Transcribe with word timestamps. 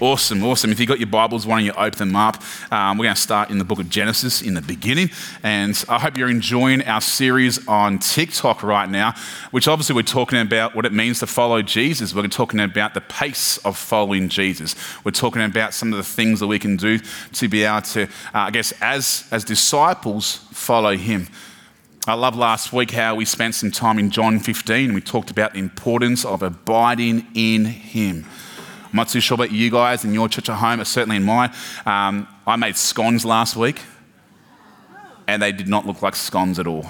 Awesome, 0.00 0.44
awesome. 0.44 0.70
If 0.70 0.78
you've 0.78 0.88
got 0.88 1.00
your 1.00 1.08
Bibles, 1.08 1.44
why 1.44 1.56
don't 1.56 1.64
you 1.64 1.72
open 1.72 1.98
them 1.98 2.14
up? 2.14 2.40
Um, 2.70 2.98
we're 2.98 3.06
going 3.06 3.16
to 3.16 3.20
start 3.20 3.50
in 3.50 3.58
the 3.58 3.64
book 3.64 3.80
of 3.80 3.90
Genesis 3.90 4.42
in 4.42 4.54
the 4.54 4.62
beginning. 4.62 5.10
And 5.42 5.84
I 5.88 5.98
hope 5.98 6.16
you're 6.16 6.30
enjoying 6.30 6.82
our 6.82 7.00
series 7.00 7.66
on 7.66 7.98
TikTok 7.98 8.62
right 8.62 8.88
now, 8.88 9.14
which 9.50 9.66
obviously 9.66 9.96
we're 9.96 10.02
talking 10.02 10.38
about 10.38 10.76
what 10.76 10.86
it 10.86 10.92
means 10.92 11.18
to 11.18 11.26
follow 11.26 11.62
Jesus. 11.62 12.14
We're 12.14 12.28
talking 12.28 12.60
about 12.60 12.94
the 12.94 13.00
pace 13.00 13.58
of 13.58 13.76
following 13.76 14.28
Jesus. 14.28 14.76
We're 15.02 15.10
talking 15.10 15.42
about 15.42 15.74
some 15.74 15.92
of 15.92 15.96
the 15.96 16.04
things 16.04 16.38
that 16.38 16.46
we 16.46 16.60
can 16.60 16.76
do 16.76 17.00
to 17.32 17.48
be 17.48 17.64
able 17.64 17.82
to, 17.82 18.04
uh, 18.04 18.06
I 18.34 18.50
guess, 18.52 18.72
as, 18.80 19.26
as 19.32 19.42
disciples, 19.42 20.36
follow 20.52 20.96
him. 20.96 21.26
I 22.06 22.14
love 22.14 22.36
last 22.36 22.72
week 22.72 22.92
how 22.92 23.16
we 23.16 23.24
spent 23.24 23.56
some 23.56 23.72
time 23.72 23.98
in 23.98 24.10
John 24.10 24.38
15. 24.38 24.94
We 24.94 25.00
talked 25.00 25.32
about 25.32 25.54
the 25.54 25.58
importance 25.58 26.24
of 26.24 26.44
abiding 26.44 27.26
in 27.34 27.64
him. 27.64 28.26
I'm 28.90 28.96
not 28.96 29.08
too 29.08 29.20
sure 29.20 29.34
about 29.34 29.52
you 29.52 29.70
guys 29.70 30.04
in 30.04 30.14
your 30.14 30.28
church 30.28 30.48
at 30.48 30.56
home, 30.56 30.78
but 30.78 30.86
certainly 30.86 31.16
in 31.16 31.24
mine. 31.24 31.52
Um, 31.84 32.26
I 32.46 32.56
made 32.56 32.76
scones 32.76 33.24
last 33.24 33.54
week, 33.54 33.82
and 35.26 35.42
they 35.42 35.52
did 35.52 35.68
not 35.68 35.86
look 35.86 36.00
like 36.00 36.16
scones 36.16 36.58
at 36.58 36.66
all. 36.66 36.86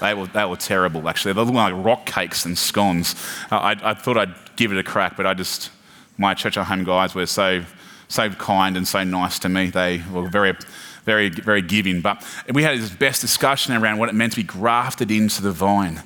They 0.00 0.14
were, 0.14 0.26
they 0.28 0.46
were 0.46 0.56
terrible, 0.56 1.06
actually. 1.06 1.34
They 1.34 1.42
looked 1.42 1.52
like 1.52 1.74
rock 1.76 2.06
cakes 2.06 2.46
and 2.46 2.56
scones. 2.56 3.14
I, 3.50 3.76
I 3.82 3.92
thought 3.92 4.16
I'd 4.16 4.34
give 4.56 4.72
it 4.72 4.78
a 4.78 4.82
crack, 4.82 5.14
but 5.14 5.26
I 5.26 5.34
just, 5.34 5.70
my 6.16 6.32
church 6.32 6.56
at 6.56 6.64
home 6.64 6.84
guys 6.84 7.14
were 7.14 7.26
so, 7.26 7.64
so 8.08 8.30
kind 8.30 8.78
and 8.78 8.88
so 8.88 9.04
nice 9.04 9.38
to 9.40 9.50
me. 9.50 9.68
They 9.68 10.02
were 10.10 10.26
very, 10.26 10.56
very, 11.04 11.28
very 11.28 11.60
giving. 11.60 12.00
But 12.00 12.24
we 12.50 12.62
had 12.62 12.78
this 12.78 12.88
best 12.88 13.20
discussion 13.20 13.74
around 13.74 13.98
what 13.98 14.08
it 14.08 14.14
meant 14.14 14.32
to 14.32 14.36
be 14.36 14.42
grafted 14.42 15.10
into 15.10 15.42
the 15.42 15.52
vine, 15.52 16.02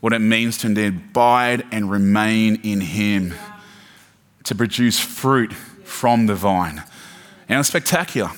what 0.00 0.12
it 0.12 0.18
means 0.18 0.58
to 0.58 0.66
indeed 0.66 0.88
abide 0.88 1.64
and 1.70 1.88
remain 1.88 2.56
in 2.64 2.80
Him 2.80 3.34
to 4.46 4.54
produce 4.54 4.98
fruit 4.98 5.52
from 5.52 6.26
the 6.26 6.34
vine. 6.34 6.82
And 7.48 7.60
it's 7.60 7.68
spectacular. 7.68 8.30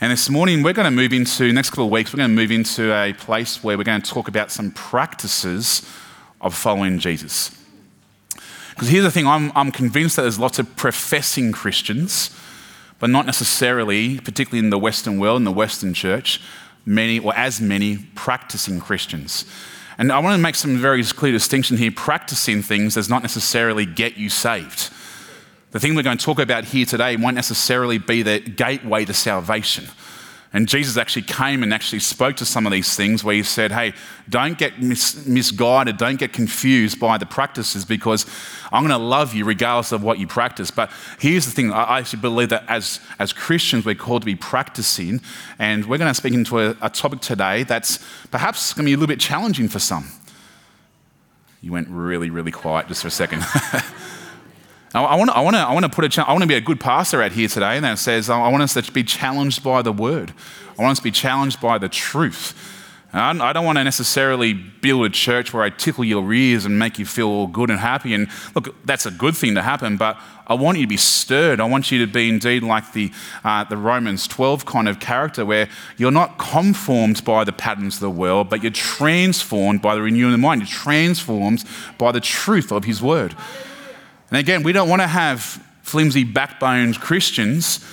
And 0.00 0.12
this 0.12 0.30
morning, 0.30 0.62
we're 0.62 0.72
going 0.72 0.86
to 0.86 0.90
move 0.90 1.12
into, 1.12 1.52
next 1.52 1.70
couple 1.70 1.86
of 1.86 1.90
weeks, 1.90 2.12
we're 2.12 2.18
going 2.18 2.30
to 2.30 2.34
move 2.34 2.50
into 2.50 2.92
a 2.94 3.12
place 3.14 3.62
where 3.62 3.76
we're 3.76 3.84
going 3.84 4.00
to 4.00 4.10
talk 4.10 4.28
about 4.28 4.50
some 4.50 4.70
practices 4.70 5.86
of 6.40 6.54
following 6.54 6.98
Jesus. 6.98 7.50
Because 8.70 8.88
here's 8.88 9.04
the 9.04 9.10
thing 9.10 9.26
I'm, 9.26 9.52
I'm 9.54 9.70
convinced 9.70 10.16
that 10.16 10.22
there's 10.22 10.38
lots 10.38 10.58
of 10.58 10.74
professing 10.76 11.52
Christians, 11.52 12.34
but 12.98 13.10
not 13.10 13.26
necessarily, 13.26 14.18
particularly 14.20 14.64
in 14.64 14.70
the 14.70 14.78
Western 14.78 15.18
world, 15.18 15.38
in 15.38 15.44
the 15.44 15.52
Western 15.52 15.92
church, 15.94 16.40
many 16.86 17.18
or 17.18 17.34
as 17.34 17.60
many 17.60 17.98
practicing 18.14 18.80
Christians. 18.80 19.44
And 19.96 20.12
I 20.12 20.18
want 20.18 20.34
to 20.34 20.42
make 20.42 20.54
some 20.54 20.78
very 20.78 21.04
clear 21.04 21.32
distinction 21.32 21.76
here. 21.76 21.90
Practicing 21.90 22.62
things 22.62 22.94
does 22.94 23.10
not 23.10 23.22
necessarily 23.22 23.84
get 23.84 24.16
you 24.16 24.30
saved. 24.30 24.90
The 25.70 25.78
thing 25.78 25.94
we're 25.94 26.02
going 26.02 26.18
to 26.18 26.24
talk 26.24 26.40
about 26.40 26.64
here 26.64 26.84
today 26.84 27.14
won't 27.16 27.36
necessarily 27.36 27.98
be 27.98 28.22
the 28.22 28.40
gateway 28.40 29.04
to 29.04 29.14
salvation. 29.14 29.86
And 30.52 30.68
Jesus 30.68 30.96
actually 30.96 31.22
came 31.22 31.62
and 31.62 31.72
actually 31.72 32.00
spoke 32.00 32.34
to 32.38 32.44
some 32.44 32.66
of 32.66 32.72
these 32.72 32.96
things 32.96 33.22
where 33.22 33.36
he 33.36 33.44
said, 33.44 33.70
Hey, 33.70 33.92
don't 34.28 34.58
get 34.58 34.82
mis- 34.82 35.24
misguided, 35.24 35.96
don't 35.96 36.18
get 36.18 36.32
confused 36.32 36.98
by 36.98 37.18
the 37.18 37.26
practices 37.26 37.84
because 37.84 38.26
I'm 38.72 38.82
going 38.82 38.90
to 38.90 38.98
love 38.98 39.32
you 39.32 39.44
regardless 39.44 39.92
of 39.92 40.02
what 40.02 40.18
you 40.18 40.26
practice. 40.26 40.72
But 40.72 40.90
here's 41.20 41.46
the 41.46 41.52
thing 41.52 41.72
I 41.72 42.00
actually 42.00 42.22
believe 42.22 42.48
that 42.48 42.64
as, 42.66 42.98
as 43.20 43.32
Christians, 43.32 43.84
we're 43.84 43.94
called 43.94 44.22
to 44.22 44.26
be 44.26 44.34
practicing. 44.34 45.20
And 45.60 45.86
we're 45.86 45.98
going 45.98 46.10
to 46.10 46.14
speak 46.14 46.34
into 46.34 46.58
a, 46.58 46.76
a 46.82 46.90
topic 46.90 47.20
today 47.20 47.62
that's 47.62 48.04
perhaps 48.32 48.72
going 48.72 48.86
to 48.86 48.88
be 48.88 48.94
a 48.94 48.96
little 48.96 49.06
bit 49.06 49.20
challenging 49.20 49.68
for 49.68 49.78
some. 49.78 50.08
You 51.62 51.70
went 51.70 51.86
really, 51.88 52.28
really 52.28 52.50
quiet 52.50 52.88
just 52.88 53.02
for 53.02 53.08
a 53.08 53.12
second. 53.12 53.44
I 54.92 55.14
want, 55.14 55.30
I, 55.30 55.40
want 55.40 55.54
to, 55.54 55.60
I 55.60 55.72
want 55.72 55.84
to 55.84 55.88
put 55.88 56.18
a, 56.18 56.28
I 56.28 56.32
want 56.32 56.42
to 56.42 56.48
be 56.48 56.56
a 56.56 56.60
good 56.60 56.80
pastor 56.80 57.22
out 57.22 57.30
here 57.30 57.46
today 57.46 57.76
and 57.76 57.84
that 57.84 57.98
says 57.98 58.28
I 58.28 58.48
want 58.48 58.62
us 58.62 58.74
to 58.74 58.92
be 58.92 59.04
challenged 59.04 59.62
by 59.62 59.82
the 59.82 59.92
word. 59.92 60.32
I 60.78 60.82
want 60.82 60.92
us 60.92 60.98
to 60.98 61.04
be 61.04 61.12
challenged 61.12 61.60
by 61.60 61.78
the 61.78 61.88
truth. 61.88 62.54
I 63.12 63.52
don't 63.52 63.64
want 63.64 63.78
to 63.78 63.82
necessarily 63.82 64.52
build 64.52 65.04
a 65.04 65.10
church 65.10 65.52
where 65.52 65.64
I 65.64 65.70
tickle 65.70 66.04
your 66.04 66.32
ears 66.32 66.64
and 66.64 66.78
make 66.78 66.96
you 66.98 67.04
feel 67.04 67.26
all 67.28 67.48
good 67.48 67.68
and 67.68 67.80
happy. 67.80 68.14
And 68.14 68.28
look, 68.54 68.74
that's 68.84 69.04
a 69.04 69.10
good 69.10 69.36
thing 69.36 69.56
to 69.56 69.62
happen, 69.62 69.96
but 69.96 70.16
I 70.46 70.54
want 70.54 70.78
you 70.78 70.84
to 70.84 70.88
be 70.88 70.96
stirred. 70.96 71.60
I 71.60 71.64
want 71.64 71.90
you 71.90 72.06
to 72.06 72.12
be 72.12 72.28
indeed 72.28 72.62
like 72.62 72.92
the, 72.92 73.10
uh, 73.42 73.64
the 73.64 73.76
Romans 73.76 74.28
12 74.28 74.64
kind 74.64 74.88
of 74.88 75.00
character, 75.00 75.44
where 75.44 75.68
you're 75.96 76.12
not 76.12 76.38
conformed 76.38 77.24
by 77.24 77.42
the 77.42 77.52
patterns 77.52 77.96
of 77.96 78.00
the 78.00 78.10
world, 78.10 78.48
but 78.48 78.62
you're 78.62 78.70
transformed 78.70 79.82
by 79.82 79.96
the 79.96 80.02
renewing 80.02 80.32
of 80.32 80.32
the 80.32 80.38
mind. 80.38 80.60
You're 80.60 80.68
transformed 80.68 81.64
by 81.98 82.12
the 82.12 82.20
truth 82.20 82.70
of 82.70 82.84
His 82.84 83.02
word. 83.02 83.34
And 84.30 84.38
again, 84.38 84.62
we 84.62 84.72
don't 84.72 84.88
want 84.88 85.02
to 85.02 85.08
have 85.08 85.40
flimsy 85.82 86.24
backboned 86.24 87.00
Christians 87.00 87.84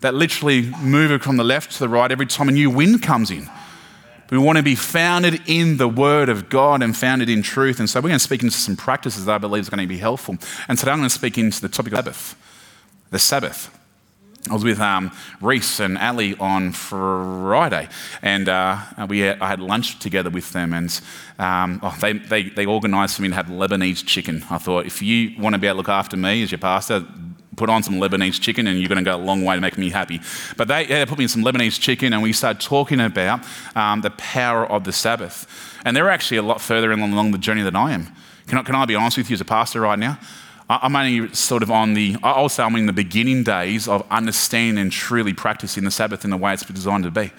that 0.00 0.14
literally 0.14 0.62
move 0.82 1.22
from 1.22 1.36
the 1.36 1.44
left 1.44 1.72
to 1.72 1.78
the 1.78 1.88
right 1.88 2.12
every 2.12 2.26
time 2.26 2.48
a 2.48 2.52
new 2.52 2.70
wind 2.70 3.02
comes 3.02 3.30
in. 3.30 3.48
We 4.30 4.38
want 4.38 4.58
to 4.58 4.62
be 4.62 4.74
founded 4.74 5.40
in 5.46 5.76
the 5.76 5.88
Word 5.88 6.28
of 6.28 6.48
God 6.48 6.82
and 6.82 6.96
founded 6.96 7.28
in 7.28 7.42
truth. 7.42 7.78
And 7.78 7.88
so 7.88 8.00
we're 8.00 8.08
going 8.08 8.18
to 8.18 8.24
speak 8.24 8.42
into 8.42 8.56
some 8.56 8.76
practices 8.76 9.24
that 9.24 9.34
I 9.36 9.38
believe 9.38 9.68
are 9.68 9.70
going 9.70 9.86
to 9.86 9.86
be 9.86 9.98
helpful. 9.98 10.36
And 10.68 10.76
today 10.76 10.90
I'm 10.90 10.98
going 10.98 11.08
to 11.08 11.14
speak 11.14 11.38
into 11.38 11.60
the 11.60 11.68
topic 11.68 11.92
of 11.92 11.98
Sabbath. 11.98 12.36
The 13.10 13.18
Sabbath. 13.18 13.75
I 14.48 14.54
was 14.54 14.62
with 14.62 14.80
um, 14.80 15.10
Reese 15.40 15.80
and 15.80 15.98
Ali 15.98 16.36
on 16.38 16.70
Friday, 16.72 17.88
and 18.22 18.48
uh, 18.48 18.78
we 19.08 19.20
had, 19.20 19.40
I 19.40 19.48
had 19.48 19.60
lunch 19.60 19.98
together 19.98 20.30
with 20.30 20.52
them, 20.52 20.72
and 20.72 21.00
um, 21.38 21.80
oh, 21.82 21.96
they, 22.00 22.12
they, 22.12 22.44
they 22.50 22.66
organised 22.66 23.16
for 23.16 23.22
me 23.22 23.28
to 23.28 23.34
have 23.34 23.46
Lebanese 23.46 24.06
chicken. 24.06 24.44
I 24.48 24.58
thought, 24.58 24.86
if 24.86 25.02
you 25.02 25.32
want 25.40 25.54
to 25.54 25.58
be 25.58 25.66
able 25.66 25.74
to 25.74 25.78
look 25.78 25.88
after 25.88 26.16
me 26.16 26.44
as 26.44 26.52
your 26.52 26.58
pastor, 26.58 27.04
put 27.56 27.68
on 27.68 27.82
some 27.82 27.94
Lebanese 27.94 28.40
chicken, 28.40 28.68
and 28.68 28.78
you're 28.78 28.88
going 28.88 29.04
to 29.04 29.10
go 29.10 29.16
a 29.16 29.18
long 29.18 29.44
way 29.44 29.56
to 29.56 29.60
make 29.60 29.78
me 29.78 29.90
happy. 29.90 30.20
But 30.56 30.68
they, 30.68 30.86
yeah, 30.86 31.00
they 31.00 31.06
put 31.06 31.18
me 31.18 31.24
in 31.24 31.28
some 31.28 31.42
Lebanese 31.42 31.80
chicken, 31.80 32.12
and 32.12 32.22
we 32.22 32.32
started 32.32 32.60
talking 32.60 33.00
about 33.00 33.44
um, 33.74 34.02
the 34.02 34.10
power 34.10 34.64
of 34.64 34.84
the 34.84 34.92
Sabbath. 34.92 35.46
And 35.84 35.96
they're 35.96 36.10
actually 36.10 36.36
a 36.36 36.42
lot 36.42 36.60
further 36.60 36.92
along 36.92 37.32
the 37.32 37.38
journey 37.38 37.62
than 37.62 37.74
I 37.74 37.92
am. 37.92 38.14
Can 38.46 38.58
I, 38.58 38.62
can 38.62 38.74
I 38.76 38.84
be 38.84 38.94
honest 38.94 39.16
with 39.16 39.28
you 39.28 39.34
as 39.34 39.40
a 39.40 39.44
pastor 39.44 39.80
right 39.80 39.98
now? 39.98 40.18
I'm 40.68 40.96
only 40.96 41.32
sort 41.32 41.62
of 41.62 41.70
on 41.70 41.94
the, 41.94 42.16
I'll 42.22 42.48
say 42.48 42.64
I'm 42.64 42.74
in 42.74 42.86
the 42.86 42.92
beginning 42.92 43.44
days 43.44 43.86
of 43.86 44.04
understanding 44.10 44.78
and 44.82 44.90
truly 44.90 45.32
practicing 45.32 45.84
the 45.84 45.92
Sabbath 45.92 46.24
in 46.24 46.30
the 46.30 46.36
way 46.36 46.54
it's 46.54 46.64
designed 46.64 47.04
to 47.04 47.10
be. 47.10 47.30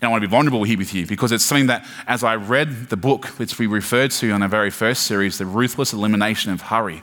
And 0.00 0.08
I 0.08 0.08
want 0.08 0.22
to 0.22 0.28
be 0.28 0.30
vulnerable 0.30 0.64
here 0.64 0.76
with 0.76 0.92
you 0.92 1.06
because 1.06 1.30
it's 1.30 1.44
something 1.44 1.68
that, 1.68 1.86
as 2.06 2.24
I 2.24 2.34
read 2.34 2.90
the 2.90 2.96
book, 2.96 3.26
which 3.38 3.58
we 3.58 3.66
referred 3.66 4.10
to 4.12 4.32
on 4.32 4.42
our 4.42 4.48
very 4.48 4.70
first 4.70 5.04
series, 5.04 5.38
The 5.38 5.46
Ruthless 5.46 5.92
Elimination 5.92 6.52
of 6.52 6.62
Hurry, 6.62 7.02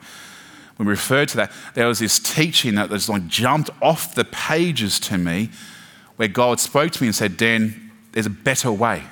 when 0.76 0.88
we 0.88 0.92
referred 0.92 1.30
to 1.30 1.38
that, 1.38 1.52
there 1.74 1.88
was 1.88 2.00
this 2.00 2.20
teaching 2.20 2.76
that 2.76 2.90
just 2.90 3.08
like 3.08 3.28
jumped 3.28 3.70
off 3.82 4.14
the 4.14 4.26
pages 4.26 5.00
to 5.02 5.18
me 5.18 5.52
where 6.18 6.28
God 6.28 6.60
spoke 6.60 6.92
to 6.92 7.02
me 7.02 7.08
and 7.08 7.16
said, 7.16 7.38
Dan, 7.38 7.92
there's 8.12 8.26
a 8.26 8.30
better 8.30 8.72
way. 8.72 9.04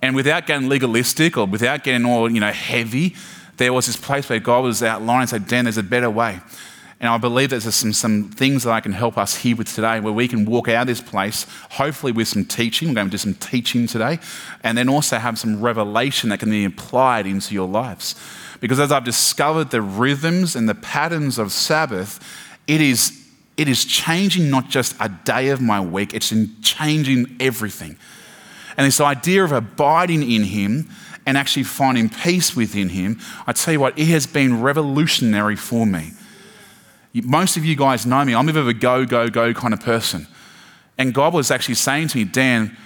And 0.00 0.14
without 0.14 0.46
getting 0.46 0.68
legalistic 0.68 1.36
or 1.36 1.46
without 1.46 1.82
getting 1.82 2.06
all, 2.06 2.30
you 2.30 2.40
know, 2.40 2.52
heavy, 2.52 3.16
there 3.60 3.74
was 3.74 3.86
this 3.86 3.96
place 3.96 4.26
where 4.26 4.40
God 4.40 4.64
was 4.64 4.82
outlining 4.82 5.26
said, 5.26 5.46
Dan, 5.46 5.66
there's 5.66 5.76
a 5.76 5.82
better 5.82 6.08
way. 6.08 6.40
And 6.98 7.10
I 7.10 7.18
believe 7.18 7.50
there's 7.50 7.74
some, 7.74 7.92
some 7.92 8.30
things 8.30 8.64
that 8.64 8.72
I 8.72 8.80
can 8.80 8.92
help 8.92 9.18
us 9.18 9.36
here 9.36 9.54
with 9.54 9.74
today 9.74 10.00
where 10.00 10.14
we 10.14 10.28
can 10.28 10.46
walk 10.46 10.68
out 10.68 10.82
of 10.82 10.86
this 10.86 11.02
place, 11.02 11.44
hopefully 11.72 12.10
with 12.10 12.26
some 12.26 12.46
teaching. 12.46 12.88
We're 12.88 12.94
going 12.94 13.08
to 13.08 13.10
do 13.10 13.18
some 13.18 13.34
teaching 13.34 13.86
today, 13.86 14.18
and 14.64 14.78
then 14.78 14.88
also 14.88 15.18
have 15.18 15.38
some 15.38 15.60
revelation 15.60 16.30
that 16.30 16.40
can 16.40 16.48
be 16.48 16.64
applied 16.64 17.26
into 17.26 17.52
your 17.52 17.68
lives. 17.68 18.14
Because 18.60 18.80
as 18.80 18.90
I've 18.90 19.04
discovered 19.04 19.70
the 19.70 19.82
rhythms 19.82 20.56
and 20.56 20.66
the 20.66 20.74
patterns 20.74 21.38
of 21.38 21.52
Sabbath, 21.52 22.18
it 22.66 22.80
is, 22.80 23.28
it 23.58 23.68
is 23.68 23.84
changing 23.84 24.48
not 24.48 24.70
just 24.70 24.96
a 25.00 25.10
day 25.10 25.50
of 25.50 25.60
my 25.60 25.82
week, 25.82 26.14
it's 26.14 26.32
changing 26.62 27.36
everything. 27.40 27.98
And 28.78 28.86
this 28.86 29.02
idea 29.02 29.44
of 29.44 29.52
abiding 29.52 30.22
in 30.22 30.44
Him 30.44 30.88
and 31.26 31.36
actually 31.36 31.64
finding 31.64 32.08
peace 32.08 32.56
within 32.56 32.88
Him, 32.88 33.20
I 33.46 33.52
tell 33.52 33.72
you 33.72 33.80
what, 33.80 33.98
it 33.98 34.06
has 34.06 34.26
been 34.26 34.62
revolutionary 34.62 35.56
for 35.56 35.86
me. 35.86 36.12
Most 37.14 37.56
of 37.56 37.64
you 37.64 37.76
guys 37.76 38.06
know 38.06 38.24
me. 38.24 38.34
I'm 38.34 38.48
a 38.48 38.52
bit 38.52 38.60
of 38.60 38.68
a 38.68 38.74
go, 38.74 39.04
go, 39.04 39.28
go 39.28 39.52
kind 39.52 39.74
of 39.74 39.80
person. 39.80 40.26
And 40.96 41.12
God 41.12 41.34
was 41.34 41.50
actually 41.50 41.74
saying 41.74 42.08
to 42.08 42.18
me, 42.18 42.24
Dan, 42.24 42.76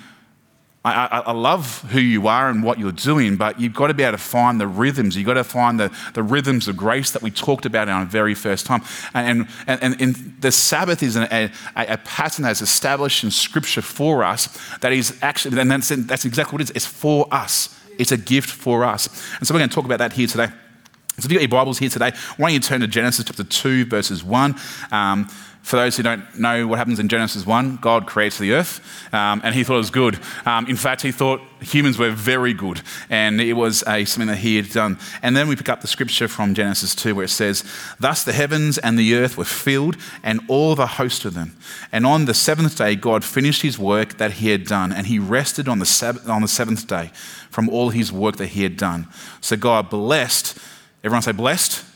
I, 0.85 1.07
I, 1.07 1.19
I, 1.21 1.33
love 1.33 1.81
who 1.93 1.99
you 1.99 2.29
are 2.29 2.51
and 2.51 2.63
what 2.63 2.79
you're 2.79 2.93
doing, 2.93 3.37
but 3.37 3.59
you've 3.59 3.73
got 3.73 3.87
to 3.87 3.95
be 3.95 4.03
able 4.03 4.19
to 4.19 4.23
find 4.23 4.61
the 4.61 4.67
rhythms. 4.67 5.17
You've 5.17 5.27
got 5.27 5.35
to 5.35 5.45
find 5.45 5.81
the, 5.81 5.91
the 6.13 6.23
rhythms 6.23 6.69
of 6.69 6.77
grace 6.77 7.11
that 7.13 7.23
we 7.23 7.31
talked 7.31 7.65
about 7.65 7.89
in 7.89 7.95
our 7.95 8.05
very 8.05 8.35
first 8.35 8.67
time. 8.67 8.83
And, 9.15 9.49
and, 9.67 9.83
and, 9.83 10.01
and 10.01 10.37
the 10.41 10.53
Sabbath 10.53 11.03
is 11.03 11.17
a, 11.17 11.51
a, 11.75 11.87
a, 11.95 11.97
pattern 11.99 12.43
that's 12.43 12.61
established 12.61 13.25
in 13.25 13.31
Scripture 13.31 13.81
for 13.81 14.23
us 14.23 14.59
that 14.81 14.93
is 14.93 15.19
actually, 15.23 15.59
and 15.59 15.71
that's, 15.71 15.89
that's 15.89 16.27
exactly 16.27 16.53
what 16.53 16.61
it 16.61 16.71
is. 16.71 16.77
It's 16.77 16.87
for 16.87 17.27
us, 17.33 17.81
it's 17.99 18.13
a 18.13 18.17
gift 18.17 18.51
for 18.51 18.85
us. 18.85 19.09
And 19.39 19.47
so 19.47 19.55
we're 19.55 19.61
going 19.61 19.71
to 19.71 19.75
talk 19.75 19.85
about 19.85 19.99
that 19.99 20.13
here 20.13 20.27
today. 20.27 20.47
So 20.47 21.27
if 21.27 21.31
you've 21.31 21.35
got 21.35 21.43
your 21.43 21.49
Bibles 21.49 21.79
here 21.79 21.89
today, 21.89 22.11
why 22.37 22.49
don't 22.49 22.55
you 22.55 22.61
turn 22.61 22.81
to 22.81 22.89
Genesis 22.89 23.25
chapter 23.25 23.45
2, 23.45 23.85
verses 23.87 24.25
1. 24.25 24.57
Um, 24.91 25.29
for 25.65 25.77
those 25.77 25.97
who 25.97 26.03
don't 26.03 26.39
know 26.39 26.67
what 26.67 26.77
happens 26.79 27.01
in 27.01 27.09
Genesis 27.09 27.47
1, 27.47 27.77
God 27.77 28.07
creates 28.07 28.37
the 28.37 28.53
earth 28.53 28.83
um, 29.15 29.41
and 29.43 29.55
he 29.55 29.65
thought 29.65 29.77
it 29.77 29.79
was 29.79 29.91
good. 29.91 30.21
Um, 30.45 30.67
in 30.67 30.77
fact, 30.77 31.01
he 31.01 31.11
thought 31.11 31.41
humans 31.63 31.97
were 31.97 32.11
very 32.11 32.53
good 32.53 32.83
and 33.09 33.41
it 33.41 33.55
was 33.55 33.83
a, 33.89 34.05
something 34.05 34.29
that 34.29 34.37
he 34.37 34.57
had 34.57 34.69
done. 34.69 34.99
And 35.23 35.35
then 35.35 35.49
we 35.49 35.57
pick 35.57 35.71
up 35.71 35.81
the 35.81 35.87
scripture 35.87 36.29
from 36.29 36.53
Genesis 36.53 36.95
2 36.95 37.15
where 37.15 37.25
it 37.25 37.29
says, 37.29 37.65
Thus 37.99 38.25
the 38.25 38.35
heavens 38.35 38.77
and 38.77 38.99
the 38.99 39.15
earth 39.15 39.39
were 39.39 39.47
filled 39.47 39.97
and 40.23 40.43
all 40.49 40.75
the 40.75 40.87
host 40.87 41.25
of 41.25 41.33
them. 41.33 41.57
And 41.91 42.05
on 42.05 42.27
the 42.27 42.35
seventh 42.35 42.77
day, 42.77 42.95
God 42.95 43.25
finished 43.25 43.63
his 43.63 43.79
work 43.79 44.19
that 44.19 44.33
he 44.33 44.51
had 44.51 44.67
done 44.67 44.93
and 44.93 45.07
he 45.07 45.19
rested 45.19 45.67
on 45.67 45.79
the, 45.79 45.87
sab- 45.87 46.29
on 46.29 46.43
the 46.43 46.49
seventh 46.49 46.87
day 46.87 47.11
from 47.49 47.71
all 47.71 47.89
his 47.89 48.13
work 48.13 48.37
that 48.37 48.49
he 48.49 48.65
had 48.65 48.77
done. 48.77 49.09
So 49.41 49.57
God 49.57 49.89
blessed, 49.89 50.59
everyone 51.03 51.23
say 51.23 51.33
blessed? 51.33 51.94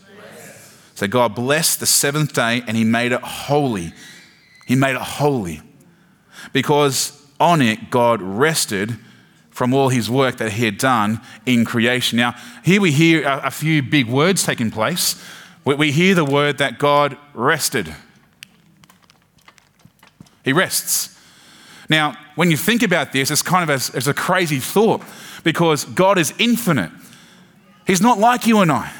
So 0.98 1.06
God 1.06 1.36
blessed 1.36 1.78
the 1.78 1.86
seventh 1.86 2.32
day 2.32 2.60
and 2.66 2.76
he 2.76 2.82
made 2.82 3.12
it 3.12 3.20
holy. 3.20 3.92
He 4.66 4.74
made 4.74 4.96
it 4.96 5.00
holy 5.00 5.62
because 6.52 7.24
on 7.38 7.62
it 7.62 7.88
God 7.88 8.20
rested 8.20 8.98
from 9.48 9.72
all 9.72 9.90
his 9.90 10.10
work 10.10 10.38
that 10.38 10.54
he 10.54 10.64
had 10.64 10.76
done 10.76 11.20
in 11.46 11.64
creation. 11.64 12.16
Now, 12.16 12.34
here 12.64 12.80
we 12.80 12.90
hear 12.90 13.22
a, 13.24 13.48
few 13.52 13.80
big 13.80 14.08
words 14.08 14.42
taking 14.42 14.72
place. 14.72 15.24
We 15.64 15.92
hear 15.92 16.16
the 16.16 16.24
word 16.24 16.58
that 16.58 16.80
God 16.80 17.16
rested. 17.32 17.94
He 20.44 20.52
rests. 20.52 21.16
Now, 21.88 22.16
when 22.34 22.50
you 22.50 22.56
think 22.56 22.82
about 22.82 23.12
this, 23.12 23.30
it's 23.30 23.40
kind 23.40 23.70
of 23.70 23.94
a, 23.94 23.96
it's 23.96 24.08
a 24.08 24.14
crazy 24.14 24.58
thought 24.58 25.04
because 25.44 25.84
God 25.84 26.18
is 26.18 26.34
infinite. 26.40 26.90
He's 27.86 28.02
not 28.02 28.18
like 28.18 28.48
you 28.48 28.58
and 28.58 28.72
I. 28.72 28.92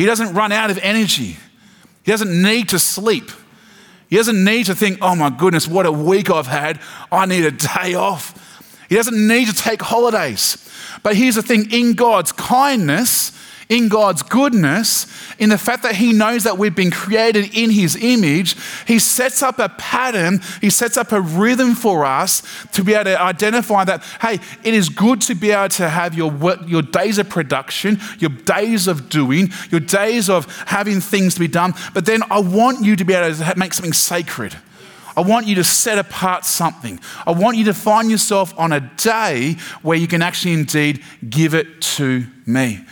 He 0.00 0.06
doesn't 0.06 0.32
run 0.32 0.50
out 0.50 0.70
of 0.70 0.78
energy. 0.78 1.36
He 2.04 2.10
doesn't 2.10 2.42
need 2.42 2.70
to 2.70 2.78
sleep. 2.78 3.30
He 4.08 4.16
doesn't 4.16 4.42
need 4.42 4.64
to 4.64 4.74
think, 4.74 4.96
oh 5.02 5.14
my 5.14 5.28
goodness, 5.28 5.68
what 5.68 5.84
a 5.84 5.92
week 5.92 6.30
I've 6.30 6.46
had. 6.46 6.80
I 7.12 7.26
need 7.26 7.44
a 7.44 7.50
day 7.50 7.92
off. 7.92 8.64
He 8.88 8.94
doesn't 8.94 9.28
need 9.28 9.48
to 9.48 9.54
take 9.54 9.82
holidays. 9.82 10.56
But 11.02 11.16
here's 11.16 11.34
the 11.34 11.42
thing 11.42 11.70
in 11.70 11.92
God's 11.92 12.32
kindness, 12.32 13.38
in 13.70 13.88
God's 13.88 14.22
goodness, 14.22 15.06
in 15.38 15.48
the 15.48 15.56
fact 15.56 15.84
that 15.84 15.94
He 15.94 16.12
knows 16.12 16.44
that 16.44 16.58
we've 16.58 16.74
been 16.74 16.90
created 16.90 17.56
in 17.56 17.70
His 17.70 17.96
image, 17.96 18.56
He 18.86 18.98
sets 18.98 19.42
up 19.42 19.58
a 19.58 19.70
pattern, 19.70 20.40
He 20.60 20.68
sets 20.68 20.96
up 20.96 21.12
a 21.12 21.20
rhythm 21.20 21.74
for 21.74 22.04
us 22.04 22.42
to 22.72 22.84
be 22.84 22.92
able 22.92 23.04
to 23.04 23.22
identify 23.22 23.84
that, 23.84 24.02
hey, 24.20 24.40
it 24.64 24.74
is 24.74 24.88
good 24.88 25.22
to 25.22 25.34
be 25.36 25.52
able 25.52 25.68
to 25.70 25.88
have 25.88 26.14
your, 26.14 26.30
work, 26.30 26.58
your 26.66 26.82
days 26.82 27.18
of 27.18 27.30
production, 27.30 28.00
your 28.18 28.30
days 28.30 28.88
of 28.88 29.08
doing, 29.08 29.50
your 29.70 29.80
days 29.80 30.28
of 30.28 30.46
having 30.66 31.00
things 31.00 31.34
to 31.34 31.40
be 31.40 31.48
done, 31.48 31.72
but 31.94 32.04
then 32.04 32.22
I 32.28 32.40
want 32.40 32.84
you 32.84 32.96
to 32.96 33.04
be 33.04 33.14
able 33.14 33.34
to 33.34 33.54
make 33.56 33.72
something 33.72 33.92
sacred. 33.92 34.56
I 35.16 35.22
want 35.22 35.46
you 35.46 35.54
to 35.56 35.64
set 35.64 35.98
apart 35.98 36.44
something. 36.44 36.98
I 37.26 37.32
want 37.32 37.56
you 37.56 37.64
to 37.66 37.74
find 37.74 38.10
yourself 38.10 38.52
on 38.58 38.72
a 38.72 38.80
day 38.96 39.56
where 39.82 39.96
you 39.96 40.08
can 40.08 40.22
actually 40.22 40.54
indeed 40.54 41.04
give 41.28 41.54
it 41.54 41.80
to 41.82 42.26
me. 42.46 42.84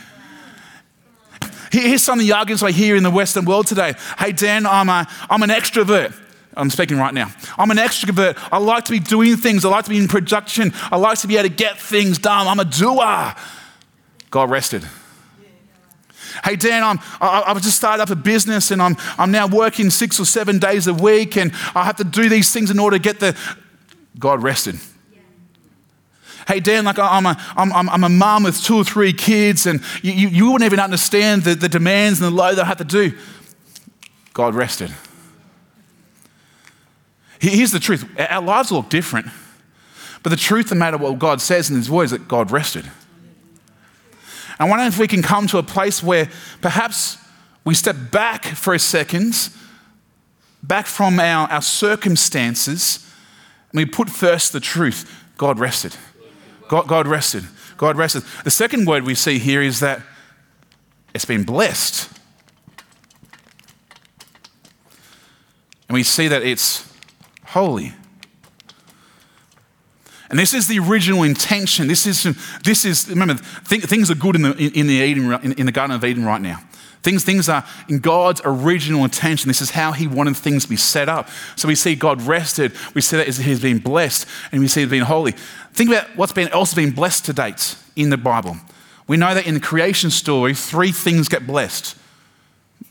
Here's 1.71 2.03
some 2.03 2.19
of 2.19 2.25
the 2.25 2.33
arguments 2.33 2.63
I 2.63 2.71
hear 2.71 2.95
in 2.95 3.03
the 3.03 3.11
Western 3.11 3.45
world 3.45 3.67
today. 3.67 3.93
Hey, 4.17 4.31
Dan, 4.31 4.65
I'm, 4.65 4.89
a, 4.89 5.07
I'm 5.29 5.43
an 5.43 5.49
extrovert. 5.49 6.13
I'm 6.57 6.69
speaking 6.69 6.97
right 6.97 7.13
now. 7.13 7.31
I'm 7.57 7.71
an 7.71 7.77
extrovert. 7.77 8.37
I 8.51 8.57
like 8.57 8.85
to 8.85 8.91
be 8.91 8.99
doing 8.99 9.37
things. 9.37 9.63
I 9.63 9.69
like 9.69 9.85
to 9.85 9.89
be 9.89 9.97
in 9.97 10.07
production. 10.07 10.73
I 10.91 10.97
like 10.97 11.19
to 11.19 11.27
be 11.27 11.37
able 11.37 11.49
to 11.49 11.55
get 11.55 11.77
things 11.77 12.17
done. 12.17 12.47
I'm 12.47 12.59
a 12.59 12.65
doer. 12.65 13.35
God 14.29 14.49
rested. 14.49 14.83
Hey, 16.43 16.55
Dan, 16.55 16.83
I'm, 16.83 16.99
I, 17.21 17.43
have 17.47 17.61
just 17.61 17.77
started 17.77 18.03
up 18.03 18.09
a 18.09 18.15
business 18.15 18.71
and 18.71 18.81
I'm, 18.81 18.97
I'm 19.17 19.31
now 19.31 19.47
working 19.47 19.89
six 19.89 20.19
or 20.19 20.25
seven 20.25 20.59
days 20.59 20.87
a 20.87 20.93
week 20.93 21.37
and 21.37 21.51
I 21.75 21.85
have 21.85 21.97
to 21.97 22.03
do 22.03 22.29
these 22.29 22.51
things 22.51 22.71
in 22.71 22.79
order 22.79 22.97
to 22.97 23.01
get 23.01 23.19
the. 23.19 23.37
God 24.17 24.43
rested 24.43 24.79
hey, 26.49 26.59
Dan, 26.59 26.83
like 26.83 26.97
I'm 26.97 27.27
a, 27.27 27.37
I'm, 27.55 27.89
I'm 27.89 28.03
a 28.03 28.09
mom 28.09 28.43
with 28.43 28.61
two 28.61 28.77
or 28.77 28.83
three 28.83 29.13
kids, 29.13 29.67
and 29.67 29.81
you, 30.01 30.13
you, 30.13 30.51
wouldn't 30.51 30.65
even 30.65 30.79
understand 30.79 31.43
the, 31.43 31.53
the 31.53 31.69
demands 31.69 32.19
and 32.19 32.25
the 32.25 32.35
load 32.35 32.55
that 32.55 32.65
I 32.65 32.67
have 32.67 32.79
to 32.79 32.83
do. 32.83 33.15
God 34.33 34.55
rested. 34.55 34.91
Here's 37.39 37.71
the 37.71 37.79
truth 37.79 38.03
our 38.17 38.41
lives 38.41 38.71
look 38.71 38.89
different, 38.89 39.27
but 40.23 40.31
the 40.31 40.35
truth, 40.35 40.71
no 40.71 40.77
matter 40.77 40.97
what 40.97 41.19
God 41.19 41.39
says 41.39 41.69
in 41.69 41.75
His 41.75 41.89
word, 41.89 42.05
is 42.05 42.11
that 42.11 42.27
God 42.27 42.49
rested. 42.49 42.89
I 44.59 44.67
wonder 44.67 44.85
if 44.85 44.97
we 44.97 45.07
can 45.07 45.21
come 45.21 45.45
to 45.47 45.59
a 45.59 45.63
place 45.63 46.01
where 46.01 46.29
perhaps 46.61 47.17
we 47.63 47.75
step 47.75 47.95
back 48.11 48.43
for 48.43 48.73
a 48.73 48.79
second, 48.79 49.49
back 50.63 50.87
from 50.87 51.19
our, 51.19 51.47
our 51.49 51.61
circumstances, 51.61 53.07
and 53.71 53.77
we 53.77 53.85
put 53.85 54.09
first 54.09 54.51
the 54.51 54.59
truth 54.59 55.25
God 55.37 55.59
rested. 55.59 55.95
God, 56.69 56.87
God 56.87 57.07
rested. 57.07 57.43
God 57.77 57.97
rested. 57.97 58.23
The 58.43 58.51
second 58.51 58.87
word 58.87 59.03
we 59.03 59.15
see 59.15 59.39
here 59.39 59.61
is 59.61 59.81
that 59.81 60.01
it's 61.13 61.25
been 61.25 61.43
blessed. 61.43 62.09
And 65.87 65.95
we 65.95 66.03
see 66.03 66.27
that 66.27 66.43
it's 66.43 66.87
holy. 67.47 67.93
And 70.29 70.37
this 70.37 70.53
is 70.53 70.67
the 70.67 70.77
original 70.77 71.23
intention. 71.23 71.87
This 71.87 72.05
is, 72.05 72.23
this 72.63 72.85
is 72.85 73.09
remember, 73.09 73.41
th- 73.67 73.85
things 73.85 74.11
are 74.11 74.15
good 74.15 74.35
in 74.35 74.43
the, 74.43 74.51
in, 74.55 74.85
the 74.85 74.93
Eden, 74.93 75.33
in, 75.41 75.53
in 75.53 75.65
the 75.65 75.71
Garden 75.71 75.95
of 75.95 76.05
Eden 76.05 76.23
right 76.23 76.39
now. 76.39 76.59
Things, 77.01 77.23
things 77.23 77.47
are 77.47 77.65
in 77.87 77.99
God's 77.99 78.41
original 78.43 79.05
intention. 79.05 79.47
This 79.47 79.61
is 79.61 79.71
how 79.71 79.93
He 79.93 80.05
wanted 80.05 80.35
things 80.35 80.63
to 80.63 80.69
be 80.69 80.75
set 80.75 81.07
up. 81.07 81.29
So 81.55 81.67
we 81.67 81.75
see 81.75 81.95
God 81.95 82.21
rested. 82.21 82.73
We 82.93 83.01
see 83.01 83.17
that 83.17 83.27
He's 83.27 83.61
been 83.61 83.79
blessed, 83.79 84.27
and 84.51 84.61
we 84.61 84.67
see 84.67 84.81
He's 84.81 84.89
been 84.89 85.03
holy. 85.03 85.33
Think 85.79 85.91
about 85.91 86.13
what's 86.17 86.33
been 86.33 86.49
else 86.49 86.73
been 86.73 86.91
blessed 86.91 87.23
to 87.27 87.31
date 87.31 87.77
in 87.95 88.09
the 88.09 88.17
Bible. 88.17 88.57
We 89.07 89.15
know 89.15 89.33
that 89.33 89.47
in 89.47 89.53
the 89.53 89.61
creation 89.61 90.09
story, 90.09 90.53
three 90.53 90.91
things 90.91 91.29
get 91.29 91.47
blessed. 91.47 91.95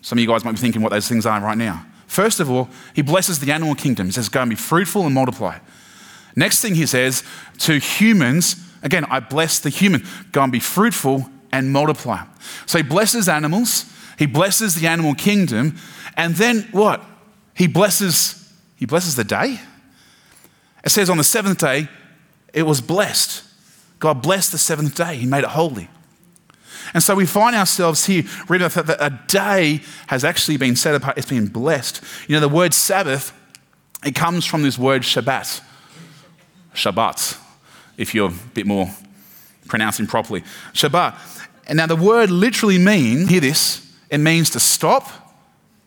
Some 0.01 0.17
of 0.17 0.23
you 0.23 0.27
guys 0.27 0.43
might 0.43 0.53
be 0.53 0.57
thinking 0.57 0.81
what 0.81 0.93
those 0.93 1.07
things 1.07 1.27
are 1.27 1.39
right 1.39 1.59
now. 1.59 1.85
First 2.07 2.41
of 2.41 2.51
all, 2.51 2.71
He 2.95 3.03
blesses 3.03 3.41
the 3.41 3.53
animal 3.53 3.75
kingdom. 3.75 4.07
He 4.07 4.13
says, 4.13 4.31
"Go 4.31 4.41
and 4.41 4.49
be 4.49 4.57
fruitful 4.57 5.05
and 5.05 5.15
multiply." 5.15 5.59
Next 6.35 6.63
thing 6.63 6.77
He 6.77 6.87
says 6.87 7.25
to 7.59 7.79
humans, 7.79 8.57
again, 8.83 9.05
I 9.11 9.21
bless 9.21 9.59
the 9.59 9.69
human. 9.69 10.07
Go 10.33 10.43
and 10.43 10.51
be 10.51 10.59
fruitful 10.59 11.29
and 11.53 11.71
multiply. 11.71 12.23
So 12.65 12.79
He 12.79 12.85
blesses 12.85 13.29
animals. 13.29 13.85
He 14.19 14.25
blesses 14.25 14.77
the 14.77 14.87
animal 14.87 15.15
kingdom, 15.15 15.77
and 16.17 16.37
then 16.37 16.67
what? 16.73 17.05
He 17.53 17.67
blesses, 17.67 18.51
he 18.77 18.87
blesses 18.87 19.15
the 19.15 19.25
day. 19.25 19.61
It 20.83 20.89
says 20.89 21.11
on 21.11 21.19
the 21.19 21.25
seventh 21.25 21.59
day, 21.59 21.91
it 22.59 22.65
was 22.65 22.81
blessed. 22.81 23.45
God 24.01 24.21
blessed 24.23 24.53
the 24.53 24.59
seventh 24.59 24.97
day, 24.97 25.17
He 25.17 25.27
made 25.27 25.45
it 25.45 25.51
holy. 25.51 25.89
And 26.95 27.03
so 27.03 27.15
we 27.15 27.27
find 27.27 27.55
ourselves 27.55 28.07
here 28.07 28.25
reading 28.49 28.69
that 28.69 28.97
a 28.99 29.19
day 29.27 29.83
has 30.07 30.25
actually 30.25 30.57
been 30.57 30.75
set 30.75 30.95
apart, 30.95 31.19
it's 31.19 31.29
been 31.29 31.47
blessed. 31.47 32.03
You 32.27 32.35
know, 32.35 32.41
the 32.41 32.49
word 32.49 32.75
Sabbath, 32.75 33.33
it 34.05 34.15
comes 34.15 34.45
from 34.45 34.63
this 34.63 34.79
word 34.79 35.03
Shabbat. 35.03 35.61
Shabbat, 36.75 37.39
if 37.97 38.15
you're 38.15 38.31
a 38.31 38.35
bit 38.55 38.67
more 38.67 38.91
pronouncing 39.67 40.07
properly. 40.07 40.43
Shabbat. 40.73 41.17
And 41.67 41.77
now 41.77 41.87
the 41.87 41.97
word 41.97 42.31
literally 42.31 42.79
means, 42.79 43.29
hear 43.29 43.41
this, 43.41 43.89
it 44.11 44.19
means 44.19 44.51
to 44.51 44.61
stop 44.61 45.09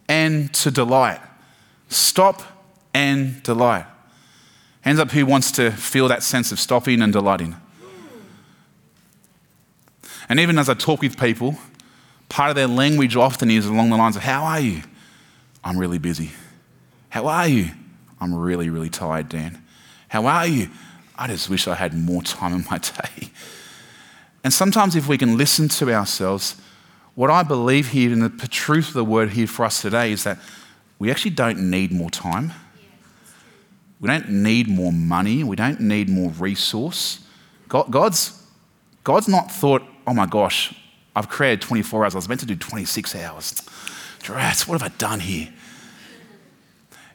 and 0.08 0.54
to 0.56 0.72
delight. 0.72 1.20
Stop 1.90 2.44
and 2.94 3.42
delight. 3.44 3.86
Hands 4.82 5.00
up 5.00 5.12
who 5.12 5.26
wants 5.26 5.52
to 5.54 5.72
feel 5.72 6.08
that 6.08 6.24
sense 6.24 6.52
of 6.52 6.60
stopping 6.60 7.02
and 7.02 7.14
delighting. 7.14 7.56
And 10.28 10.40
even 10.40 10.58
as 10.58 10.70
I 10.70 10.74
talk 10.74 11.02
with 11.02 11.20
people, 11.20 11.56
part 12.30 12.50
of 12.50 12.56
their 12.56 12.68
language 12.68 13.16
often 13.16 13.52
is 13.52 13.66
along 13.66 13.90
the 13.90 13.98
lines 13.98 14.16
of, 14.16 14.24
How 14.24 14.44
are 14.44 14.60
you? 14.60 14.82
I'm 15.64 15.78
really 15.78 16.00
busy. 16.00 16.32
How 17.10 17.28
are 17.28 17.48
you? 17.48 17.72
I'm 18.20 18.34
really, 18.34 18.70
really 18.70 18.90
tired, 18.90 19.30
Dan. 19.30 19.62
How 20.08 20.26
are 20.26 20.48
you? 20.48 20.70
I 21.16 21.28
just 21.28 21.50
wish 21.50 21.68
I 21.68 21.76
had 21.76 21.94
more 21.94 22.24
time 22.24 22.54
in 22.54 22.66
my 22.70 22.78
day. 22.80 23.30
And 24.44 24.52
sometimes, 24.54 24.96
if 24.96 25.08
we 25.08 25.18
can 25.18 25.38
listen 25.38 25.68
to 25.70 25.94
ourselves, 25.94 26.56
what 27.14 27.30
I 27.30 27.44
believe 27.44 27.90
here, 27.90 28.12
and 28.12 28.24
the 28.24 28.48
truth 28.48 28.88
of 28.88 28.94
the 28.94 29.06
word 29.06 29.32
here 29.32 29.48
for 29.48 29.66
us 29.66 29.82
today, 29.82 30.12
is 30.12 30.24
that 30.24 30.40
we 30.98 31.12
actually 31.12 31.32
don't 31.32 31.70
need 31.70 31.92
more 31.92 32.10
time. 32.10 32.54
We 34.02 34.08
don't 34.08 34.30
need 34.30 34.68
more 34.68 34.92
money. 34.92 35.44
We 35.44 35.56
don't 35.56 35.80
need 35.80 36.10
more 36.10 36.32
resource. 36.32 37.20
God, 37.70 37.92
God's, 37.92 38.44
God's 39.04 39.28
not 39.28 39.52
thought, 39.52 39.84
oh 40.08 40.14
my 40.14 40.26
gosh, 40.26 40.74
I've 41.16 41.30
created 41.30 41.62
24 41.62 42.04
hours. 42.04 42.16
I 42.16 42.18
was 42.18 42.28
meant 42.28 42.42
to 42.42 42.48
do 42.48 42.56
26 42.56 43.16
hours. 43.16 43.54
Drats, 44.20 44.68
what 44.68 44.82
have 44.82 44.92
I 44.92 44.96
done 44.98 45.20
here? 45.20 45.54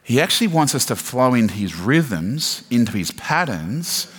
He 0.01 0.21
actually 0.21 0.47
wants 0.47 0.73
us 0.73 0.85
to 0.85 0.95
flow 0.95 1.33
into 1.33 1.53
his 1.53 1.75
rhythms, 1.75 2.65
into 2.71 2.93
his 2.93 3.11
patterns, 3.11 4.09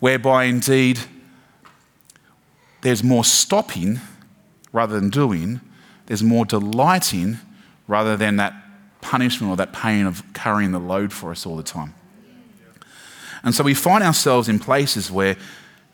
whereby 0.00 0.44
indeed 0.44 1.00
there's 2.80 3.04
more 3.04 3.24
stopping 3.24 4.00
rather 4.72 4.98
than 4.98 5.10
doing, 5.10 5.60
there's 6.06 6.22
more 6.22 6.46
delighting 6.46 7.38
rather 7.86 8.16
than 8.16 8.36
that 8.36 8.54
punishment 9.02 9.50
or 9.50 9.56
that 9.56 9.74
pain 9.74 10.06
of 10.06 10.22
carrying 10.32 10.72
the 10.72 10.78
load 10.78 11.12
for 11.12 11.30
us 11.30 11.44
all 11.44 11.56
the 11.56 11.62
time. 11.62 11.92
And 13.46 13.54
so 13.54 13.62
we 13.62 13.74
find 13.74 14.02
ourselves 14.02 14.48
in 14.48 14.58
places 14.58 15.08
where 15.08 15.36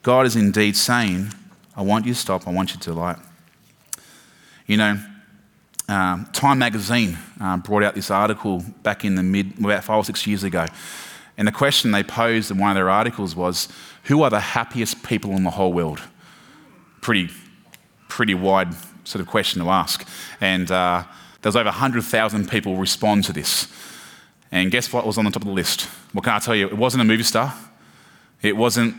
God 0.03 0.25
is 0.25 0.37
indeed 0.37 0.75
saying, 0.75 1.35
I 1.77 1.83
want 1.83 2.07
you 2.07 2.15
to 2.15 2.19
stop, 2.19 2.49
I 2.49 2.51
want 2.51 2.73
you 2.73 2.81
to 2.81 2.85
delight. 2.91 3.19
You 4.67 4.79
know, 4.79 4.99
um, 5.87 6.31
Time 6.33 6.59
magazine 6.59 7.19
uh, 7.39 7.59
brought 7.59 7.83
out 7.83 7.95
this 7.95 8.11
article 8.11 8.65
back 8.83 9.05
in 9.05 9.17
the 9.17 9.23
mid, 9.23 9.59
about 9.59 9.85
five 9.85 9.99
or 9.99 10.05
six 10.05 10.27
years 10.27 10.45
ago. 10.45 10.65
And 11.37 11.47
the 11.47 11.53
question 11.53 11.91
they 11.91 12.03
posed 12.03 12.51
in 12.51 12.57
one 12.57 12.71
of 12.71 12.75
their 12.75 12.89
articles 12.89 13.37
was 13.37 13.69
Who 14.05 14.23
are 14.23 14.31
the 14.31 14.41
happiest 14.41 15.03
people 15.03 15.33
in 15.33 15.45
the 15.45 15.51
whole 15.51 15.75
world? 15.75 16.01
Pretty, 17.03 17.29
pretty 18.09 18.35
wide 18.35 18.73
sort 19.05 19.21
of 19.21 19.27
question 19.27 19.61
to 19.61 19.69
ask. 19.69 20.09
And 20.41 20.71
uh, 20.71 21.05
there 21.43 21.51
was 21.51 21.57
over 21.57 21.67
100,000 21.67 22.49
people 22.49 22.77
respond 22.77 23.25
to 23.25 23.35
this. 23.35 23.69
And 24.53 24.71
guess 24.71 24.93
what 24.93 25.07
was 25.07 25.19
on 25.19 25.25
the 25.25 25.31
top 25.31 25.43
of 25.43 25.49
the 25.49 25.55
list? 25.55 25.83
What 26.13 26.25
can 26.25 26.35
I 26.35 26.39
tell 26.39 26.55
you? 26.55 26.67
It 26.67 26.77
wasn't 26.77 27.01
a 27.01 27.05
movie 27.05 27.23
star. 27.23 27.55
It 28.43 28.57
wasn't 28.57 28.95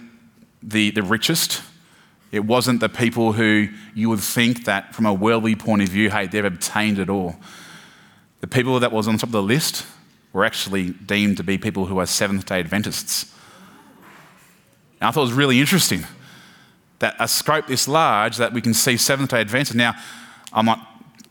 the, 0.63 0.91
the 0.91 1.03
richest. 1.03 1.62
It 2.31 2.45
wasn't 2.45 2.79
the 2.79 2.89
people 2.89 3.33
who 3.33 3.69
you 3.93 4.10
would 4.10 4.19
think 4.19 4.65
that 4.65 4.95
from 4.95 5.05
a 5.05 5.13
worldly 5.13 5.55
point 5.55 5.83
of 5.83 5.89
view, 5.89 6.10
hey, 6.10 6.25
they've 6.25 6.43
obtained 6.43 6.98
it 6.98 7.10
all. 7.10 7.36
The 8.41 8.48
people 8.48 8.79
that 8.79 8.91
was 8.91 9.07
on 9.07 9.17
top 9.17 9.29
of 9.29 9.31
the 9.31 9.43
list 9.43 9.86
were 10.33 10.43
actually 10.43 10.89
deemed 10.89 11.38
to 11.38 11.43
be 11.43 11.60
people 11.60 11.86
who 11.86 12.00
are 12.00 12.07
Seventh 12.07 12.48
day 12.48 12.60
Adventists. 12.60 13.31
And 15.00 15.07
I 15.07 15.12
thought 15.12 15.22
it 15.22 15.25
was 15.25 15.33
really 15.33 15.60
interesting 15.60 16.03
that 17.00 17.15
a 17.19 17.27
scope 17.27 17.67
this 17.67 17.88
large 17.88 18.38
that 18.38 18.53
we 18.53 18.62
can 18.62 18.74
see 18.74 18.98
Seventh 18.98 19.29
day 19.29 19.41
Adventists. 19.41 19.75
Now, 19.75 19.93
I'm 20.51 20.65
not 20.65 20.88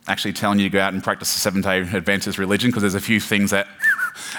actually 0.07 0.33
telling 0.33 0.59
you 0.59 0.67
to 0.67 0.71
go 0.71 0.81
out 0.81 0.93
and 0.93 1.02
practice 1.02 1.33
the 1.33 1.41
Seventh 1.41 1.64
day 1.64 1.81
Adventist 1.81 2.38
religion 2.38 2.71
because 2.71 2.83
there's 2.83 2.95
a 2.95 3.00
few 3.00 3.19
things 3.19 3.50
that, 3.50 3.67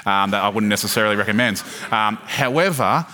um, 0.06 0.32
that 0.32 0.44
I 0.44 0.50
wouldn't 0.50 0.70
necessarily 0.70 1.16
recommend. 1.16 1.64
Um, 1.92 2.18
however, 2.24 3.06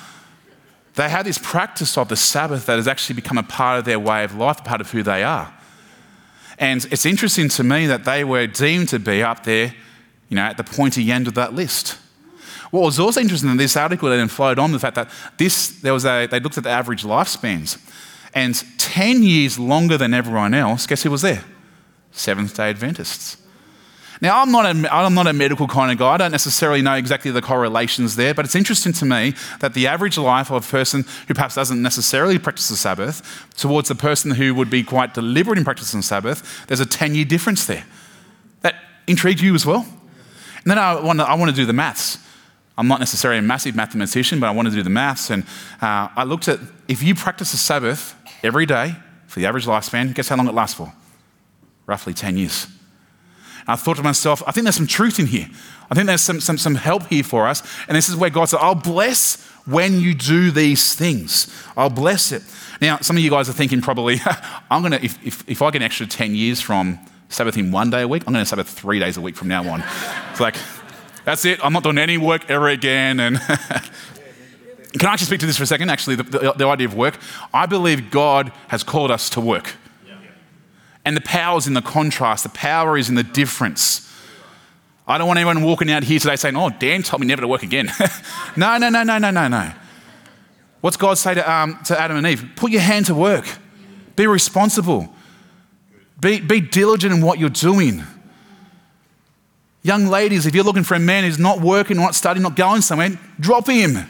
they 0.96 1.10
have 1.10 1.26
this 1.26 1.38
practice 1.38 1.98
of 1.98 2.10
the 2.10 2.16
Sabbath 2.16 2.66
that 2.66 2.76
has 2.76 2.88
actually 2.88 3.16
become 3.16 3.38
a 3.38 3.44
part 3.44 3.80
of 3.80 3.86
their 3.86 4.00
way 4.00 4.24
of 4.24 4.36
life, 4.36 4.64
part 4.64 4.82
of 4.82 4.92
who 4.92 5.04
they 5.04 5.24
are. 5.24 5.54
And 6.58 6.86
it's 6.92 7.06
interesting 7.06 7.48
to 7.50 7.64
me 7.64 7.88
that 7.88 8.04
they 8.04 8.24
were 8.24 8.46
deemed 8.46 8.90
to 8.90 9.00
be 9.00 9.24
up 9.24 9.44
there, 9.44 9.74
you 10.28 10.36
know, 10.36 10.42
at 10.42 10.58
the 10.58 10.64
pointy 10.64 11.10
end 11.10 11.28
of 11.28 11.36
that 11.36 11.54
list. 11.54 11.98
What 12.72 12.82
was 12.82 13.00
also 13.00 13.22
interesting 13.22 13.50
in 13.50 13.58
this 13.58 13.78
article, 13.78 14.10
that 14.10 14.18
then 14.18 14.28
flowed 14.28 14.60
on 14.60 14.72
the 14.72 14.80
fact 14.80 14.96
that 14.96 15.10
this, 15.38 15.80
there 15.80 15.94
was 15.94 16.06
a, 16.06 16.28
they 16.28 16.40
looked 16.40 16.58
at 16.58 16.66
the 16.66 16.70
average 16.70 17.04
lifespans. 17.04 17.80
And 18.34 18.62
10 18.78 19.24
years 19.24 19.58
longer 19.58 19.98
than 19.98 20.14
everyone 20.14 20.54
else, 20.54 20.86
guess 20.86 21.02
who 21.04 21.12
was 21.12 21.22
there? 21.22 21.44
Seventh 22.12 22.56
day 22.56 22.70
Adventists. 22.70 23.38
Now, 24.22 24.42
I'm 24.42 24.52
not, 24.52 24.66
a, 24.66 24.94
I'm 24.94 25.14
not 25.14 25.28
a 25.28 25.34
medical 25.34 25.66
kind 25.66 25.92
of 25.92 25.98
guy. 25.98 26.16
I 26.16 26.18
don't 26.18 26.32
necessarily 26.32 26.82
know 26.82 26.96
exactly 26.96 27.32
the 27.32 27.42
correlations 27.42 28.18
there, 28.18 28.34
but 28.34 28.44
it's 28.44 28.56
interesting 28.56 28.92
to 28.94 29.06
me 29.06 29.34
that 29.62 29.74
the 29.74 29.88
average 29.88 30.18
life 30.18 30.52
of 30.52 30.66
a 30.66 30.68
person 30.70 31.06
who 31.28 31.34
perhaps 31.34 31.56
doesn't 31.56 31.82
necessarily 31.82 32.38
practice 32.38 32.68
the 32.68 32.76
Sabbath 32.76 33.48
towards 33.56 33.90
a 33.90 33.96
person 33.96 34.32
who 34.32 34.54
would 34.56 34.70
be 34.70 34.84
quite 34.84 35.14
deliberate 35.14 35.58
in 35.58 35.64
practicing 35.64 36.02
the 36.02 36.06
Sabbath, 36.06 36.68
there's 36.68 36.82
a 36.82 36.86
10 36.86 37.16
year 37.16 37.24
difference 37.24 37.66
there. 37.66 37.86
That 38.62 38.76
intrigued 39.08 39.40
you 39.40 39.56
as 39.56 39.66
well? 39.66 39.86
And 40.64 40.66
then 40.66 40.78
I 40.78 41.00
want 41.00 41.20
to, 41.20 41.26
I 41.26 41.36
want 41.36 41.52
to 41.52 41.56
do 41.56 41.66
the 41.66 41.74
maths. 41.74 42.18
I'm 42.78 42.90
not 42.90 43.00
necessarily 43.00 43.40
a 43.40 43.42
massive 43.42 43.76
mathematician, 43.76 44.42
but 44.42 44.48
I 44.48 44.52
want 44.52 44.68
to 44.68 44.74
do 44.74 44.84
the 44.84 44.90
maths. 44.90 45.30
And 45.30 45.44
uh, 45.82 46.10
I 46.14 46.26
looked 46.26 46.50
at 46.50 46.60
if 46.90 47.02
you 47.02 47.16
practice 47.16 47.52
the 47.52 47.58
Sabbath 47.58 48.16
every 48.44 48.66
day 48.66 48.96
for 49.28 49.40
the 49.40 49.46
average 49.46 49.66
lifespan, 49.66 50.14
guess 50.14 50.28
how 50.28 50.36
long 50.36 50.48
it 50.50 50.54
lasts 50.54 50.76
for? 50.76 50.92
Roughly 51.86 52.14
10 52.14 52.38
years. 52.38 52.68
I 53.68 53.76
thought 53.76 53.98
to 53.98 54.04
myself, 54.04 54.42
I 54.48 54.52
think 54.52 54.64
there's 54.64 54.76
some 54.76 54.88
truth 54.88 55.20
in 55.20 55.28
here. 55.28 55.48
I 55.92 55.96
think 55.96 56.08
there's 56.08 56.22
some, 56.22 56.40
some, 56.40 56.58
some 56.58 56.76
help 56.76 57.08
here 57.08 57.24
for 57.24 57.48
us. 57.48 57.64
And 57.88 57.96
this 57.96 58.10
is 58.10 58.16
where 58.16 58.30
God 58.30 58.46
said, 58.46 58.60
I'll 58.62 58.76
bless 58.76 59.44
when 59.66 60.00
you 60.00 60.14
do 60.14 60.52
these 60.52 60.94
things. 60.96 61.54
I'll 61.76 61.90
bless 61.90 62.32
it. 62.32 62.44
Now, 62.82 62.98
some 63.00 63.18
of 63.18 63.24
you 63.24 63.30
guys 63.30 63.50
are 63.50 63.54
thinking 63.54 63.82
probably, 63.82 64.20
I'm 64.72 64.82
going 64.82 64.94
to, 64.94 65.04
if, 65.04 65.26
if, 65.26 65.50
if 65.50 65.62
I 65.62 65.72
get 65.72 65.82
an 65.82 65.84
extra 65.84 66.08
10 66.08 66.36
years 66.36 66.62
from 66.62 67.00
Sabbathing 67.30 67.72
one 67.72 67.90
day 67.90 68.02
a 68.02 68.08
week, 68.08 68.24
I'm 68.26 68.34
going 68.34 68.44
to 68.44 68.50
Sabbath 68.50 68.70
three 68.70 69.00
days 69.00 69.18
a 69.18 69.22
week 69.22 69.36
from 69.36 69.48
now 69.48 69.68
on. 69.70 69.84
it's 70.32 70.40
like, 70.40 70.56
that's 71.26 71.46
it. 71.46 71.64
I'm 71.64 71.74
not 71.74 71.84
doing 71.84 71.98
any 71.98 72.18
work 72.18 72.50
ever 72.50 72.70
again. 72.70 73.20
And 73.20 73.40
can 73.40 75.08
I 75.08 75.14
actually 75.14 75.28
speak 75.28 75.40
to 75.42 75.46
this 75.46 75.58
for 75.58 75.64
a 75.64 75.68
second? 75.68 75.90
Actually, 75.90 76.16
the, 76.16 76.24
the, 76.24 76.54
the 76.54 76.68
idea 76.68 76.88
of 76.88 76.96
work. 76.96 77.20
I 77.54 77.66
believe 77.66 78.10
God 78.10 78.52
has 78.70 78.84
called 78.84 79.12
us 79.12 79.30
to 79.32 79.42
work. 79.42 79.76
And 81.06 81.16
the 81.16 81.22
power 81.22 81.58
is 81.58 81.68
in 81.68 81.74
the 81.74 81.82
contrast, 81.82 82.44
the 82.44 82.50
power 82.50 82.98
is 82.98 83.10
in 83.10 83.16
the 83.16 83.24
difference. 83.24 84.06
I 85.08 85.18
don't 85.18 85.28
want 85.28 85.40
anyone 85.40 85.64
walking 85.64 85.90
out 85.90 86.04
here 86.04 86.20
today 86.20 86.36
saying, 86.36 86.56
Oh, 86.56 86.70
Dan 86.70 87.02
told 87.02 87.22
me 87.22 87.28
never 87.28 87.42
to 87.42 87.48
work 87.48 87.64
again. 87.64 87.92
no, 88.56 88.78
no, 88.78 88.90
no, 88.90 89.04
no, 89.04 89.18
no, 89.18 89.32
no, 89.32 89.48
no. 89.48 89.72
What's 90.82 90.98
God 90.98 91.18
say 91.18 91.34
to, 91.34 91.52
um, 91.52 91.80
to 91.86 92.00
Adam 92.00 92.18
and 92.18 92.28
Eve? 92.28 92.52
Put 92.56 92.72
your 92.72 92.82
hand 92.82 93.08
to 93.08 93.16
work, 93.16 93.46
be 94.16 94.28
responsible, 94.28 95.14
be, 96.20 96.40
be 96.40 96.62
diligent 96.62 97.14
in 97.14 97.22
what 97.22 97.40
you're 97.40 97.50
doing. 97.50 98.04
Young 99.82 100.08
ladies, 100.08 100.46
if 100.46 100.54
you're 100.54 100.64
looking 100.64 100.84
for 100.84 100.96
a 100.96 101.00
man 101.00 101.24
who's 101.24 101.40
not 101.40 101.62
working, 101.62 101.98
not 101.98 102.14
studying, 102.14 102.44
not 102.44 102.56
going 102.56 102.82
somewhere, 102.82 103.18
drop 103.40 103.68
him. 103.68 103.94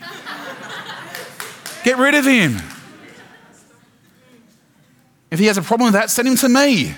Get 1.83 1.97
rid 1.97 2.15
of 2.15 2.25
him. 2.25 2.57
If 5.31 5.39
he 5.39 5.45
has 5.45 5.57
a 5.57 5.61
problem 5.61 5.87
with 5.87 5.93
that, 5.93 6.09
send 6.09 6.27
him 6.27 6.35
to 6.37 6.49
me. 6.49 6.95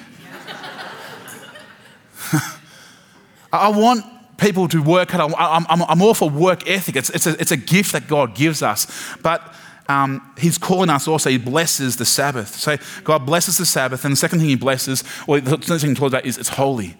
I 3.54 3.70
want 3.70 4.06
people 4.38 4.68
to 4.70 4.82
work 4.82 5.12
hard. 5.12 5.34
I'm, 5.38 5.66
I'm, 5.70 5.84
I'm, 5.84 6.02
all 6.02 6.14
for 6.14 6.30
work 6.30 6.68
ethic. 6.68 6.96
It's, 6.96 7.10
it's, 7.10 7.28
a, 7.28 7.40
it's 7.40 7.52
a 7.52 7.58
gift 7.58 7.92
that 7.92 8.08
God 8.08 8.36
gives 8.36 8.64
us. 8.64 8.88
But 9.22 9.42
um, 9.88 10.34
He's 10.38 10.58
calling 10.58 10.90
us 10.90 11.08
also, 11.08 11.30
He 11.30 11.38
blesses 11.38 11.98
the 11.98 12.06
Sabbath. 12.06 12.56
So 12.56 12.78
God 13.04 13.26
blesses 13.26 13.58
the 13.58 13.66
Sabbath. 13.66 14.06
And 14.06 14.14
the 14.14 14.18
second 14.18 14.40
thing 14.40 14.50
He 14.50 14.56
blesses, 14.56 15.04
or 15.28 15.40
the 15.40 15.52
second 15.52 15.80
thing 15.80 15.90
He 15.90 15.96
talks 15.96 16.14
about 16.14 16.26
is 16.26 16.38
it's 16.38 16.50
holy. 16.50 16.96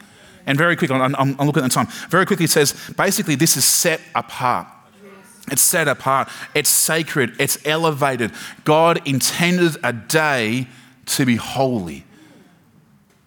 And 0.46 0.58
very 0.58 0.76
quickly, 0.76 0.96
I'm, 0.96 1.16
I'm, 1.16 1.48
looking 1.48 1.64
at 1.64 1.70
the 1.70 1.76
time. 1.76 1.88
Very 2.10 2.26
quickly, 2.26 2.46
it 2.46 2.52
says 2.52 2.74
basically, 2.98 3.36
this 3.36 3.56
is 3.58 3.66
set 3.66 4.02
apart. 4.16 4.68
It's 5.52 5.62
set 5.62 5.88
apart. 5.88 6.30
It's 6.54 6.70
sacred. 6.70 7.34
It's 7.40 7.66
elevated. 7.66 8.32
God 8.64 9.08
intended 9.08 9.78
a 9.84 9.94
day 9.94 10.68
to 11.12 11.26
be 11.26 11.36
holy. 11.36 12.06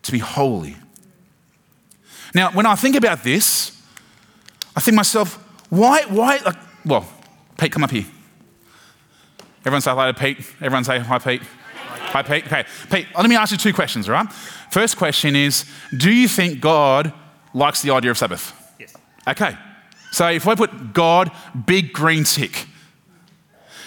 To 0.02 0.12
be 0.12 0.18
holy. 0.18 0.76
Now, 2.34 2.50
when 2.50 2.66
I 2.66 2.74
think 2.74 2.96
about 2.96 3.22
this, 3.22 3.80
I 4.74 4.80
think 4.80 4.96
myself, 4.96 5.36
why, 5.70 6.02
why, 6.08 6.38
like, 6.44 6.56
well, 6.84 7.06
Pete, 7.58 7.72
come 7.72 7.84
up 7.84 7.90
here. 7.90 8.06
Everyone 9.60 9.80
say 9.80 9.90
hello 9.90 10.12
to 10.12 10.18
Pete. 10.18 10.38
Everyone 10.60 10.84
say 10.84 10.98
hi, 10.98 11.18
Pete. 11.18 11.42
Hi, 11.86 12.22
Pete. 12.22 12.46
Okay, 12.46 12.64
Pete, 12.90 13.06
let 13.16 13.28
me 13.28 13.36
ask 13.36 13.52
you 13.52 13.58
two 13.58 13.72
questions, 13.72 14.08
all 14.08 14.14
right? 14.14 14.30
First 14.70 14.96
question 14.96 15.36
is 15.36 15.64
Do 15.96 16.12
you 16.12 16.28
think 16.28 16.60
God 16.60 17.12
likes 17.52 17.82
the 17.82 17.90
idea 17.90 18.10
of 18.10 18.18
Sabbath? 18.18 18.52
Yes. 18.78 18.94
Okay, 19.26 19.56
so 20.10 20.28
if 20.28 20.46
I 20.46 20.54
put 20.54 20.92
God, 20.92 21.30
big 21.66 21.92
green 21.92 22.24
tick. 22.24 22.66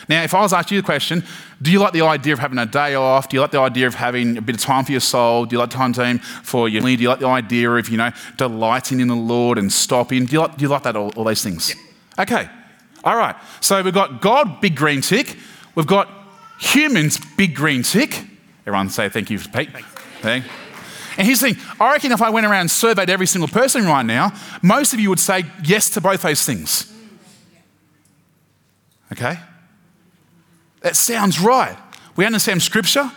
Now, 0.10 0.24
if 0.24 0.34
I 0.34 0.42
was 0.42 0.54
asked 0.54 0.72
you 0.72 0.82
the 0.82 0.86
question, 0.86 1.24
do 1.62 1.72
you 1.72 1.80
like 1.80 1.94
the 1.94 2.02
idea 2.02 2.34
of 2.34 2.40
having 2.40 2.60
a 2.60 2.66
day 2.66 2.96
off? 2.96 3.30
Do 3.30 3.38
you 3.38 3.42
like 3.42 3.52
the 3.52 3.60
idea 3.60 3.88
of 3.88 3.96
having 3.96 4.38
a 4.38 4.42
bit 4.42 4.56
of 4.56 4.62
time 4.62 4.86
for 4.86 4.92
your 4.92 5.02
soul? 5.02 5.46
Do 5.46 5.56
you 5.56 5.60
like 5.60 5.72
time 5.72 5.92
time 5.92 6.20
for 6.20 6.70
your 6.70 6.82
family? 6.82 6.96
Do 6.96 7.04
you 7.04 7.10
like 7.10 7.20
the 7.20 7.28
idea 7.28 7.72
of, 7.72 7.90
you 7.90 7.98
know, 7.98 8.12
delighting 8.38 9.00
in 9.00 9.08
the 9.08 9.16
Lord 9.16 9.58
and 9.58 9.72
stopping? 9.72 10.26
Do 10.26 10.34
you 10.34 10.40
like, 10.42 10.58
do 10.58 10.64
you 10.64 10.70
like 10.70 10.84
that, 10.84 10.96
all, 10.96 11.12
all 11.16 11.24
those 11.24 11.42
things? 11.42 11.74
Yeah. 11.74 12.24
Okay. 12.24 12.50
All 13.04 13.16
right. 13.16 13.36
So 13.62 13.82
we've 13.82 13.94
got 13.94 14.22
God, 14.22 14.62
big 14.62 14.76
green 14.76 15.02
tick. 15.02 15.36
We've 15.74 15.88
got 15.88 16.10
humans, 16.60 17.20
big 17.38 17.56
green 17.56 17.82
tick. 17.82 18.24
Everyone 18.66 18.90
say 18.90 19.10
thank 19.10 19.30
you, 19.30 19.40
Pete. 19.40 19.70
Thanks. 20.22 20.48
And 21.18 21.26
here's 21.26 21.40
the 21.40 21.54
thing 21.54 21.64
I 21.80 21.92
reckon 21.92 22.12
if 22.12 22.22
I 22.22 22.30
went 22.30 22.46
around 22.46 22.62
and 22.62 22.72
surveyed 22.72 23.10
every 23.10 23.26
single 23.26 23.48
person 23.48 23.86
right 23.86 24.06
now, 24.06 24.32
most 24.62 24.94
of 24.94 25.00
you 25.00 25.10
would 25.10 25.20
say 25.20 25.46
yes 25.64 25.90
to 25.92 26.02
both 26.02 26.22
those 26.22 26.44
things. 26.44 26.94
Okay? 29.12 29.40
That 30.82 30.96
sounds 30.96 31.40
right. 31.40 31.78
We 32.16 32.26
understand 32.26 32.62
Scripture, 32.62 33.12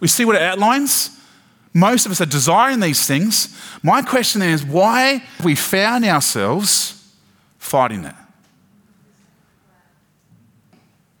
we 0.00 0.08
see 0.08 0.24
what 0.24 0.36
it 0.36 0.42
outlines. 0.42 1.16
Most 1.72 2.04
of 2.04 2.12
us 2.12 2.20
are 2.20 2.26
desiring 2.26 2.80
these 2.80 3.06
things. 3.06 3.56
My 3.82 4.02
question 4.02 4.42
is 4.42 4.64
why 4.64 5.22
have 5.36 5.44
we 5.44 5.54
found 5.54 6.04
ourselves 6.04 7.14
fighting 7.58 8.04
it? 8.04 8.14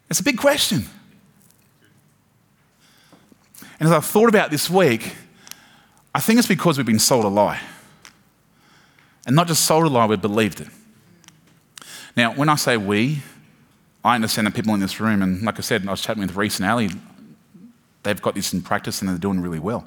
It's 0.08 0.18
a 0.18 0.24
big 0.24 0.38
question. 0.38 0.86
And 3.78 3.88
as 3.88 3.92
I 3.92 4.00
thought 4.00 4.28
about 4.28 4.50
this 4.50 4.68
week, 4.68 5.14
I 6.12 6.20
think 6.20 6.38
it's 6.38 6.48
because 6.48 6.76
we've 6.76 6.86
been 6.86 6.98
sold 6.98 7.24
a 7.24 7.28
lie. 7.28 7.60
And 9.26 9.36
not 9.36 9.46
just 9.46 9.64
sold 9.64 9.84
a 9.84 9.88
lie, 9.88 10.06
we've 10.06 10.20
believed 10.20 10.60
it. 10.60 10.68
Now, 12.16 12.34
when 12.34 12.48
I 12.48 12.56
say 12.56 12.76
we, 12.76 13.22
I 14.04 14.14
understand 14.14 14.46
the 14.46 14.50
people 14.50 14.72
in 14.74 14.80
this 14.80 15.00
room, 15.00 15.22
and 15.22 15.42
like 15.42 15.58
I 15.58 15.62
said, 15.62 15.86
I 15.86 15.90
was 15.90 16.00
chatting 16.00 16.22
with 16.22 16.34
Reese 16.36 16.58
and 16.58 16.68
Ali, 16.68 16.90
they've 18.02 18.20
got 18.20 18.34
this 18.34 18.52
in 18.52 18.62
practice 18.62 19.00
and 19.00 19.08
they're 19.08 19.18
doing 19.18 19.40
really 19.40 19.58
well. 19.58 19.86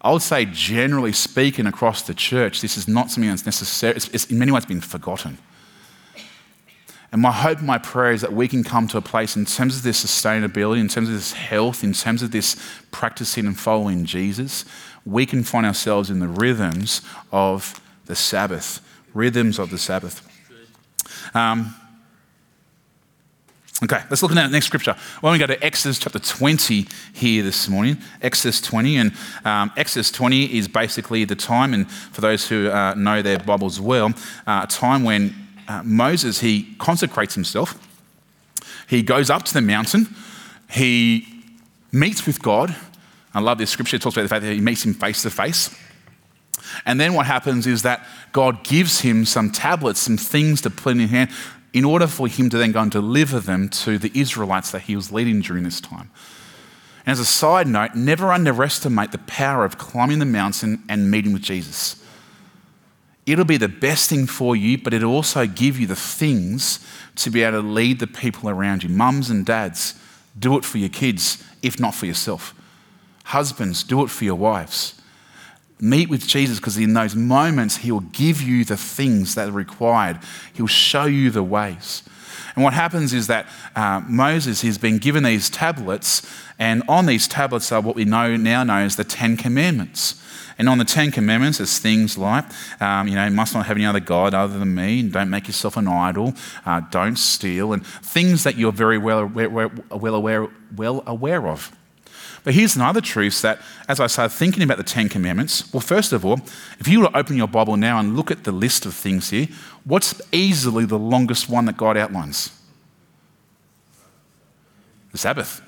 I 0.00 0.12
would 0.12 0.22
say, 0.22 0.44
generally 0.44 1.12
speaking, 1.12 1.66
across 1.66 2.02
the 2.02 2.14
church, 2.14 2.60
this 2.60 2.76
is 2.76 2.86
not 2.86 3.10
something 3.10 3.28
that's 3.28 3.44
necessary. 3.44 3.96
It's, 3.96 4.08
it's 4.08 4.26
in 4.26 4.38
many 4.38 4.52
ways 4.52 4.64
been 4.64 4.80
forgotten. 4.80 5.38
And 7.10 7.22
my 7.22 7.32
hope, 7.32 7.62
my 7.62 7.78
prayer 7.78 8.12
is 8.12 8.20
that 8.20 8.32
we 8.32 8.46
can 8.46 8.62
come 8.62 8.86
to 8.88 8.98
a 8.98 9.02
place 9.02 9.36
in 9.36 9.46
terms 9.46 9.76
of 9.76 9.82
this 9.82 10.04
sustainability, 10.04 10.80
in 10.80 10.88
terms 10.88 11.08
of 11.08 11.14
this 11.14 11.32
health, 11.32 11.82
in 11.82 11.92
terms 11.92 12.22
of 12.22 12.30
this 12.30 12.56
practicing 12.90 13.46
and 13.46 13.58
following 13.58 14.04
Jesus, 14.04 14.64
we 15.04 15.24
can 15.24 15.42
find 15.42 15.64
ourselves 15.64 16.10
in 16.10 16.18
the 16.18 16.28
rhythms 16.28 17.00
of 17.32 17.80
the 18.06 18.14
Sabbath. 18.14 18.80
Rhythms 19.14 19.58
of 19.58 19.70
the 19.70 19.78
Sabbath. 19.78 20.22
Um, 21.34 21.74
okay, 23.82 24.02
let's 24.10 24.22
look 24.22 24.32
at 24.32 24.34
the 24.34 24.48
next 24.48 24.66
scripture. 24.66 24.94
Why 25.20 25.30
don't 25.30 25.32
we 25.32 25.38
go 25.38 25.52
to 25.52 25.64
Exodus 25.64 25.98
chapter 25.98 26.18
20 26.18 26.86
here 27.12 27.42
this 27.42 27.68
morning? 27.68 27.98
Exodus 28.22 28.60
20. 28.60 28.96
And 28.96 29.12
um, 29.44 29.72
Exodus 29.76 30.10
20 30.10 30.56
is 30.56 30.68
basically 30.68 31.24
the 31.24 31.36
time, 31.36 31.74
and 31.74 31.90
for 31.90 32.20
those 32.20 32.48
who 32.48 32.70
uh, 32.70 32.94
know 32.94 33.22
their 33.22 33.38
Bibles 33.38 33.80
well, 33.80 34.14
uh, 34.46 34.62
a 34.64 34.66
time 34.66 35.04
when 35.04 35.34
uh, 35.68 35.82
Moses, 35.84 36.40
he 36.40 36.74
consecrates 36.78 37.34
himself. 37.34 37.78
He 38.88 39.02
goes 39.02 39.30
up 39.30 39.42
to 39.44 39.54
the 39.54 39.60
mountain. 39.60 40.14
He 40.70 41.26
meets 41.92 42.26
with 42.26 42.40
God. 42.40 42.74
I 43.34 43.40
love 43.40 43.58
this 43.58 43.70
scripture. 43.70 43.96
It 43.96 44.02
talks 44.02 44.16
about 44.16 44.22
the 44.22 44.28
fact 44.28 44.42
that 44.42 44.52
he 44.52 44.60
meets 44.60 44.84
him 44.84 44.94
face 44.94 45.22
to 45.22 45.30
face. 45.30 45.76
And 46.84 47.00
then 47.00 47.14
what 47.14 47.26
happens 47.26 47.66
is 47.66 47.82
that 47.82 48.06
God 48.32 48.64
gives 48.64 49.00
him 49.00 49.24
some 49.24 49.50
tablets, 49.50 50.00
some 50.00 50.16
things 50.16 50.60
to 50.62 50.70
put 50.70 50.92
in 50.92 51.00
his 51.00 51.10
hand 51.10 51.30
in 51.76 51.84
order 51.84 52.06
for 52.06 52.26
him 52.26 52.48
to 52.48 52.56
then 52.56 52.72
go 52.72 52.80
and 52.80 52.90
deliver 52.90 53.38
them 53.38 53.68
to 53.68 53.98
the 53.98 54.10
Israelites 54.14 54.70
that 54.70 54.80
he 54.80 54.96
was 54.96 55.12
leading 55.12 55.42
during 55.42 55.62
this 55.62 55.78
time. 55.78 56.10
And 57.04 57.12
as 57.12 57.20
a 57.20 57.24
side 57.26 57.68
note, 57.68 57.94
never 57.94 58.32
underestimate 58.32 59.12
the 59.12 59.18
power 59.18 59.62
of 59.62 59.76
climbing 59.76 60.18
the 60.18 60.24
mountain 60.24 60.84
and 60.88 61.10
meeting 61.10 61.34
with 61.34 61.42
Jesus. 61.42 62.02
It'll 63.26 63.44
be 63.44 63.58
the 63.58 63.68
best 63.68 64.08
thing 64.08 64.26
for 64.26 64.56
you, 64.56 64.78
but 64.78 64.94
it'll 64.94 65.12
also 65.12 65.46
give 65.46 65.78
you 65.78 65.86
the 65.86 65.94
things 65.94 66.80
to 67.16 67.28
be 67.28 67.42
able 67.42 67.60
to 67.60 67.68
lead 67.68 67.98
the 67.98 68.06
people 68.06 68.48
around 68.48 68.82
you. 68.82 68.88
Mums 68.88 69.28
and 69.28 69.44
dads, 69.44 70.00
do 70.38 70.56
it 70.56 70.64
for 70.64 70.78
your 70.78 70.88
kids, 70.88 71.44
if 71.62 71.78
not 71.78 71.94
for 71.94 72.06
yourself. 72.06 72.54
Husbands, 73.24 73.82
do 73.84 74.02
it 74.02 74.08
for 74.08 74.24
your 74.24 74.36
wives. 74.36 74.94
Meet 75.78 76.08
with 76.08 76.26
Jesus 76.26 76.58
because 76.58 76.78
in 76.78 76.94
those 76.94 77.14
moments, 77.14 77.78
He 77.78 77.92
will 77.92 78.00
give 78.00 78.40
you 78.40 78.64
the 78.64 78.76
things 78.76 79.34
that 79.34 79.48
are 79.48 79.52
required. 79.52 80.18
He'll 80.54 80.66
show 80.66 81.04
you 81.04 81.30
the 81.30 81.42
ways. 81.42 82.02
And 82.54 82.64
what 82.64 82.72
happens 82.72 83.12
is 83.12 83.26
that 83.26 83.46
uh, 83.74 84.00
Moses 84.08 84.62
has 84.62 84.78
been 84.78 84.96
given 84.96 85.24
these 85.24 85.50
tablets, 85.50 86.26
and 86.58 86.82
on 86.88 87.04
these 87.04 87.28
tablets 87.28 87.70
are 87.70 87.82
what 87.82 87.94
we 87.94 88.06
know 88.06 88.36
now 88.36 88.64
know 88.64 88.78
as 88.78 88.96
the 88.96 89.04
Ten 89.04 89.36
Commandments. 89.36 90.22
And 90.58 90.70
on 90.70 90.78
the 90.78 90.86
Ten 90.86 91.10
Commandments, 91.10 91.58
there's 91.58 91.78
things 91.78 92.16
like, 92.16 92.46
um, 92.80 93.08
you 93.08 93.14
know, 93.14 93.28
must 93.28 93.54
not 93.54 93.66
have 93.66 93.76
any 93.76 93.84
other 93.84 94.00
God 94.00 94.32
other 94.32 94.58
than 94.58 94.74
me, 94.74 95.00
and 95.00 95.12
don't 95.12 95.28
make 95.28 95.46
yourself 95.46 95.76
an 95.76 95.86
idol, 95.86 96.32
uh, 96.64 96.80
don't 96.90 97.16
steal, 97.16 97.74
and 97.74 97.86
things 97.86 98.44
that 98.44 98.56
you're 98.56 98.72
very 98.72 98.96
well 98.96 99.18
aware, 99.18 99.50
well 99.50 100.14
aware, 100.14 100.48
well 100.74 101.02
aware 101.06 101.46
of. 101.46 101.76
But 102.46 102.54
here's 102.54 102.76
another 102.76 103.00
truth 103.00 103.42
that, 103.42 103.60
as 103.88 103.98
I 103.98 104.06
started 104.06 104.32
thinking 104.32 104.62
about 104.62 104.76
the 104.76 104.84
Ten 104.84 105.08
Commandments, 105.08 105.72
well, 105.72 105.80
first 105.80 106.12
of 106.12 106.24
all, 106.24 106.38
if 106.78 106.86
you 106.86 107.00
were 107.00 107.08
to 107.08 107.18
open 107.18 107.36
your 107.36 107.48
Bible 107.48 107.76
now 107.76 107.98
and 107.98 108.14
look 108.14 108.30
at 108.30 108.44
the 108.44 108.52
list 108.52 108.86
of 108.86 108.94
things 108.94 109.30
here, 109.30 109.48
what's 109.82 110.22
easily 110.30 110.84
the 110.84 110.96
longest 110.96 111.48
one 111.48 111.64
that 111.64 111.76
God 111.76 111.96
outlines? 111.96 112.56
The 115.10 115.18
Sabbath. 115.18 115.60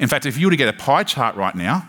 In 0.00 0.08
fact, 0.08 0.26
if 0.26 0.36
you 0.36 0.48
were 0.48 0.50
to 0.50 0.56
get 0.56 0.66
a 0.66 0.72
pie 0.72 1.04
chart 1.04 1.36
right 1.36 1.54
now, 1.54 1.88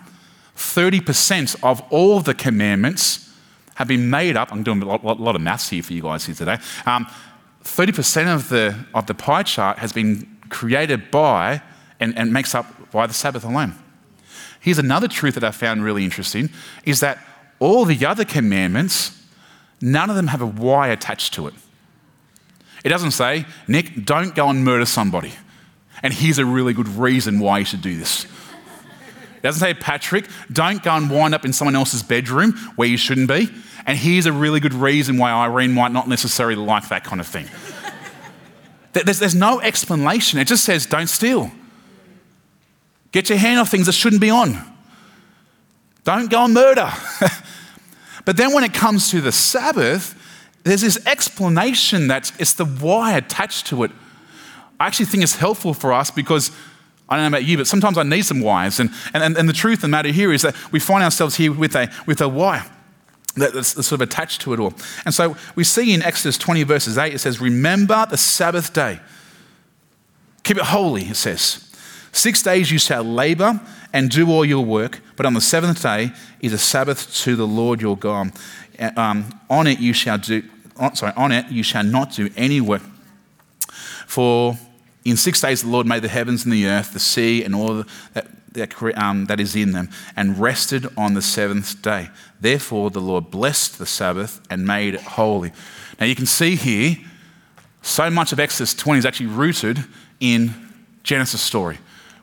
30% 0.56 1.56
of 1.64 1.82
all 1.90 2.20
the 2.20 2.36
commandments 2.36 3.34
have 3.74 3.88
been 3.88 4.12
made 4.12 4.38
up. 4.38 4.52
I'm 4.52 4.62
doing 4.62 4.80
a 4.80 4.86
lot, 4.86 5.20
lot 5.20 5.36
of 5.36 5.42
maths 5.42 5.70
here 5.70 5.82
for 5.82 5.94
you 5.94 6.04
guys 6.04 6.24
here 6.24 6.36
today. 6.36 6.60
Um, 6.86 7.08
30% 7.64 8.36
of 8.36 8.50
the, 8.50 8.78
of 8.94 9.08
the 9.08 9.16
pie 9.16 9.42
chart 9.42 9.80
has 9.80 9.92
been 9.92 10.38
created 10.50 11.10
by 11.10 11.64
and, 12.00 12.16
and 12.16 12.32
makes 12.32 12.54
up 12.54 12.92
by 12.92 13.08
the 13.08 13.14
Sabbath 13.16 13.44
alone. 13.44 13.74
Here's 14.66 14.80
another 14.80 15.08
truth 15.08 15.36
that 15.36 15.44
I 15.44 15.52
found 15.52 15.84
really 15.84 16.04
interesting 16.04 16.50
is 16.86 17.02
that 17.02 17.20
all 17.60 17.86
the 17.86 18.04
other 18.04 18.26
commandments, 18.26 19.24
none 19.80 20.10
of 20.10 20.16
them 20.16 20.26
have 20.26 20.42
a 20.42 20.48
why 20.48 20.88
attached 20.88 21.36
to 21.36 21.46
it. 21.46 21.54
It 22.84 22.90
doesn't 22.90 23.12
say, 23.12 23.46
Nick, 23.68 24.06
don't 24.06 24.34
go 24.34 24.50
and 24.50 24.66
murder 24.66 24.86
somebody. 24.86 25.34
And 26.02 26.12
here's 26.12 26.40
a 26.40 26.46
really 26.48 26.74
good 26.74 26.88
reason 26.88 27.40
why 27.40 27.60
you 27.60 27.66
should 27.66 27.84
do 27.84 27.96
this. 27.96 28.26
It 28.26 29.44
doesn't 29.44 29.60
say, 29.60 29.76
Patrick, 29.76 30.28
don't 30.52 30.82
go 30.82 30.96
and 30.96 31.12
wind 31.12 31.36
up 31.36 31.46
in 31.46 31.54
someone 31.54 31.76
else's 31.76 32.02
bedroom 32.02 32.54
where 32.76 32.88
you 32.88 32.98
shouldn't 32.98 33.28
be. 33.28 33.48
And 33.86 33.96
here's 33.96 34.26
a 34.26 34.34
really 34.34 34.60
good 34.60 34.74
reason 34.74 35.20
why 35.20 35.32
Irene 35.32 35.74
might 35.74 35.92
not 35.92 36.10
necessarily 36.10 36.56
like 36.56 36.90
that 36.90 37.04
kind 37.04 37.22
of 37.22 37.28
thing. 37.28 37.46
there's, 38.94 39.20
there's 39.20 39.36
no 39.36 39.62
explanation. 39.62 40.40
It 40.40 40.48
just 40.48 40.64
says, 40.64 40.88
don't 40.88 41.06
steal. 41.06 41.52
Get 43.16 43.30
your 43.30 43.38
hand 43.38 43.62
off 43.62 43.70
things 43.70 43.86
that 43.86 43.94
shouldn't 43.94 44.20
be 44.20 44.30
on. 44.30 44.58
Don't 46.04 46.30
go 46.30 46.44
and 46.44 46.54
murder. 46.54 46.92
but 48.26 48.36
then 48.36 48.52
when 48.52 48.66
it 48.66 48.74
comes 48.74 49.10
to 49.12 49.22
the 49.22 49.32
Sabbath, 49.32 50.22
there's 50.66 50.82
this 50.82 51.00
explanation 51.08 52.10
that 52.10 52.34
it's 52.40 52.52
the 52.52 52.66
why 52.66 53.14
attached 53.14 53.68
to 53.68 53.86
it. 53.86 53.92
I 54.82 54.88
actually 54.88 55.06
think 55.06 55.24
it's 55.24 55.38
helpful 55.38 55.74
for 55.74 55.94
us 55.94 56.12
because 56.12 56.52
I 57.08 57.16
don't 57.16 57.32
know 57.32 57.38
about 57.38 57.48
you, 57.48 57.56
but 57.56 57.68
sometimes 57.68 57.98
I 57.98 58.04
need 58.04 58.26
some 58.26 58.42
whys. 58.42 58.82
And, 58.82 58.90
and, 59.14 59.38
and 59.38 59.48
the 59.48 59.54
truth 59.54 59.76
of 59.76 59.84
the 59.84 59.88
matter 59.88 60.10
here 60.10 60.34
is 60.34 60.42
that 60.42 60.54
we 60.74 60.82
find 60.82 61.02
ourselves 61.02 61.38
here 61.38 61.54
with 61.54 61.74
a, 61.74 61.90
with 62.06 62.20
a 62.20 62.28
why 62.28 62.70
that's 63.38 63.70
sort 63.70 63.94
of 63.94 64.02
attached 64.02 64.42
to 64.42 64.54
it 64.54 64.60
all. 64.60 64.74
And 65.06 65.14
so 65.14 65.38
we 65.56 65.64
see 65.64 65.94
in 65.94 66.04
Exodus 66.04 66.38
20, 66.38 66.64
verses 66.64 66.98
8, 66.98 67.14
it 67.14 67.20
says, 67.20 67.40
Remember 67.40 68.06
the 68.10 68.18
Sabbath 68.18 68.74
day. 68.74 69.00
Keep 70.44 70.58
it 70.58 70.64
holy, 70.64 71.04
it 71.04 71.16
says. 71.16 71.65
Six 72.16 72.42
days 72.42 72.72
you 72.72 72.80
shall 72.80 73.04
labor 73.04 73.60
and 73.92 74.10
do 74.10 74.32
all 74.32 74.46
your 74.46 74.64
work, 74.64 75.02
but 75.18 75.26
on 75.26 75.34
the 75.34 75.42
seventh 75.42 75.84
day 75.84 76.14
is 76.40 76.54
a 76.54 76.58
Sabbath 76.58 77.14
to 77.24 77.36
the 77.36 77.46
Lord 77.46 77.82
your 77.82 77.98
God. 77.98 78.32
Um, 78.96 79.38
on 79.50 79.68
it 79.68 79.80
you 79.80 79.92
shall 79.92 80.18
do, 80.18 80.42
sorry, 80.94 81.12
on 81.18 81.34
it 81.34 81.52
you 81.52 81.62
shall 81.62 81.84
not 81.84 82.14
do 82.14 82.30
any 82.38 82.62
work. 82.62 82.84
For 84.08 84.58
in 85.04 85.18
six 85.18 85.42
days 85.42 85.64
the 85.64 85.68
Lord 85.68 85.88
made 85.88 86.04
the 86.04 86.08
heavens 86.08 86.46
and 86.46 86.54
the 86.54 86.68
earth, 86.68 86.94
the 86.94 87.02
sea, 87.02 87.44
and 87.44 87.54
all 87.54 87.84
that, 88.14 88.28
that, 88.54 88.98
um, 88.98 89.26
that 89.26 89.42
is 89.42 89.54
in 89.54 89.74
them, 89.74 89.90
and 90.16 90.40
rested 90.40 90.88
on 90.96 91.16
the 91.16 91.22
seventh 91.22 91.82
day. 91.82 92.10
Therefore 92.40 92.92
the 92.92 93.02
Lord 93.02 93.30
blessed 93.30 93.78
the 93.78 93.86
Sabbath 93.86 94.40
and 94.50 94.66
made 94.66 94.96
it 94.96 95.02
holy. 95.02 95.52
Now 96.00 96.06
you 96.06 96.16
can 96.16 96.28
see 96.28 96.56
here, 96.56 96.96
so 97.82 98.10
much 98.10 98.32
of 98.32 98.40
Exodus 98.40 98.74
20 98.74 99.00
is 99.00 99.06
actually 99.06 99.28
rooted 99.28 99.84
in 100.22 100.56
Genesis 101.04 101.42
story. 101.42 101.78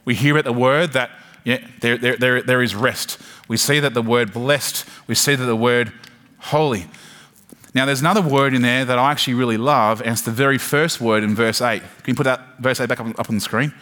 We 0.05 0.15
hear 0.15 0.37
at 0.39 0.45
the 0.45 0.53
word 0.53 0.93
that 0.93 1.11
there, 1.45 1.97
there, 1.99 2.17
there, 2.17 2.43
there 2.43 2.63
is 2.63 2.75
rest. 2.75 3.19
We 3.49 3.57
see 3.57 3.81
that 3.81 3.95
the 3.95 4.03
word 4.03 4.33
blessed. 4.33 4.87
We 5.07 5.15
see 5.15 5.35
that 5.35 5.45
the 5.45 5.57
word 5.57 5.93
holy. 6.39 6.87
Now, 7.75 7.87
there's 7.87 8.01
another 8.01 8.21
word 8.21 8.55
in 8.55 8.63
there 8.63 8.85
that 8.85 8.99
I 8.99 9.11
actually 9.11 9.35
really 9.35 9.57
love, 9.57 10.03
and 10.03 10.11
it's 10.11 10.23
the 10.23 10.31
very 10.31 10.59
first 10.59 11.01
word 11.01 11.25
in 11.25 11.35
verse 11.35 11.63
8. 11.63 11.81
Can 11.81 11.89
you 12.07 12.15
put 12.15 12.25
that 12.25 12.59
verse 12.59 12.81
8 12.81 12.89
back 12.89 13.01
up, 13.01 13.19
up 13.19 13.29
on 13.31 13.35
the 13.35 13.41
screen? 13.41 13.73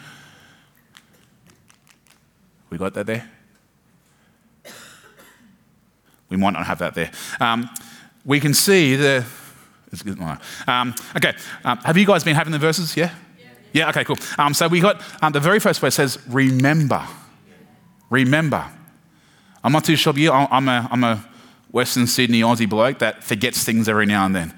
We 2.69 2.77
got 2.77 2.93
that 2.93 3.05
there? 3.05 3.29
We 6.29 6.37
might 6.37 6.53
not 6.53 6.65
have 6.65 6.79
that 6.79 6.95
there. 6.95 7.11
Um, 7.41 7.69
we 8.23 8.39
can 8.39 8.53
see 8.53 8.95
the. 8.95 9.25
Um, 10.67 10.95
okay, 11.17 11.33
um, 11.65 11.77
have 11.79 11.97
you 11.97 12.05
guys 12.05 12.23
been 12.23 12.35
having 12.35 12.53
the 12.53 12.59
verses? 12.59 12.95
Yeah? 12.95 13.13
Yeah, 13.73 13.89
okay, 13.89 14.03
cool. 14.03 14.17
Um, 14.37 14.53
so 14.53 14.67
we 14.67 14.79
got 14.79 15.01
um, 15.21 15.31
the 15.31 15.39
very 15.39 15.59
first 15.59 15.81
word 15.81 15.91
says, 15.93 16.17
remember. 16.27 17.05
Remember. 18.09 18.65
I'm 19.63 19.71
not 19.71 19.85
too 19.85 19.95
sure, 19.95 20.13
but 20.13 20.29
I'm 20.29 20.67
a, 20.67 20.87
I'm 20.91 21.03
a 21.03 21.23
Western 21.71 22.07
Sydney 22.07 22.41
Aussie 22.41 22.69
bloke 22.69 22.99
that 22.99 23.23
forgets 23.23 23.63
things 23.63 23.87
every 23.87 24.05
now 24.05 24.25
and 24.25 24.35
then. 24.35 24.53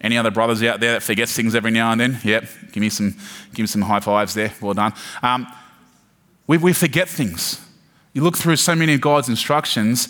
Any 0.00 0.16
other 0.16 0.30
brothers 0.30 0.62
out 0.62 0.80
there 0.80 0.92
that 0.92 1.02
forgets 1.02 1.32
things 1.34 1.54
every 1.54 1.70
now 1.70 1.92
and 1.92 2.00
then? 2.00 2.18
Yep, 2.24 2.48
give 2.72 2.80
me 2.80 2.88
some, 2.88 3.10
give 3.50 3.60
me 3.60 3.66
some 3.66 3.82
high 3.82 4.00
fives 4.00 4.34
there. 4.34 4.52
Well 4.60 4.74
done. 4.74 4.94
Um, 5.22 5.46
we, 6.46 6.56
we 6.58 6.72
forget 6.72 7.08
things. 7.08 7.60
You 8.12 8.22
look 8.22 8.36
through 8.36 8.56
so 8.56 8.74
many 8.74 8.94
of 8.94 9.00
God's 9.00 9.28
instructions, 9.28 10.08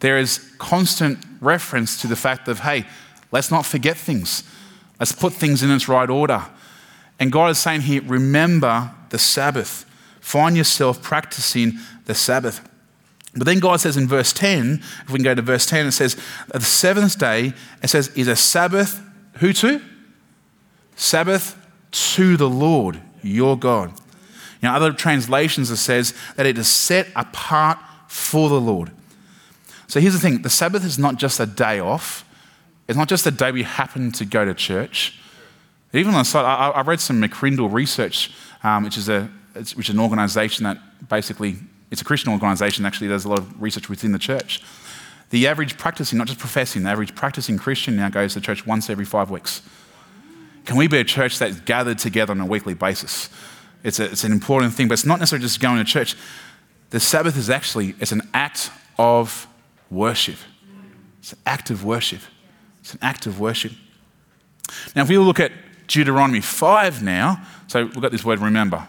there 0.00 0.18
is 0.18 0.52
constant 0.58 1.18
reference 1.40 2.00
to 2.02 2.06
the 2.06 2.16
fact 2.16 2.48
of, 2.48 2.60
hey, 2.60 2.84
let's 3.32 3.50
not 3.50 3.66
forget 3.66 3.96
things. 3.96 4.44
Let's 5.00 5.12
put 5.12 5.32
things 5.32 5.62
in 5.62 5.70
its 5.70 5.88
right 5.88 6.08
order. 6.08 6.44
And 7.20 7.30
God 7.30 7.50
is 7.50 7.58
saying 7.58 7.82
here, 7.82 8.02
remember 8.02 8.90
the 9.10 9.18
Sabbath. 9.18 9.84
Find 10.20 10.56
yourself 10.56 11.02
practicing 11.02 11.74
the 12.06 12.14
Sabbath. 12.14 12.66
But 13.34 13.44
then 13.44 13.60
God 13.60 13.80
says 13.80 13.96
in 13.96 14.08
verse 14.08 14.32
10, 14.32 14.82
if 15.02 15.10
we 15.10 15.18
can 15.18 15.24
go 15.24 15.34
to 15.34 15.42
verse 15.42 15.66
10, 15.66 15.86
it 15.86 15.92
says, 15.92 16.16
the 16.48 16.60
seventh 16.60 17.18
day, 17.18 17.52
it 17.82 17.88
says, 17.88 18.08
is 18.16 18.26
a 18.26 18.34
Sabbath, 18.34 19.00
who 19.34 19.52
to? 19.52 19.80
Sabbath 20.96 21.56
to 21.92 22.36
the 22.36 22.48
Lord, 22.48 23.00
your 23.22 23.56
God. 23.56 23.92
Now, 24.62 24.74
other 24.74 24.92
translations 24.92 25.70
it 25.70 25.76
says 25.76 26.14
that 26.36 26.46
it 26.46 26.58
is 26.58 26.68
set 26.68 27.08
apart 27.14 27.78
for 28.08 28.48
the 28.48 28.60
Lord. 28.60 28.90
So 29.86 30.00
here's 30.00 30.14
the 30.14 30.20
thing 30.20 30.42
the 30.42 30.50
Sabbath 30.50 30.84
is 30.84 30.98
not 30.98 31.16
just 31.16 31.38
a 31.38 31.46
day 31.46 31.80
off, 31.80 32.24
it's 32.88 32.98
not 32.98 33.08
just 33.08 33.26
a 33.26 33.30
day 33.30 33.52
we 33.52 33.62
happen 33.62 34.10
to 34.12 34.24
go 34.24 34.44
to 34.44 34.54
church. 34.54 35.19
Even 35.92 36.14
on 36.14 36.20
the 36.20 36.24
side, 36.24 36.44
I, 36.44 36.68
I 36.70 36.82
read 36.82 37.00
some 37.00 37.20
McCrindle 37.20 37.72
research, 37.72 38.32
um, 38.62 38.84
which, 38.84 38.96
is 38.96 39.08
a, 39.08 39.28
which 39.54 39.88
is 39.88 39.90
an 39.90 40.00
organization 40.00 40.64
that 40.64 40.78
basically, 41.08 41.56
it's 41.90 42.00
a 42.00 42.04
Christian 42.04 42.32
organization, 42.32 42.86
actually, 42.86 43.08
does 43.08 43.24
a 43.24 43.28
lot 43.28 43.38
of 43.38 43.60
research 43.60 43.88
within 43.88 44.12
the 44.12 44.18
church. 44.18 44.62
The 45.30 45.46
average 45.46 45.78
practicing, 45.78 46.18
not 46.18 46.28
just 46.28 46.38
professing, 46.38 46.84
the 46.84 46.90
average 46.90 47.14
practicing 47.14 47.58
Christian 47.58 47.96
now 47.96 48.08
goes 48.08 48.34
to 48.34 48.40
church 48.40 48.66
once 48.66 48.88
every 48.88 49.04
five 49.04 49.30
weeks. 49.30 49.62
Can 50.64 50.76
we 50.76 50.86
be 50.86 50.98
a 50.98 51.04
church 51.04 51.38
that's 51.38 51.58
gathered 51.60 51.98
together 51.98 52.32
on 52.32 52.40
a 52.40 52.46
weekly 52.46 52.74
basis? 52.74 53.28
It's, 53.82 53.98
a, 53.98 54.04
it's 54.04 54.24
an 54.24 54.32
important 54.32 54.74
thing, 54.74 54.88
but 54.88 54.94
it's 54.94 55.06
not 55.06 55.18
necessarily 55.18 55.44
just 55.44 55.60
going 55.60 55.78
to 55.78 55.84
church. 55.84 56.14
The 56.90 57.00
Sabbath 57.00 57.36
is 57.36 57.50
actually 57.50 57.94
it's 57.98 58.12
an 58.12 58.22
act 58.34 58.70
of 58.98 59.48
worship. 59.90 60.36
It's 61.20 61.32
an 61.32 61.38
act 61.46 61.70
of 61.70 61.84
worship. 61.84 62.20
It's 62.80 62.92
an 62.92 63.00
act 63.02 63.26
of 63.26 63.40
worship. 63.40 63.72
Now, 64.94 65.02
if 65.02 65.08
we 65.08 65.18
look 65.18 65.40
at 65.40 65.52
Deuteronomy 65.90 66.40
5 66.40 67.02
now, 67.02 67.44
so 67.66 67.84
we've 67.84 68.00
got 68.00 68.12
this 68.12 68.24
word 68.24 68.38
remember. 68.38 68.86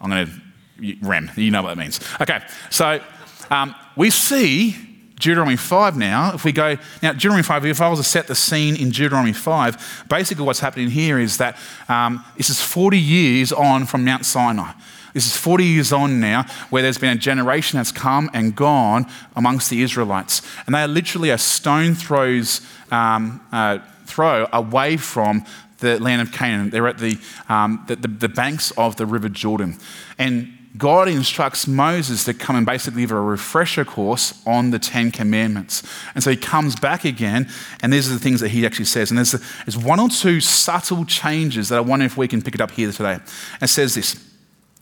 I'm 0.00 0.10
going 0.10 0.26
to, 0.26 0.96
rem, 1.06 1.30
you 1.36 1.52
know 1.52 1.62
what 1.62 1.68
that 1.68 1.78
means. 1.78 2.00
Okay, 2.20 2.40
so 2.68 3.00
um, 3.48 3.76
we 3.96 4.10
see 4.10 4.72
Deuteronomy 5.20 5.56
5 5.56 5.96
now, 5.96 6.34
if 6.34 6.44
we 6.44 6.50
go, 6.50 6.76
now 7.00 7.12
Deuteronomy 7.12 7.44
5, 7.44 7.64
if 7.66 7.80
I 7.80 7.88
was 7.88 8.00
to 8.00 8.04
set 8.04 8.26
the 8.26 8.34
scene 8.34 8.74
in 8.74 8.90
Deuteronomy 8.90 9.32
5, 9.32 10.06
basically 10.08 10.44
what's 10.44 10.58
happening 10.58 10.90
here 10.90 11.20
is 11.20 11.36
that 11.36 11.56
um, 11.88 12.24
this 12.36 12.50
is 12.50 12.60
40 12.60 12.98
years 12.98 13.52
on 13.52 13.86
from 13.86 14.04
Mount 14.04 14.26
Sinai. 14.26 14.72
This 15.14 15.26
is 15.26 15.36
40 15.36 15.64
years 15.64 15.92
on 15.92 16.18
now 16.18 16.44
where 16.70 16.82
there's 16.82 16.98
been 16.98 17.16
a 17.16 17.20
generation 17.20 17.76
that's 17.76 17.92
come 17.92 18.30
and 18.32 18.56
gone 18.56 19.06
amongst 19.36 19.70
the 19.70 19.82
Israelites. 19.82 20.42
And 20.66 20.74
they 20.74 20.80
are 20.80 20.88
literally 20.88 21.30
a 21.30 21.38
stone 21.38 21.94
throws, 21.94 22.62
um, 22.90 23.40
uh, 23.52 23.78
throw 24.12 24.46
away 24.52 24.96
from 24.96 25.44
the 25.78 25.98
land 25.98 26.22
of 26.22 26.32
Canaan. 26.32 26.70
They're 26.70 26.86
at 26.86 26.98
the, 26.98 27.18
um, 27.48 27.84
the, 27.88 27.96
the, 27.96 28.08
the 28.08 28.28
banks 28.28 28.70
of 28.72 28.96
the 28.96 29.06
River 29.06 29.28
Jordan. 29.28 29.78
And 30.18 30.58
God 30.76 31.08
instructs 31.08 31.66
Moses 31.66 32.24
to 32.24 32.34
come 32.34 32.56
and 32.56 32.64
basically 32.64 33.02
give 33.02 33.10
a 33.10 33.20
refresher 33.20 33.84
course 33.84 34.42
on 34.46 34.70
the 34.70 34.78
Ten 34.78 35.10
Commandments. 35.10 35.82
And 36.14 36.24
so 36.24 36.30
he 36.30 36.36
comes 36.36 36.76
back 36.76 37.04
again, 37.04 37.48
and 37.82 37.92
these 37.92 38.10
are 38.10 38.14
the 38.14 38.20
things 38.20 38.40
that 38.40 38.48
he 38.50 38.64
actually 38.64 38.86
says. 38.86 39.10
And 39.10 39.18
there's, 39.18 39.32
there's 39.32 39.76
one 39.76 40.00
or 40.00 40.08
two 40.08 40.40
subtle 40.40 41.04
changes 41.04 41.68
that 41.68 41.76
I 41.76 41.80
wonder 41.80 42.06
if 42.06 42.16
we 42.16 42.28
can 42.28 42.40
pick 42.40 42.54
it 42.54 42.60
up 42.60 42.70
here 42.70 42.90
today. 42.90 43.18
It 43.60 43.68
says 43.68 43.94
this 43.94 44.16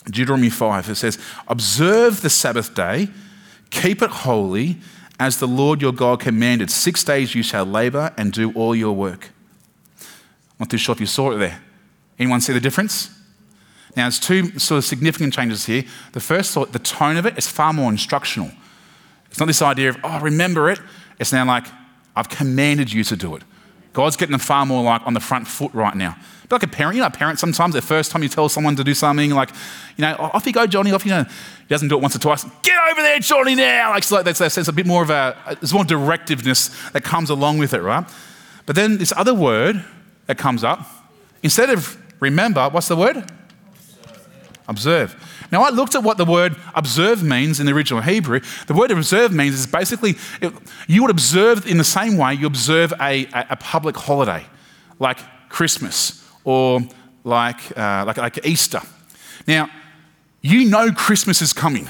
Deuteronomy 0.05 0.51
5, 0.51 0.91
it 0.91 0.95
says, 0.95 1.19
Observe 1.49 2.23
the 2.23 2.31
Sabbath 2.31 2.75
day, 2.75 3.09
keep 3.71 4.01
it 4.03 4.11
holy, 4.11 4.79
as 5.21 5.37
the 5.37 5.47
Lord 5.47 5.83
your 5.83 5.93
God 5.93 6.19
commanded. 6.19 6.71
Six 6.71 7.05
days 7.05 7.35
you 7.35 7.43
shall 7.43 7.67
labor 7.67 8.13
and 8.17 8.33
do 8.33 8.53
all 8.55 8.75
your 8.75 8.97
work. 8.97 9.29
Not 10.59 10.71
too 10.71 10.79
sure 10.79 10.95
if 10.95 11.01
you 11.01 11.07
saw 11.07 11.33
it 11.33 11.39
there. 11.39 11.61
Anyone 12.19 12.41
see 12.41 12.55
the 12.55 12.61
difference? 12.61 13.11
Now, 13.97 14.05
there's 14.05 14.19
two 14.19 14.59
sort 14.59 14.79
of 14.79 14.85
significant 14.85 15.35
changes 15.35 15.67
here. 15.67 15.85
The 16.13 16.21
first, 16.21 16.55
the 16.55 16.79
tone 16.79 17.19
of 17.19 17.27
it 17.27 17.37
is 17.37 17.47
far 17.47 17.73
more 17.73 17.91
instructional. 17.91 18.51
It's 19.31 19.39
not 19.39 19.47
this 19.47 19.63
idea 19.63 19.91
of, 19.91 19.99
oh, 20.03 20.21
remember 20.21 20.71
it. 20.71 20.81
It's 21.19 21.33
now 21.33 21.45
like, 21.45 21.67
I've 22.17 22.29
commanded 22.29 22.93
you 22.93 23.05
to 23.05 23.17
do 23.17 23.37
it. 23.37 23.43
God's 23.93 24.17
getting 24.17 24.39
far 24.39 24.65
more 24.65 24.83
like 24.83 25.03
on 25.05 25.15
the 25.15 25.21
front 25.21 25.47
foot 25.47 25.73
right 25.75 25.95
now. 25.95 26.17
Like 26.51 26.63
a 26.65 26.69
parent, 26.69 26.97
you 26.97 27.01
know, 27.01 27.07
a 27.07 27.11
parent 27.11 27.39
sometimes 27.39 27.75
the 27.75 27.83
first 27.83 28.11
time 28.11 28.23
you 28.23 28.29
tell 28.29 28.49
someone 28.49 28.75
to 28.77 28.83
do 28.83 28.93
something, 28.93 29.31
like, 29.31 29.51
you 29.97 30.03
know, 30.03 30.17
oh, 30.19 30.31
off 30.33 30.47
you 30.47 30.53
go, 30.53 30.67
Johnny, 30.67 30.91
off 30.91 31.05
you 31.05 31.11
go. 31.11 31.23
He 31.23 31.67
doesn't 31.69 31.89
do 31.89 31.97
it 31.97 32.03
once 32.03 32.17
or 32.17 32.19
twice. 32.19 32.45
Get 32.63 32.77
over 32.91 33.03
there, 33.03 33.21
Johnny, 33.21 33.55
now. 33.55 33.91
Like, 33.91 34.03
so 34.03 34.23
that's, 34.23 34.41
that's 34.41 34.69
a 34.69 34.73
bit 34.73 34.87
more 34.87 35.03
of 35.03 35.11
a, 35.11 35.37
there's 35.61 35.73
more 35.73 35.85
directiveness 35.85 36.69
that 36.91 37.05
comes 37.05 37.31
along 37.31 37.59
with 37.59 37.73
it, 37.73 37.83
right? 37.83 38.05
But 38.67 38.75
then 38.75 38.99
this 38.99 39.13
other 39.17 39.35
word 39.35 39.85
that 40.27 40.39
comes 40.39 40.65
up, 40.65 40.81
instead 41.43 41.71
of 41.71 41.97
remember, 42.21 42.69
what's 42.69 42.89
the 42.89 42.97
word? 42.97 43.25
observe. 44.71 45.17
Now, 45.51 45.65
I 45.65 45.71
looked 45.71 45.97
at 45.97 46.05
what 46.05 46.17
the 46.17 46.25
word 46.25 46.55
observe 46.75 47.23
means 47.23 47.59
in 47.59 47.67
the 47.67 47.73
original 47.73 48.01
Hebrew. 48.01 48.41
The 48.69 48.73
word 48.73 48.93
observe 48.93 49.33
means 49.33 49.57
is 49.57 49.67
basically 49.67 50.17
you 50.87 51.03
would 51.03 51.11
observe 51.11 51.67
in 51.67 51.77
the 51.77 51.85
same 51.85 52.17
way 52.17 52.35
you 52.35 52.47
observe 52.47 52.95
a, 53.01 53.27
a 53.35 53.57
public 53.57 53.97
holiday, 53.97 54.47
like 55.01 55.19
Christmas 55.49 56.20
or 56.45 56.81
like, 57.25 57.77
uh, 57.77 58.05
like, 58.07 58.17
like 58.17 58.47
Easter. 58.47 58.81
Now, 59.47 59.69
you 60.43 60.69
know 60.69 60.91
Christmas 60.93 61.43
is 61.43 61.53
coming. 61.53 61.89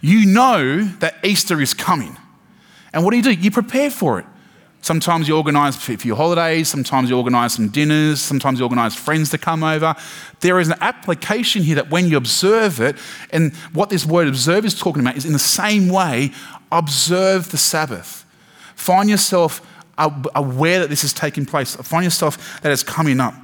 You 0.00 0.26
know 0.26 0.84
that 1.00 1.16
Easter 1.24 1.60
is 1.60 1.74
coming. 1.74 2.16
And 2.92 3.04
what 3.04 3.10
do 3.10 3.16
you 3.16 3.22
do? 3.22 3.32
You 3.32 3.50
prepare 3.50 3.90
for 3.90 4.18
it. 4.18 4.26
Sometimes 4.86 5.26
you 5.26 5.36
organise 5.36 5.74
for 5.74 5.92
your 6.06 6.16
holidays, 6.16 6.68
sometimes 6.68 7.10
you 7.10 7.16
organise 7.16 7.54
some 7.54 7.70
dinners, 7.70 8.20
sometimes 8.20 8.60
you 8.60 8.64
organise 8.64 8.94
friends 8.94 9.30
to 9.30 9.38
come 9.38 9.64
over. 9.64 9.96
There 10.40 10.60
is 10.60 10.68
an 10.68 10.76
application 10.80 11.64
here 11.64 11.74
that 11.74 11.90
when 11.90 12.08
you 12.08 12.16
observe 12.16 12.80
it, 12.80 12.96
and 13.30 13.52
what 13.72 13.90
this 13.90 14.06
word 14.06 14.28
observe 14.28 14.64
is 14.64 14.78
talking 14.78 15.02
about 15.02 15.16
is 15.16 15.24
in 15.24 15.32
the 15.32 15.40
same 15.40 15.88
way, 15.88 16.30
observe 16.70 17.50
the 17.50 17.56
Sabbath. 17.56 18.24
Find 18.76 19.10
yourself 19.10 19.60
aware 19.98 20.78
that 20.78 20.88
this 20.88 21.02
is 21.02 21.12
taking 21.12 21.46
place, 21.46 21.74
find 21.74 22.04
yourself 22.04 22.60
that 22.62 22.70
it's 22.70 22.84
coming 22.84 23.18
up. 23.18 23.34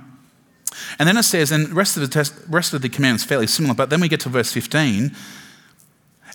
And 0.99 1.09
then 1.09 1.17
it 1.17 1.25
says, 1.25 1.53
and 1.53 1.67
the 1.67 1.75
rest 1.75 1.97
of 1.97 2.03
the, 2.03 2.09
test, 2.09 2.35
rest 2.49 2.73
of 2.75 2.83
the 2.83 2.89
command 2.89 3.17
is 3.17 3.25
fairly 3.25 3.47
similar, 3.47 3.75
but 3.75 3.91
then 3.91 4.01
we 4.01 4.09
get 4.09 4.21
to 4.21 4.29
verse 4.29 4.53
15. 4.53 5.15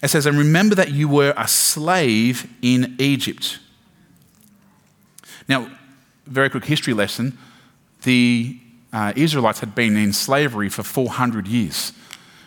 It 0.04 0.08
says, 0.10 0.26
And 0.26 0.38
remember 0.38 0.76
that 0.76 0.91
you 0.91 1.08
were 1.08 1.34
a 1.38 1.47
slave 1.47 2.50
in 2.62 2.95
Egypt. 3.00 3.60
Now, 5.47 5.71
very 6.26 6.50
quick 6.50 6.65
history 6.65 6.93
lesson 6.93 7.38
the 8.04 8.60
uh, 8.93 9.12
Israelites 9.15 9.60
had 9.60 9.76
been 9.76 9.97
in 9.97 10.13
slavery 10.13 10.69
for 10.69 10.84
400 10.84 11.47
years. 11.47 11.91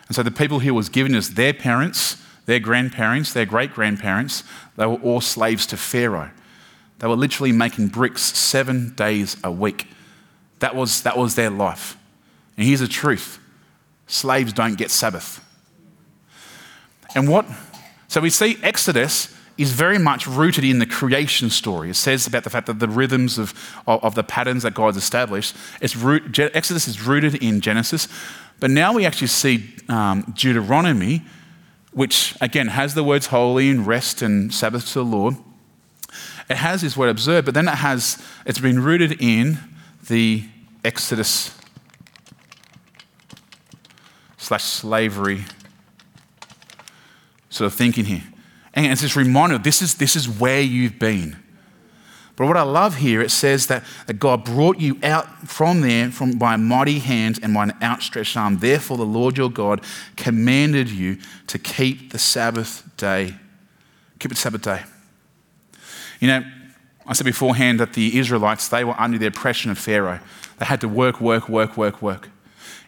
And 0.07 0.16
so 0.16 0.22
the 0.22 0.31
people 0.31 0.59
here 0.59 0.72
was 0.72 0.88
given 0.88 1.14
as 1.14 1.35
their 1.35 1.53
parents, 1.53 2.16
their 2.46 2.61
grandparents, 2.61 3.33
their 3.33 3.46
great 3.46 3.74
grandparents, 3.74 4.42
they 4.76 4.87
were 4.87 4.96
all 4.96 5.20
slaves 5.20 5.66
to 5.66 5.76
Pharaoh. 5.76 6.31
They 6.98 7.09
were 7.09 7.16
literally 7.16 7.53
making 7.53 7.88
bricks 7.88 8.22
seven 8.22 8.94
days 8.94 9.37
a 9.44 9.50
week. 9.50 9.87
That 10.61 10.75
was, 10.75 11.03
that 11.03 11.18
was 11.18 11.35
their 11.35 11.51
life. 11.51 11.96
And 12.57 12.66
here's 12.66 12.81
the 12.81 12.88
truth 12.88 13.38
slaves 14.07 14.53
don't 14.53 14.77
get 14.77 14.90
Sabbath. 14.90 15.44
And 17.14 17.29
what? 17.29 17.46
So 18.09 18.20
we 18.20 18.31
see 18.31 18.59
Exodus 18.62 19.35
is 19.57 19.73
very 19.73 19.99
much 19.99 20.27
rooted 20.27 20.64
in 20.64 20.79
the 20.79 20.87
creation 20.87 21.51
story. 21.51 21.90
It 21.90 21.94
says 21.94 22.27
about 22.27 22.44
the 22.44 22.51
fact 22.51 22.66
that 22.66 22.79
the 22.79 22.88
rhythms 22.88 23.38
of, 23.38 23.53
of, 23.87 24.14
the 24.14 24.23
patterns 24.23 24.62
that 24.62 24.75
God's 24.75 24.96
established, 24.96 25.55
it's 25.81 25.94
root, 25.94 26.38
Exodus 26.38 26.88
is 26.88 27.07
rooted 27.07 27.35
in 27.37 27.61
Genesis. 27.61 28.09
But 28.59 28.70
now 28.70 28.92
we 28.92 29.05
actually 29.05 29.27
see 29.27 29.75
um, 29.88 30.23
Deuteronomy, 30.35 31.23
which 31.92 32.35
again 32.40 32.68
has 32.68 32.94
the 32.94 33.05
words 33.05 33.27
holy 33.27 33.70
and 33.70 33.87
rest 33.87 34.23
and 34.23 34.53
Sabbath 34.53 34.87
to 34.88 34.94
the 34.94 35.05
Lord. 35.05 35.37
It 36.49 36.57
has 36.57 36.81
this 36.81 36.96
word 36.96 37.11
observe, 37.11 37.44
but 37.44 37.55
then 37.55 37.68
it 37.68 37.77
has, 37.77 38.23
it's 38.46 38.59
been 38.59 38.83
rooted 38.83 39.20
in 39.20 39.59
the 40.11 40.42
Exodus 40.85 41.57
slash 44.37 44.64
slavery 44.64 45.44
sort 47.49 47.66
of 47.66 47.75
thinking 47.75 48.05
here. 48.05 48.25
And 48.75 48.87
it's 48.87 49.03
this 49.03 49.14
reminder 49.14 49.57
this 49.57 49.81
is, 49.81 49.94
this 49.94 50.16
is 50.16 50.29
where 50.29 50.61
you've 50.61 50.99
been. 50.99 51.37
But 52.35 52.46
what 52.46 52.57
I 52.57 52.62
love 52.62 52.96
here, 52.96 53.20
it 53.20 53.31
says 53.31 53.68
that, 53.68 53.85
that 54.07 54.14
God 54.14 54.44
brought 54.44 54.81
you 54.81 54.99
out 55.05 55.29
from 55.49 55.83
there 55.83 56.11
from, 56.11 56.33
by 56.33 56.55
a 56.55 56.59
mighty 56.59 56.99
hand 56.99 57.38
and 57.40 57.55
by 57.55 57.64
an 57.64 57.75
outstretched 57.81 58.37
arm. 58.37 58.59
Therefore, 58.59 58.96
the 58.96 59.05
Lord 59.05 59.38
your 59.38 59.51
God 59.51 59.85
commanded 60.16 60.90
you 60.90 61.18
to 61.46 61.59
keep 61.59 62.11
the 62.11 62.18
Sabbath 62.18 62.83
day. 62.96 63.37
Keep 64.18 64.31
the 64.31 64.37
Sabbath 64.37 64.62
day. 64.62 64.83
You 66.18 66.29
know, 66.29 66.44
I 67.11 67.12
said 67.12 67.27
beforehand 67.27 67.81
that 67.81 67.94
the 67.94 68.16
Israelites, 68.16 68.68
they 68.68 68.85
were 68.85 68.94
under 68.96 69.18
the 69.18 69.27
oppression 69.27 69.73
of 69.73 69.79
Pharaoh. 69.79 70.20
They 70.59 70.64
had 70.64 70.81
to 70.83 70.88
work, 70.88 71.20
work, 71.20 71.49
work, 71.49 71.77
work, 71.77 72.01
work. 72.01 72.29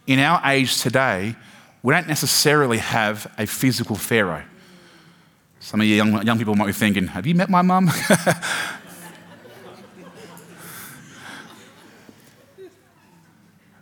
In 0.06 0.20
our 0.20 0.40
age 0.48 0.80
today, 0.80 1.34
we 1.82 1.92
don't 1.92 2.06
necessarily 2.06 2.78
have 2.78 3.26
a 3.36 3.46
physical 3.46 3.96
Pharaoh. 3.96 4.44
Some 5.58 5.80
of 5.80 5.88
you 5.88 5.96
young, 5.96 6.24
young 6.24 6.38
people 6.38 6.54
might 6.54 6.66
be 6.66 6.72
thinking, 6.72 7.08
Have 7.08 7.26
you 7.26 7.34
met 7.34 7.50
my 7.50 7.62
mum? 7.62 7.86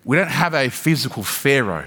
we 0.06 0.16
don't 0.16 0.28
have 0.28 0.54
a 0.54 0.70
physical 0.70 1.22
Pharaoh. 1.22 1.84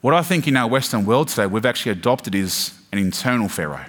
What 0.00 0.14
I 0.14 0.22
think 0.22 0.48
in 0.48 0.56
our 0.56 0.66
Western 0.66 1.04
world 1.04 1.28
today, 1.28 1.46
we've 1.46 1.66
actually 1.66 1.92
adopted 1.92 2.34
is 2.34 2.72
an 2.90 2.98
internal 2.98 3.50
Pharaoh. 3.50 3.84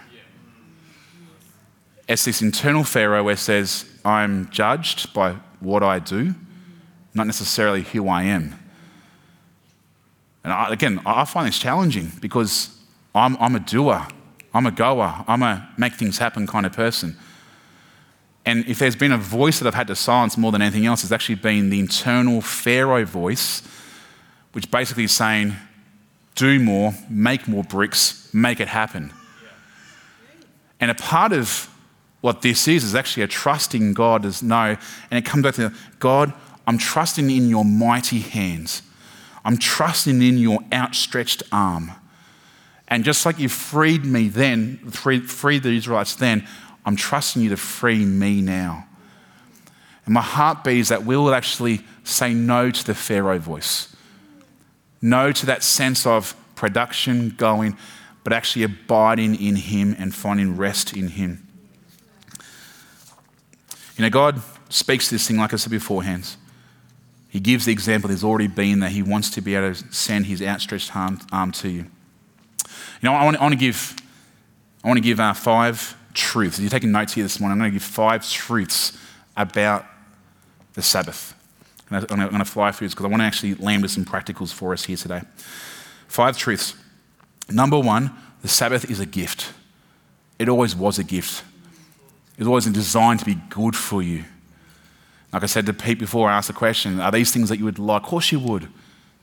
It's 2.07 2.25
this 2.25 2.41
internal 2.41 2.83
Pharaoh 2.83 3.23
where 3.23 3.33
it 3.33 3.39
says, 3.39 3.85
I'm 4.03 4.49
judged 4.49 5.13
by 5.13 5.37
what 5.59 5.83
I 5.83 5.99
do, 5.99 6.35
not 7.13 7.27
necessarily 7.27 7.83
who 7.83 8.07
I 8.09 8.23
am. 8.23 8.59
And 10.43 10.51
I, 10.51 10.73
again, 10.73 11.01
I 11.05 11.23
find 11.25 11.47
this 11.47 11.57
challenging 11.57 12.11
because 12.19 12.77
I'm, 13.15 13.37
I'm 13.39 13.55
a 13.55 13.59
doer, 13.59 14.05
I'm 14.53 14.65
a 14.65 14.71
goer, 14.71 15.23
I'm 15.27 15.41
a 15.41 15.69
make 15.77 15.93
things 15.93 16.17
happen 16.17 16.45
kind 16.45 16.65
of 16.65 16.73
person. 16.73 17.17
And 18.45 18.65
if 18.67 18.79
there's 18.79 18.97
been 18.97 19.13
a 19.13 19.17
voice 19.17 19.59
that 19.59 19.67
I've 19.67 19.73
had 19.73 19.87
to 19.87 19.95
silence 19.95 20.37
more 20.37 20.51
than 20.51 20.61
anything 20.61 20.85
else, 20.85 21.03
it's 21.03 21.13
actually 21.13 21.35
been 21.35 21.69
the 21.69 21.79
internal 21.79 22.41
Pharaoh 22.41 23.05
voice, 23.05 23.61
which 24.51 24.69
basically 24.69 25.05
is 25.05 25.13
saying, 25.13 25.55
do 26.35 26.59
more, 26.59 26.93
make 27.09 27.47
more 27.47 27.63
bricks, 27.63 28.29
make 28.33 28.59
it 28.59 28.67
happen. 28.67 29.13
And 30.81 30.91
a 30.91 30.95
part 30.95 31.31
of 31.31 31.69
what 32.23 32.41
this 32.41 32.69
is 32.69 32.85
is 32.85 32.95
actually 32.95 33.21
a 33.21 33.27
trusting 33.27 33.93
God 33.93 34.25
as 34.25 34.41
no, 34.41 34.77
and 35.11 35.17
it 35.19 35.25
comes 35.25 35.43
back 35.43 35.55
to 35.55 35.73
God, 35.99 36.31
I'm 36.65 36.77
trusting 36.77 37.29
in 37.29 37.49
your 37.49 37.65
mighty 37.65 38.19
hands. 38.19 38.81
I'm 39.43 39.57
trusting 39.57 40.21
in 40.21 40.37
your 40.37 40.59
outstretched 40.71 41.43
arm. 41.51 41.91
And 42.87 43.03
just 43.03 43.25
like 43.25 43.39
you 43.39 43.49
freed 43.49 44.05
me 44.05 44.29
then, 44.29 44.77
freed, 44.89 45.29
freed 45.29 45.63
the 45.63 45.75
Israelites 45.75 46.15
then, 46.15 46.47
I'm 46.85 46.95
trusting 46.95 47.41
you 47.41 47.49
to 47.49 47.57
free 47.57 48.05
me 48.05 48.39
now. 48.39 48.87
And 50.05 50.13
my 50.13 50.21
heartbeat 50.21 50.77
is 50.77 50.87
that 50.87 51.03
we 51.03 51.17
will 51.17 51.35
actually 51.35 51.81
say 52.05 52.33
no 52.33 52.71
to 52.71 52.85
the 52.85 52.95
Pharaoh 52.95 53.37
voice, 53.37 53.93
no 55.01 55.33
to 55.33 55.45
that 55.47 55.61
sense 55.61 56.05
of 56.05 56.37
production 56.55 57.31
going, 57.31 57.77
but 58.23 58.31
actually 58.31 58.63
abiding 58.63 59.35
in 59.35 59.57
Him 59.57 59.93
and 59.99 60.15
finding 60.15 60.55
rest 60.55 60.95
in 60.95 61.09
Him. 61.09 61.42
You 63.97 64.03
know, 64.03 64.09
God 64.09 64.41
speaks 64.69 65.09
this 65.09 65.27
thing, 65.27 65.37
like 65.37 65.53
I 65.53 65.57
said 65.57 65.71
beforehand. 65.71 66.35
He 67.29 67.39
gives 67.39 67.65
the 67.65 67.71
example 67.71 68.09
there's 68.09 68.23
already 68.23 68.47
been 68.47 68.79
that 68.81 68.91
He 68.91 69.01
wants 69.01 69.29
to 69.31 69.41
be 69.41 69.55
able 69.55 69.73
to 69.73 69.93
send 69.93 70.27
His 70.27 70.41
outstretched 70.41 70.95
arm, 70.95 71.19
arm 71.31 71.51
to 71.53 71.69
you. 71.69 71.85
You 73.01 73.09
know, 73.09 73.13
I 73.13 73.23
want, 73.23 73.37
I 73.37 73.41
want 73.41 73.53
to 73.53 73.59
give, 73.59 73.95
I 74.83 74.87
want 74.87 74.97
to 74.97 75.03
give 75.03 75.19
uh, 75.19 75.33
five 75.33 75.97
truths. 76.13 76.57
If 76.57 76.61
you're 76.61 76.69
taking 76.69 76.91
notes 76.91 77.13
here 77.13 77.23
this 77.23 77.39
morning, 77.39 77.53
I'm 77.53 77.59
going 77.59 77.71
to 77.71 77.75
give 77.75 77.83
five 77.83 78.27
truths 78.27 78.97
about 79.35 79.85
the 80.73 80.81
Sabbath. 80.81 81.35
And 81.89 82.09
I'm 82.09 82.29
going 82.29 82.39
to 82.39 82.45
fly 82.45 82.71
through 82.71 82.87
this 82.87 82.93
because 82.93 83.05
I 83.05 83.09
want 83.09 83.21
to 83.21 83.25
actually 83.25 83.55
land 83.55 83.83
with 83.83 83.91
some 83.91 84.05
practicals 84.05 84.51
for 84.51 84.73
us 84.73 84.85
here 84.85 84.97
today. 84.97 85.21
Five 86.07 86.37
truths. 86.37 86.75
Number 87.49 87.79
one, 87.79 88.11
the 88.41 88.47
Sabbath 88.47 88.89
is 88.89 88.99
a 88.99 89.05
gift. 89.05 89.53
It 90.39 90.49
always 90.49 90.75
was 90.75 90.97
a 90.97 91.03
gift. 91.03 91.43
It 92.45 92.49
wasn't 92.49 92.75
designed 92.75 93.19
to 93.19 93.25
be 93.25 93.35
good 93.49 93.75
for 93.75 94.01
you. 94.01 94.25
Like 95.31 95.43
I 95.43 95.45
said 95.45 95.65
to 95.65 95.73
Pete 95.73 95.97
before, 95.97 96.29
I 96.29 96.37
asked 96.37 96.47
the 96.47 96.53
question, 96.53 96.99
are 96.99 97.11
these 97.11 97.31
things 97.31 97.49
that 97.49 97.57
you 97.57 97.65
would 97.65 97.79
like? 97.79 98.03
Of 98.03 98.09
course 98.09 98.31
you 98.31 98.39
would. 98.39 98.67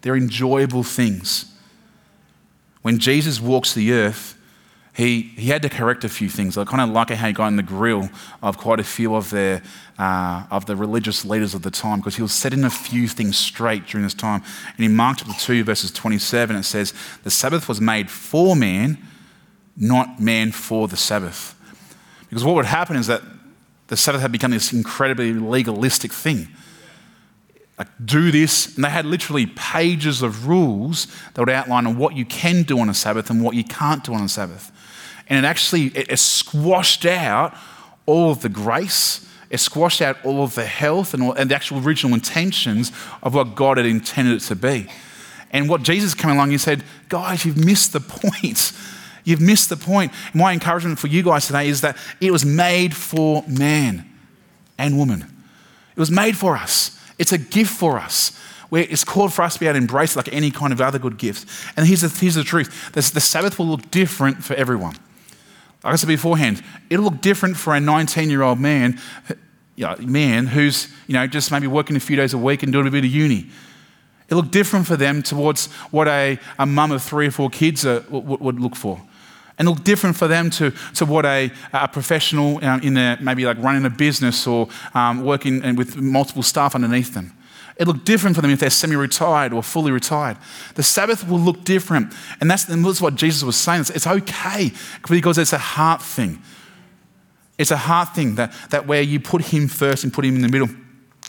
They're 0.00 0.16
enjoyable 0.16 0.82
things. 0.82 1.52
When 2.80 2.98
Jesus 2.98 3.38
walks 3.40 3.74
the 3.74 3.92
earth, 3.92 4.38
he, 4.94 5.20
he 5.36 5.48
had 5.48 5.60
to 5.62 5.68
correct 5.68 6.02
a 6.02 6.08
few 6.08 6.30
things. 6.30 6.56
I 6.56 6.64
kind 6.64 6.80
of 6.80 6.88
like 6.88 7.10
how 7.10 7.26
he 7.26 7.32
got 7.34 7.48
in 7.48 7.56
the 7.56 7.62
grill 7.62 8.08
of 8.42 8.56
quite 8.56 8.80
a 8.80 8.84
few 8.84 9.14
of, 9.14 9.28
their, 9.28 9.62
uh, 9.98 10.44
of 10.50 10.64
the 10.64 10.74
religious 10.74 11.24
leaders 11.24 11.54
of 11.54 11.60
the 11.60 11.70
time 11.70 11.98
because 11.98 12.16
he 12.16 12.22
was 12.22 12.32
setting 12.32 12.64
a 12.64 12.70
few 12.70 13.06
things 13.06 13.36
straight 13.36 13.86
during 13.86 14.02
this 14.02 14.14
time. 14.14 14.42
And 14.76 14.84
in 14.86 14.96
Mark 14.96 15.18
chapter 15.18 15.38
2, 15.38 15.64
verses 15.64 15.92
27, 15.92 16.56
it 16.56 16.62
says, 16.62 16.94
The 17.22 17.30
Sabbath 17.30 17.68
was 17.68 17.82
made 17.82 18.10
for 18.10 18.56
man, 18.56 18.96
not 19.76 20.20
man 20.20 20.52
for 20.52 20.88
the 20.88 20.96
Sabbath. 20.96 21.54
Because 22.30 22.44
what 22.44 22.54
would 22.54 22.64
happen 22.64 22.96
is 22.96 23.08
that 23.08 23.20
the 23.88 23.96
Sabbath 23.96 24.22
had 24.22 24.32
become 24.32 24.52
this 24.52 24.72
incredibly 24.72 25.34
legalistic 25.34 26.12
thing 26.12 26.48
like 27.80 27.88
do 28.04 28.30
this. 28.30 28.76
And 28.76 28.84
they 28.84 28.90
had 28.90 29.06
literally 29.06 29.46
pages 29.46 30.20
of 30.20 30.46
rules 30.46 31.06
that 31.32 31.40
would 31.40 31.48
outline 31.48 31.86
on 31.86 31.96
what 31.96 32.14
you 32.14 32.26
can 32.26 32.62
do 32.62 32.78
on 32.78 32.90
a 32.90 32.94
Sabbath 32.94 33.30
and 33.30 33.42
what 33.42 33.56
you 33.56 33.64
can't 33.64 34.04
do 34.04 34.12
on 34.12 34.22
a 34.22 34.28
Sabbath. 34.28 34.70
And 35.28 35.42
it 35.42 35.48
actually 35.48 35.86
it, 35.86 36.12
it 36.12 36.18
squashed 36.18 37.06
out 37.06 37.56
all 38.04 38.30
of 38.30 38.42
the 38.42 38.50
grace. 38.50 39.26
It 39.48 39.58
squashed 39.58 40.02
out 40.02 40.22
all 40.24 40.44
of 40.44 40.54
the 40.54 40.66
health 40.66 41.14
and, 41.14 41.22
all, 41.22 41.32
and 41.32 41.50
the 41.50 41.54
actual 41.54 41.82
original 41.82 42.12
intentions 42.12 42.92
of 43.22 43.34
what 43.34 43.54
God 43.54 43.78
had 43.78 43.86
intended 43.86 44.36
it 44.36 44.46
to 44.46 44.56
be. 44.56 44.86
And 45.50 45.66
what 45.66 45.82
Jesus 45.82 46.12
came 46.12 46.32
along, 46.32 46.50
he 46.50 46.58
said, 46.58 46.84
guys, 47.08 47.46
you've 47.46 47.64
missed 47.64 47.94
the 47.94 48.00
point. 48.00 48.72
You've 49.24 49.40
missed 49.40 49.68
the 49.68 49.76
point. 49.76 50.12
My 50.34 50.52
encouragement 50.52 50.98
for 50.98 51.06
you 51.06 51.22
guys 51.22 51.46
today 51.46 51.68
is 51.68 51.80
that 51.82 51.96
it 52.20 52.30
was 52.30 52.44
made 52.44 52.94
for 52.94 53.44
man 53.46 54.08
and 54.78 54.96
woman. 54.98 55.22
It 55.94 56.00
was 56.00 56.10
made 56.10 56.36
for 56.36 56.56
us. 56.56 56.98
It's 57.18 57.32
a 57.32 57.38
gift 57.38 57.70
for 57.70 57.98
us. 57.98 58.36
Where 58.70 58.84
it's 58.88 59.04
called 59.04 59.32
for 59.32 59.42
us 59.42 59.54
to 59.54 59.60
be 59.60 59.66
able 59.66 59.74
to 59.74 59.78
embrace 59.78 60.12
it 60.12 60.16
like 60.16 60.32
any 60.32 60.50
kind 60.52 60.72
of 60.72 60.80
other 60.80 60.98
good 60.98 61.18
gift. 61.18 61.48
And 61.76 61.86
here's 61.86 62.02
the, 62.02 62.08
here's 62.08 62.36
the 62.36 62.44
truth 62.44 62.92
the, 62.92 63.00
the 63.00 63.20
Sabbath 63.20 63.58
will 63.58 63.66
look 63.66 63.90
different 63.90 64.44
for 64.44 64.54
everyone. 64.54 64.94
Like 65.82 65.94
I 65.94 65.96
said 65.96 66.06
beforehand, 66.06 66.62
it'll 66.88 67.06
look 67.06 67.20
different 67.20 67.56
for 67.56 67.74
a 67.74 67.80
19 67.80 68.30
year 68.30 68.42
old 68.42 68.60
man, 68.60 69.00
you 69.74 69.86
know, 69.86 69.96
man 69.98 70.46
who's 70.46 70.88
you 71.08 71.14
know, 71.14 71.26
just 71.26 71.50
maybe 71.50 71.66
working 71.66 71.96
a 71.96 72.00
few 72.00 72.16
days 72.16 72.32
a 72.32 72.38
week 72.38 72.62
and 72.62 72.72
doing 72.72 72.86
a 72.86 72.90
bit 72.90 73.04
of 73.04 73.10
uni. 73.10 73.50
It'll 74.28 74.44
look 74.44 74.52
different 74.52 74.86
for 74.86 74.96
them 74.96 75.22
towards 75.22 75.66
what 75.90 76.06
a, 76.06 76.38
a 76.58 76.64
mum 76.64 76.92
of 76.92 77.02
three 77.02 77.26
or 77.26 77.32
four 77.32 77.50
kids 77.50 77.84
uh, 77.84 78.04
would, 78.08 78.40
would 78.40 78.60
look 78.60 78.76
for 78.76 79.02
and 79.60 79.68
look 79.68 79.84
different 79.84 80.16
for 80.16 80.26
them 80.26 80.48
to, 80.48 80.70
to 80.94 81.04
what 81.04 81.26
a, 81.26 81.52
a 81.74 81.86
professional 81.86 82.64
um, 82.64 82.80
in 82.80 82.94
their, 82.94 83.18
maybe 83.20 83.44
like 83.44 83.58
running 83.58 83.84
a 83.84 83.90
business 83.90 84.46
or 84.46 84.70
um, 84.94 85.22
working 85.22 85.76
with 85.76 85.98
multiple 85.98 86.42
staff 86.42 86.74
underneath 86.74 87.12
them. 87.12 87.36
It 87.76 87.86
look 87.86 88.06
different 88.06 88.36
for 88.36 88.42
them 88.42 88.50
if 88.50 88.60
they're 88.60 88.70
semi-retired 88.70 89.52
or 89.52 89.62
fully 89.62 89.92
retired. 89.92 90.38
The 90.76 90.82
Sabbath 90.82 91.28
will 91.28 91.38
look 91.38 91.64
different, 91.64 92.14
and 92.40 92.50
that's, 92.50 92.70
and 92.70 92.82
that's 92.82 93.02
what 93.02 93.16
Jesus 93.16 93.42
was 93.42 93.54
saying. 93.54 93.82
It's, 93.82 93.90
it's 93.90 94.06
okay 94.06 94.72
because 95.10 95.36
it's 95.36 95.52
a 95.52 95.58
heart 95.58 96.00
thing. 96.00 96.42
It's 97.58 97.70
a 97.70 97.76
heart 97.76 98.14
thing 98.14 98.36
that, 98.36 98.54
that 98.70 98.86
where 98.86 99.02
you 99.02 99.20
put 99.20 99.42
Him 99.42 99.68
first 99.68 100.04
and 100.04 100.12
put 100.12 100.24
Him 100.24 100.36
in 100.36 100.42
the 100.42 100.48
middle. 100.48 100.70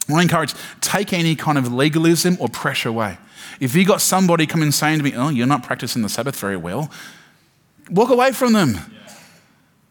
I 0.10 0.22
encourage 0.22 0.54
take 0.80 1.12
any 1.12 1.36
kind 1.36 1.58
of 1.58 1.74
legalism 1.74 2.38
or 2.40 2.48
pressure 2.48 2.90
away. 2.90 3.18
If 3.60 3.76
you 3.76 3.86
got 3.86 4.00
somebody 4.00 4.48
coming 4.48 4.72
saying 4.72 5.00
to 5.00 5.04
me, 5.04 5.14
"Oh, 5.16 5.30
you're 5.30 5.48
not 5.48 5.64
practicing 5.64 6.02
the 6.02 6.10
Sabbath 6.10 6.40
very 6.40 6.58
well," 6.58 6.90
Walk 7.92 8.10
away 8.10 8.32
from 8.32 8.54
them. 8.54 8.78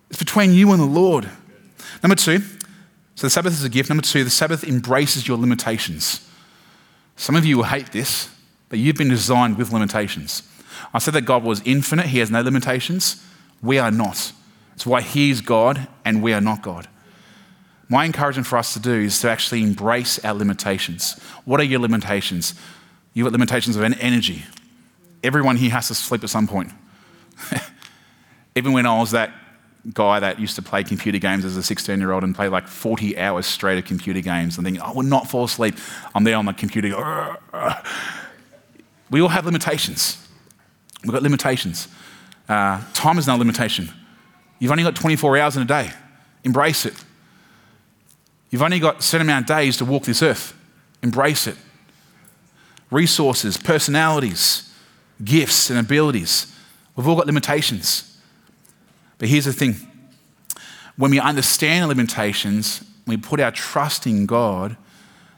It's 0.08 0.18
between 0.18 0.54
you 0.54 0.72
and 0.72 0.80
the 0.80 0.86
Lord. 0.86 1.28
Number 2.02 2.16
two, 2.16 2.40
so 3.14 3.26
the 3.26 3.30
Sabbath 3.30 3.52
is 3.52 3.62
a 3.62 3.68
gift. 3.68 3.90
Number 3.90 4.02
two, 4.02 4.24
the 4.24 4.30
Sabbath 4.30 4.64
embraces 4.64 5.28
your 5.28 5.36
limitations. 5.36 6.26
Some 7.16 7.36
of 7.36 7.44
you 7.44 7.58
will 7.58 7.64
hate 7.64 7.92
this, 7.92 8.30
but 8.70 8.78
you've 8.78 8.96
been 8.96 9.10
designed 9.10 9.58
with 9.58 9.72
limitations. 9.72 10.42
I 10.94 10.98
said 10.98 11.12
that 11.14 11.22
God 11.22 11.44
was 11.44 11.60
infinite, 11.66 12.06
He 12.06 12.18
has 12.20 12.30
no 12.30 12.40
limitations. 12.40 13.22
We 13.62 13.78
are 13.78 13.90
not. 13.90 14.32
It's 14.74 14.86
why 14.86 15.02
He 15.02 15.30
is 15.30 15.42
God 15.42 15.86
and 16.04 16.22
we 16.22 16.32
are 16.32 16.40
not 16.40 16.62
God. 16.62 16.88
My 17.90 18.06
encouragement 18.06 18.46
for 18.46 18.56
us 18.56 18.72
to 18.72 18.80
do 18.80 18.94
is 18.94 19.20
to 19.20 19.28
actually 19.28 19.62
embrace 19.62 20.24
our 20.24 20.32
limitations. 20.32 21.20
What 21.44 21.60
are 21.60 21.64
your 21.64 21.80
limitations? 21.80 22.54
You've 23.12 23.26
got 23.26 23.32
limitations 23.32 23.76
of 23.76 23.82
energy. 23.82 24.44
Everyone 25.22 25.56
here 25.56 25.70
has 25.70 25.88
to 25.88 25.94
sleep 25.94 26.24
at 26.24 26.30
some 26.30 26.46
point. 26.46 26.72
Even 28.56 28.72
when 28.72 28.86
I 28.86 28.98
was 28.98 29.12
that 29.12 29.32
guy 29.94 30.20
that 30.20 30.38
used 30.38 30.56
to 30.56 30.62
play 30.62 30.84
computer 30.84 31.18
games 31.18 31.44
as 31.44 31.56
a 31.56 31.62
16 31.62 31.98
year 31.98 32.12
old 32.12 32.22
and 32.22 32.34
play 32.34 32.48
like 32.48 32.66
40 32.68 33.18
hours 33.18 33.46
straight 33.46 33.78
of 33.78 33.84
computer 33.84 34.20
games 34.20 34.58
and 34.58 34.66
think, 34.66 34.80
I 34.80 34.92
will 34.92 35.02
not 35.02 35.28
fall 35.28 35.44
asleep. 35.44 35.76
I'm 36.14 36.24
there 36.24 36.36
on 36.36 36.44
the 36.44 36.52
computer. 36.52 36.90
We 39.10 39.20
all 39.20 39.28
have 39.28 39.46
limitations. 39.46 40.28
We've 41.02 41.12
got 41.12 41.22
limitations. 41.22 41.88
Uh, 42.48 42.82
time 42.92 43.18
is 43.18 43.26
no 43.26 43.36
limitation. 43.36 43.90
You've 44.58 44.70
only 44.70 44.84
got 44.84 44.94
24 44.94 45.38
hours 45.38 45.56
in 45.56 45.62
a 45.62 45.66
day. 45.66 45.90
Embrace 46.44 46.84
it. 46.84 46.94
You've 48.50 48.62
only 48.62 48.80
got 48.80 48.98
a 48.98 49.02
certain 49.02 49.26
amount 49.26 49.44
of 49.44 49.56
days 49.56 49.76
to 49.78 49.84
walk 49.84 50.04
this 50.04 50.22
earth. 50.22 50.54
Embrace 51.02 51.46
it. 51.46 51.56
Resources, 52.90 53.56
personalities, 53.56 54.72
gifts, 55.22 55.70
and 55.70 55.78
abilities. 55.78 56.54
We've 56.96 57.06
all 57.06 57.16
got 57.16 57.26
limitations. 57.26 58.09
But 59.20 59.28
here's 59.28 59.44
the 59.44 59.52
thing 59.52 59.76
when 60.96 61.12
we 61.12 61.20
understand 61.20 61.84
the 61.84 61.86
limitations, 61.86 62.82
we 63.06 63.16
put 63.16 63.38
our 63.38 63.52
trust 63.52 64.06
in 64.06 64.26
God, 64.26 64.76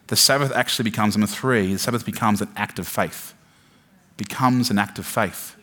the 0.06 0.16
Sabbath 0.16 0.52
actually 0.52 0.84
becomes, 0.84 1.16
number 1.16 1.32
three, 1.32 1.72
the 1.72 1.78
Sabbath 1.78 2.06
becomes 2.06 2.40
an 2.40 2.48
act 2.56 2.78
of 2.78 2.88
faith. 2.88 3.34
Becomes 4.16 4.70
an 4.70 4.78
act 4.78 4.98
of 4.98 5.06
faith. 5.06 5.56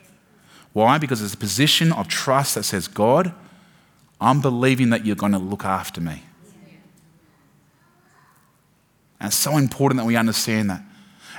Why? 0.74 0.98
Because 0.98 1.22
it's 1.22 1.34
a 1.34 1.38
position 1.38 1.92
of 1.92 2.08
trust 2.08 2.56
that 2.56 2.64
says, 2.64 2.88
God, 2.88 3.34
I'm 4.22 4.42
believing 4.42 4.90
that 4.90 5.06
you're 5.06 5.16
going 5.16 5.32
to 5.32 5.40
look 5.40 5.66
after 5.66 6.02
me. 6.02 6.24
And 9.20 9.28
it's 9.28 9.36
so 9.36 9.58
important 9.58 10.00
that 10.00 10.06
we 10.06 10.16
understand 10.16 10.70
that. 10.70 10.82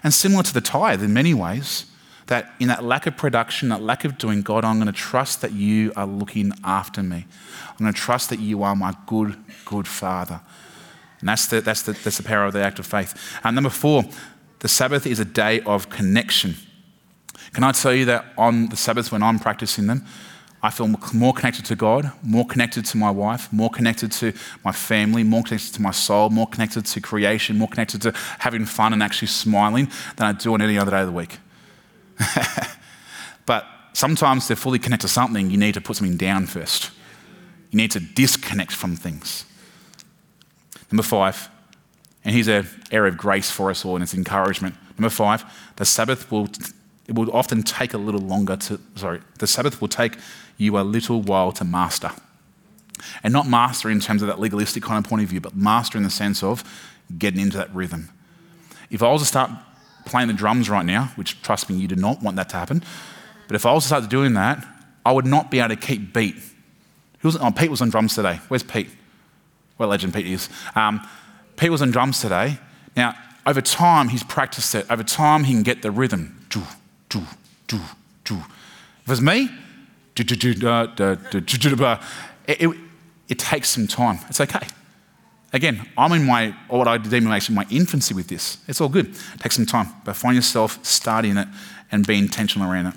And 0.03 0.15
similar 0.15 0.43
to 0.43 0.55
the 0.55 0.61
tithe 0.61 1.03
in 1.03 1.13
many 1.13 1.35
ways, 1.35 1.87
that 2.31 2.55
in 2.61 2.69
that 2.69 2.85
lack 2.85 3.07
of 3.07 3.17
production, 3.17 3.69
that 3.69 3.83
lack 3.83 4.05
of 4.05 4.17
doing, 4.17 4.43
God, 4.43 4.65
I'm 4.65 4.77
going 4.77 4.87
to 4.87 4.93
trust 4.93 5.41
that 5.43 5.53
you 5.53 5.93
are 5.97 6.07
looking 6.07 6.53
after 6.65 7.03
me. 7.03 7.27
I'm 7.69 7.77
going 7.79 7.93
to 7.93 8.01
trust 8.01 8.31
that 8.31 8.39
you 8.39 8.63
are 8.63 8.75
my 8.75 8.95
good, 9.07 9.37
good 9.65 9.87
Father. 9.87 10.41
And 11.19 11.29
that's 11.29 11.47
the, 11.49 11.61
that's 11.61 11.83
the, 11.83 11.93
that's 11.93 12.17
the 12.17 12.23
power 12.23 12.45
of 12.45 12.53
the 12.53 12.63
act 12.63 12.79
of 12.79 12.87
faith. 12.87 13.39
And 13.43 13.55
number 13.55 13.69
four, 13.69 14.05
the 14.61 14.69
Sabbath 14.69 15.07
is 15.07 15.19
a 15.19 15.25
day 15.25 15.61
of 15.63 15.91
connection. 15.91 16.55
Can 17.53 17.65
I 17.65 17.73
tell 17.73 17.93
you 17.93 18.05
that 18.05 18.27
on 18.39 18.69
the 18.69 18.77
Sabbath, 18.77 19.11
when 19.11 19.23
I'm 19.25 19.41
practicing 19.41 19.89
them, 19.89 20.07
I 20.63 20.71
feel 20.71 20.89
more 21.13 21.33
connected 21.33 21.65
to 21.65 21.75
God, 21.75 22.13
more 22.23 22.47
connected 22.47 22.85
to 22.85 22.97
my 22.97 23.11
wife, 23.11 23.53
more 23.53 23.71
connected 23.71 24.13
to 24.13 24.35
my 24.65 24.73
family, 24.73 25.25
more 25.25 25.43
connected 25.43 25.75
to 25.75 25.83
my 25.83 25.91
soul, 25.91 26.31
more 26.31 26.47
connected 26.47 26.85
to 26.85 27.01
creation, 27.01 27.59
more 27.59 27.69
connected 27.69 28.03
to 28.03 28.13
having 28.39 28.67
fun 28.67 28.93
and 28.93 29.03
actually 29.03 29.29
smiling 29.29 29.91
than 30.17 30.27
I 30.27 30.33
do 30.33 30.55
on 30.55 30.63
any 30.63 30.79
other 30.79 30.91
day 30.91 31.01
of 31.01 31.07
the 31.07 31.13
week. 31.13 31.39
but 33.47 33.67
sometimes 33.93 34.47
to 34.49 34.57
fully 34.57 34.79
connect 34.79 35.03
to 35.03 35.09
something, 35.09 35.51
you 35.51 35.57
need 35.57 35.75
to 35.75 35.81
put 35.81 35.97
something 35.97 36.17
down 36.17 36.47
first. 36.47 36.91
You 37.71 37.77
need 37.77 37.91
to 37.93 38.01
disconnect 38.01 38.73
from 38.73 38.97
things. 38.97 39.45
Number 40.91 41.03
five, 41.03 41.49
and 42.25 42.35
here's 42.35 42.49
an 42.49 42.67
area 42.91 43.13
of 43.13 43.19
grace 43.19 43.51
for 43.51 43.71
us 43.71 43.85
all 43.85 43.95
and 43.95 44.03
it's 44.03 44.15
encouragement. 44.15 44.75
Number 44.99 45.11
five, 45.11 45.45
the 45.77 45.85
Sabbath 45.85 46.31
will 46.31 46.49
it 47.07 47.17
will 47.17 47.35
often 47.35 47.65
take 47.65 47.93
a 47.93 47.99
little 47.99 48.21
longer 48.21 48.57
to 48.57 48.81
sorry, 48.97 49.21
the 49.39 49.47
Sabbath 49.47 49.81
will 49.81 49.89
take 49.89 50.17
you 50.57 50.79
a 50.79 50.83
little 50.83 51.23
while 51.23 51.53
to 51.53 51.65
master. 51.65 52.11
And 53.23 53.33
not 53.33 53.49
master 53.49 53.89
in 53.89 54.01
terms 54.01 54.21
of 54.21 54.29
that 54.29 54.39
legalistic 54.39 54.83
kind 54.83 55.03
of 55.03 55.09
point 55.09 55.23
of 55.23 55.29
view, 55.29 55.41
but 55.41 55.57
master 55.57 55.97
in 55.97 56.05
the 56.05 56.11
sense 56.11 56.43
of 56.43 56.63
getting 57.19 57.41
into 57.41 57.57
that 57.57 57.75
rhythm. 57.75 58.11
If 58.91 59.03
I 59.03 59.11
was 59.11 59.23
to 59.23 59.27
start 59.27 59.51
playing 60.11 60.29
the 60.29 60.35
drums 60.35 60.69
right 60.69 60.85
now, 60.85 61.13
which 61.17 61.41
trust 61.43 61.71
me, 61.71 61.77
you 61.77 61.89
do 61.89 61.97
not 61.97 62.21
want 62.21 62.37
that 62.37 62.49
to 62.51 62.57
happen, 62.57 62.83
but 63.47 63.55
if 63.55 63.65
I 63.65 63.73
was 63.73 63.85
to 63.85 63.89
start 63.89 64.11
doing 64.11 64.35
that, 64.35 64.67
I 65.07 65.13
would 65.13 65.27
not 65.27 65.51
be 65.51 65.61
able 65.61 65.71
to 65.71 65.77
keep 65.77 66.13
beat. 66.13 66.35
Who 67.21 67.29
was, 67.29 67.37
oh, 67.37 67.51
Pete 67.51 67.71
was 67.71 67.81
on 67.81 67.91
drums 67.91 68.15
today. 68.15 68.41
Where's 68.49 68.63
Pete? 68.63 68.89
What 69.77 69.89
legend 69.89 70.13
Pete 70.13 70.27
is. 70.27 70.49
Um, 70.75 71.01
Pete 71.57 71.71
was 71.71 71.81
on 71.81 71.91
drums 71.91 72.21
today. 72.21 72.59
Now, 72.97 73.15
over 73.47 73.61
time, 73.61 74.09
he's 74.09 74.23
practiced 74.23 74.75
it. 74.75 74.87
Over 74.91 75.03
time, 75.03 75.45
he 75.45 75.53
can 75.55 75.63
get 75.63 75.83
the 75.83 75.91
rhythm. 75.91 76.45
Do, 76.51 76.63
do, 77.09 77.23
do, 77.67 77.79
do. 78.25 78.35
If 78.37 79.07
it 79.07 79.09
was 79.09 79.23
me, 79.23 79.49
it, 82.47 82.63
it, 82.63 82.77
it 83.29 83.39
takes 83.39 83.71
some 83.71 83.87
time. 83.87 84.19
It's 84.29 84.41
okay. 84.41 84.67
Again, 85.53 85.89
I'm 85.99 86.13
in 86.13 86.27
my, 86.27 86.55
or 86.69 86.79
what 86.79 86.89
I 86.89 86.99
deem 86.99 87.27
actually 87.27 87.57
my 87.57 87.67
infancy 87.71 88.15
with 88.15 88.29
this. 88.29 88.59
It's 88.69 88.81
all 88.81 88.89
good. 88.89 89.15
Take 89.39 89.53
some 89.53 89.67
time, 89.67 89.89
but 90.05 90.15
find 90.15 90.37
yourself 90.37 90.79
starting 90.85 91.37
it 91.37 91.49
and 91.91 92.07
be 92.07 92.19
intentional 92.19 92.71
around 92.71 92.87
it. 92.87 92.95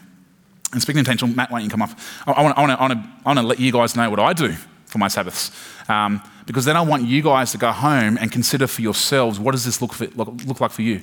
And 0.71 0.81
speaking 0.81 0.99
of 0.99 1.07
intentional, 1.07 1.35
Matt, 1.35 1.51
why 1.51 1.59
don't 1.59 1.65
you 1.65 1.71
come 1.71 1.81
up? 1.81 1.91
I, 2.27 2.41
want, 2.43 2.57
I, 2.57 2.61
want 2.61 2.93
to, 2.93 3.09
I 3.25 3.29
want 3.29 3.39
to 3.39 3.45
let 3.45 3.59
you 3.59 3.71
guys 3.71 3.95
know 3.95 4.09
what 4.09 4.19
I 4.19 4.33
do 4.33 4.53
for 4.85 4.99
my 4.99 5.07
Sabbaths. 5.07 5.51
Um, 5.89 6.21
because 6.45 6.65
then 6.65 6.77
I 6.77 6.81
want 6.81 7.05
you 7.05 7.21
guys 7.21 7.51
to 7.51 7.57
go 7.57 7.71
home 7.71 8.17
and 8.19 8.31
consider 8.31 8.67
for 8.67 8.81
yourselves 8.81 9.39
what 9.39 9.53
does 9.53 9.65
this 9.65 9.81
look, 9.81 9.93
for, 9.93 10.05
look, 10.07 10.29
look 10.45 10.61
like 10.61 10.71
for 10.71 10.81
you? 10.83 11.01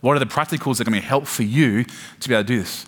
What 0.00 0.16
are 0.16 0.18
the 0.18 0.26
practicals 0.26 0.78
that 0.78 0.88
are 0.88 0.90
going 0.90 1.00
to 1.00 1.06
help 1.06 1.26
for 1.26 1.42
you 1.42 1.84
to 2.20 2.28
be 2.28 2.34
able 2.34 2.44
to 2.44 2.46
do 2.46 2.58
this? 2.60 2.86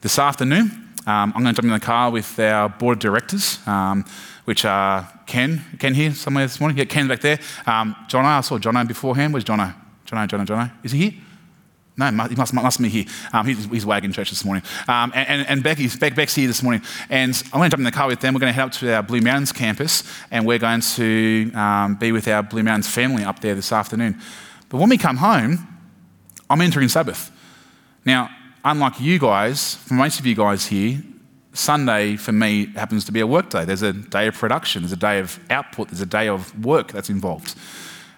This 0.00 0.18
afternoon, 0.18 0.70
um, 1.06 1.32
I'm 1.34 1.42
going 1.42 1.54
to 1.54 1.62
jump 1.62 1.66
in 1.66 1.78
the 1.78 1.80
car 1.80 2.10
with 2.10 2.38
our 2.38 2.68
board 2.68 2.96
of 2.96 3.00
directors, 3.00 3.58
um, 3.66 4.04
which 4.46 4.64
are 4.64 5.06
Ken. 5.26 5.62
Ken 5.78 5.92
here 5.92 6.12
somewhere 6.12 6.44
this 6.44 6.58
morning? 6.58 6.78
Yeah, 6.78 6.84
Ken's 6.84 7.08
back 7.08 7.20
there. 7.20 7.38
Um, 7.66 7.94
Jono, 8.08 8.24
I 8.24 8.40
saw 8.40 8.58
Jono 8.58 8.86
beforehand. 8.86 9.32
Where's 9.32 9.44
Jono? 9.44 9.74
Jono, 10.06 10.26
Jono, 10.26 10.46
Jono. 10.46 10.72
Is 10.82 10.92
he 10.92 11.10
here? 11.10 11.12
No, 11.98 12.06
he 12.28 12.36
must, 12.36 12.52
must 12.52 12.80
be 12.80 12.88
here. 12.88 13.06
Um, 13.32 13.46
he's, 13.46 13.64
he's 13.66 13.86
wagging 13.86 14.12
church 14.12 14.30
this 14.30 14.44
morning. 14.44 14.62
Um, 14.86 15.12
and, 15.14 15.28
and, 15.28 15.48
and 15.48 15.62
Becky's, 15.62 15.96
Beck, 15.96 16.14
Beck's 16.14 16.34
here 16.34 16.46
this 16.46 16.62
morning. 16.62 16.82
And 17.08 17.34
I'm 17.46 17.58
going 17.58 17.70
to 17.70 17.76
jump 17.76 17.80
in 17.80 17.84
the 17.84 17.90
car 17.90 18.06
with 18.06 18.20
them. 18.20 18.34
We're 18.34 18.40
going 18.40 18.52
to 18.52 18.54
head 18.54 18.66
up 18.66 18.72
to 18.72 18.94
our 18.94 19.02
Blue 19.02 19.20
Mountains 19.20 19.50
campus 19.50 20.04
and 20.30 20.46
we're 20.46 20.58
going 20.58 20.82
to 20.82 21.50
um, 21.54 21.94
be 21.94 22.12
with 22.12 22.28
our 22.28 22.42
Blue 22.42 22.62
Mountains 22.62 22.88
family 22.88 23.24
up 23.24 23.40
there 23.40 23.54
this 23.54 23.72
afternoon. 23.72 24.20
But 24.68 24.78
when 24.78 24.90
we 24.90 24.98
come 24.98 25.16
home, 25.16 25.66
I'm 26.50 26.60
entering 26.60 26.88
Sabbath. 26.88 27.32
Now, 28.04 28.28
unlike 28.64 29.00
you 29.00 29.18
guys, 29.18 29.74
for 29.74 29.94
most 29.94 30.20
of 30.20 30.26
you 30.26 30.34
guys 30.34 30.66
here, 30.66 31.02
Sunday 31.56 32.16
for 32.16 32.32
me 32.32 32.66
happens 32.74 33.04
to 33.06 33.12
be 33.12 33.20
a 33.20 33.26
work 33.26 33.50
day. 33.50 33.64
There's 33.64 33.82
a 33.82 33.92
day 33.92 34.26
of 34.26 34.34
production, 34.34 34.82
there's 34.82 34.92
a 34.92 34.96
day 34.96 35.18
of 35.18 35.40
output, 35.50 35.88
there's 35.88 36.00
a 36.00 36.06
day 36.06 36.28
of 36.28 36.64
work 36.64 36.92
that's 36.92 37.10
involved. 37.10 37.56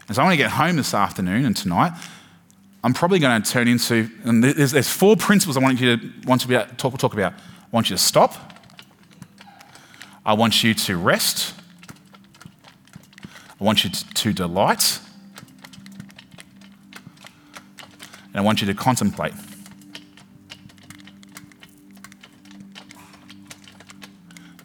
And 0.07 0.17
so 0.17 0.23
I 0.23 0.25
want 0.25 0.33
to 0.33 0.39
get 0.39 0.51
home 0.51 0.77
this 0.77 0.95
afternoon 0.95 1.45
and 1.45 1.57
tonight. 1.57 1.93
I'm 2.83 2.95
probably 2.95 3.19
going 3.19 3.43
to 3.43 3.51
turn 3.51 3.69
into, 3.69 4.09
and 4.25 4.43
there's, 4.43 4.73
there's 4.73 4.89
four 4.89 5.17
principles 5.17 5.57
I 5.57 5.61
want 5.61 5.81
you 5.81 5.97
to 5.97 6.13
want 6.27 6.41
to 6.43 6.49
be 6.49 6.55
talk, 6.77 6.97
talk 6.99 7.13
about. 7.13 7.33
I 7.33 7.71
want 7.71 7.91
you 7.91 7.97
to 7.97 8.03
stop. 8.03 8.35
I 10.25 10.35
want 10.35 10.63
you 10.63 10.75
to 10.75 10.97
rest. 10.97 11.55
I 13.61 13.65
want 13.65 13.85
you 13.85 13.91
to, 13.91 14.15
to 14.15 14.33
delight. 14.33 15.01
And 18.29 18.37
I 18.37 18.41
want 18.41 18.61
you 18.61 18.67
to 18.69 18.75
contemplate. 18.75 19.35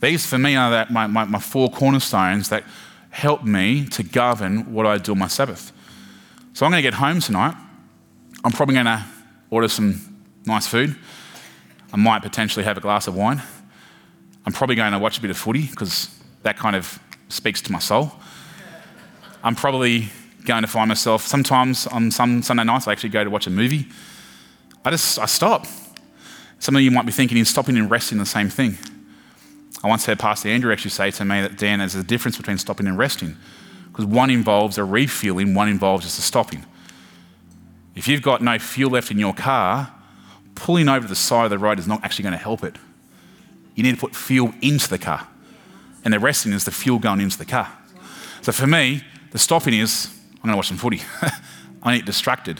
These, 0.04 0.26
for 0.26 0.38
me, 0.38 0.58
are 0.58 0.70
that 0.70 0.92
my, 0.92 1.08
my, 1.08 1.24
my 1.24 1.40
four 1.40 1.72
cornerstones 1.72 2.50
that 2.50 2.66
help 3.10 3.46
me 3.46 3.86
to 3.86 4.04
govern 4.04 4.74
what 4.74 4.86
I 4.86 4.98
do 4.98 5.14
on 5.14 5.20
my 5.20 5.30
Sabbath. 5.30 5.72
So 6.52 6.66
I'm 6.66 6.74
going 6.74 6.84
to 6.84 6.86
get 6.86 6.96
home 6.96 7.22
tonight. 7.22 7.56
I'm 8.44 8.52
probably 8.52 8.74
going 8.74 8.86
to 8.86 9.06
order 9.50 9.70
some 9.70 10.20
nice 10.46 10.68
food. 10.68 10.98
I 11.94 11.96
might 11.96 12.22
potentially 12.22 12.66
have 12.66 12.78
a 12.78 12.82
glass 12.82 13.08
of 13.08 13.16
wine. 13.16 13.42
I'm 14.46 14.52
probably 14.52 14.76
going 14.76 14.92
to 14.92 15.00
watch 15.00 15.20
a 15.20 15.22
bit 15.22 15.32
of 15.32 15.38
footy 15.38 15.68
because 15.68 16.10
that 16.42 16.58
kind 16.58 16.76
of 16.76 17.00
speaks 17.30 17.62
to 17.62 17.72
my 17.72 17.80
soul. 17.80 18.12
I'm 19.42 19.56
probably 19.56 20.10
going 20.44 20.64
to 20.64 20.68
find 20.68 20.90
myself 20.90 21.26
sometimes 21.26 21.88
on 21.88 22.12
some 22.12 22.42
Sunday 22.42 22.66
nights 22.66 22.90
I 22.90 22.92
actually 22.92 23.12
go 23.12 23.24
to 23.24 23.30
watch 23.30 23.48
a 23.48 23.52
movie. 23.52 23.88
I 24.84 24.92
just 24.92 25.18
I 25.18 25.28
stop. 25.28 25.66
Some 26.60 26.76
of 26.76 26.82
you 26.82 26.92
might 26.92 27.06
be 27.06 27.14
thinking 27.14 27.38
in 27.38 27.46
stopping 27.46 27.78
and 27.78 27.90
resting 27.90 28.18
the 28.18 28.26
same 28.26 28.50
thing. 28.50 28.78
I 29.82 29.88
once 29.88 30.06
heard 30.06 30.20
Pastor 30.20 30.50
Andrew 30.50 30.72
actually 30.72 30.92
say 30.92 31.12
to 31.12 31.26
me 31.26 31.42
that, 31.42 31.58
Dan, 31.58 31.80
there's 31.80 31.96
a 31.96 32.04
difference 32.04 32.38
between 32.38 32.58
stopping 32.58 32.88
and 32.88 32.98
resting. 32.98 33.38
Because 33.88 34.06
one 34.06 34.30
involves 34.30 34.78
a 34.78 34.84
refueling, 34.84 35.54
one 35.54 35.70
involves 35.70 36.04
just 36.04 36.20
a 36.20 36.22
stopping. 36.22 36.66
If 37.96 38.08
you've 38.08 38.22
got 38.22 38.42
no 38.42 38.58
fuel 38.60 38.92
left 38.92 39.12
in 39.12 39.20
your 39.20 39.34
car, 39.34 39.94
pulling 40.56 40.90
over 40.90 41.02
to 41.02 41.08
the 41.08 41.16
side 41.16 41.46
of 41.46 41.50
the 41.52 41.60
road 41.60 41.80
is 41.80 41.88
not 41.88 42.04
actually 42.04 42.24
going 42.24 42.34
to 42.34 42.40
help 42.40 42.64
it. 42.64 42.76
You 43.76 43.84
need 43.84 43.96
to 43.96 44.02
put 44.02 44.16
fuel 44.16 44.54
into 44.62 44.90
the 44.90 44.98
car. 44.98 45.28
And 46.04 46.14
the 46.14 46.20
resting 46.20 46.54
is 46.54 46.66
the 46.66 46.72
fuel 46.72 47.00
going 47.00 47.22
into 47.22 47.38
the 47.38 47.46
car. 47.46 47.72
So 48.42 48.52
for 48.52 48.68
me, 48.68 49.04
the 49.32 49.40
stopping 49.40 49.74
is 49.74 50.10
I'm 50.36 50.42
going 50.42 50.54
to 50.54 50.58
watch 50.58 50.68
some 50.68 50.78
footy. 50.78 51.02
I 51.84 51.98
get 51.98 52.06
distracted. 52.06 52.60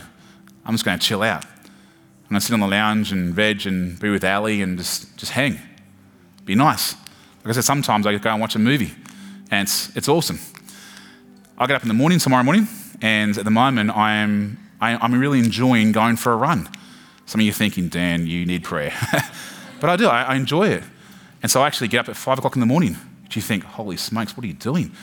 I'm 0.66 0.74
just 0.74 0.86
going 0.86 0.98
to 0.98 1.06
chill 1.06 1.24
out. 1.24 1.46
I'm 1.46 2.30
going 2.30 2.40
to 2.40 2.46
sit 2.46 2.54
on 2.54 2.62
the 2.62 2.68
lounge 2.68 3.12
and 3.12 3.34
veg 3.34 3.66
and 3.68 4.00
be 4.00 4.10
with 4.10 4.24
Ali 4.24 4.62
and 4.62 4.78
just, 4.78 5.18
just 5.18 5.34
hang. 5.34 5.60
Be 6.46 6.56
nice. 6.56 6.96
Like 7.44 7.50
I 7.50 7.52
said, 7.54 7.66
sometimes 7.66 8.08
I 8.08 8.16
go 8.18 8.30
and 8.30 8.40
watch 8.40 8.56
a 8.56 8.60
movie, 8.60 8.94
and 9.52 9.68
it's, 9.68 9.94
it's 9.98 10.08
awesome. 10.08 10.40
I 11.58 11.68
get 11.68 11.76
up 11.76 11.82
in 11.82 11.90
the 11.90 11.94
morning, 11.94 12.18
tomorrow 12.18 12.44
morning, 12.44 12.70
and 13.02 13.38
at 13.38 13.44
the 13.44 13.52
moment 13.52 13.92
I 13.92 14.14
am, 14.14 14.58
I, 14.80 14.92
am 15.06 15.14
really 15.14 15.40
enjoying 15.40 15.92
going 15.92 16.16
for 16.16 16.32
a 16.32 16.38
run. 16.38 16.70
Some 17.26 17.42
of 17.42 17.46
you 17.46 17.52
are 17.52 17.54
thinking, 17.54 17.90
Dan, 17.90 18.28
you 18.28 18.46
need 18.46 18.64
prayer. 18.64 18.94
but 19.82 19.90
I 19.90 19.98
do, 19.98 20.08
I, 20.08 20.24
I, 20.24 20.36
enjoy 20.36 20.70
it. 20.70 20.84
And 21.42 21.52
so 21.52 21.62
I 21.62 21.68
actually 21.68 21.90
get 21.90 22.00
up 22.00 22.10
at 22.10 22.16
five 22.16 22.38
o'clock 22.38 22.56
in 22.56 22.62
the 22.62 22.66
morning. 22.66 22.94
Do 22.94 23.40
you 23.40 23.42
think, 23.42 23.66
holy 23.66 23.98
smokes, 23.98 24.38
what 24.38 24.46
are 24.46 24.48
you 24.48 24.54
doing? 24.54 24.94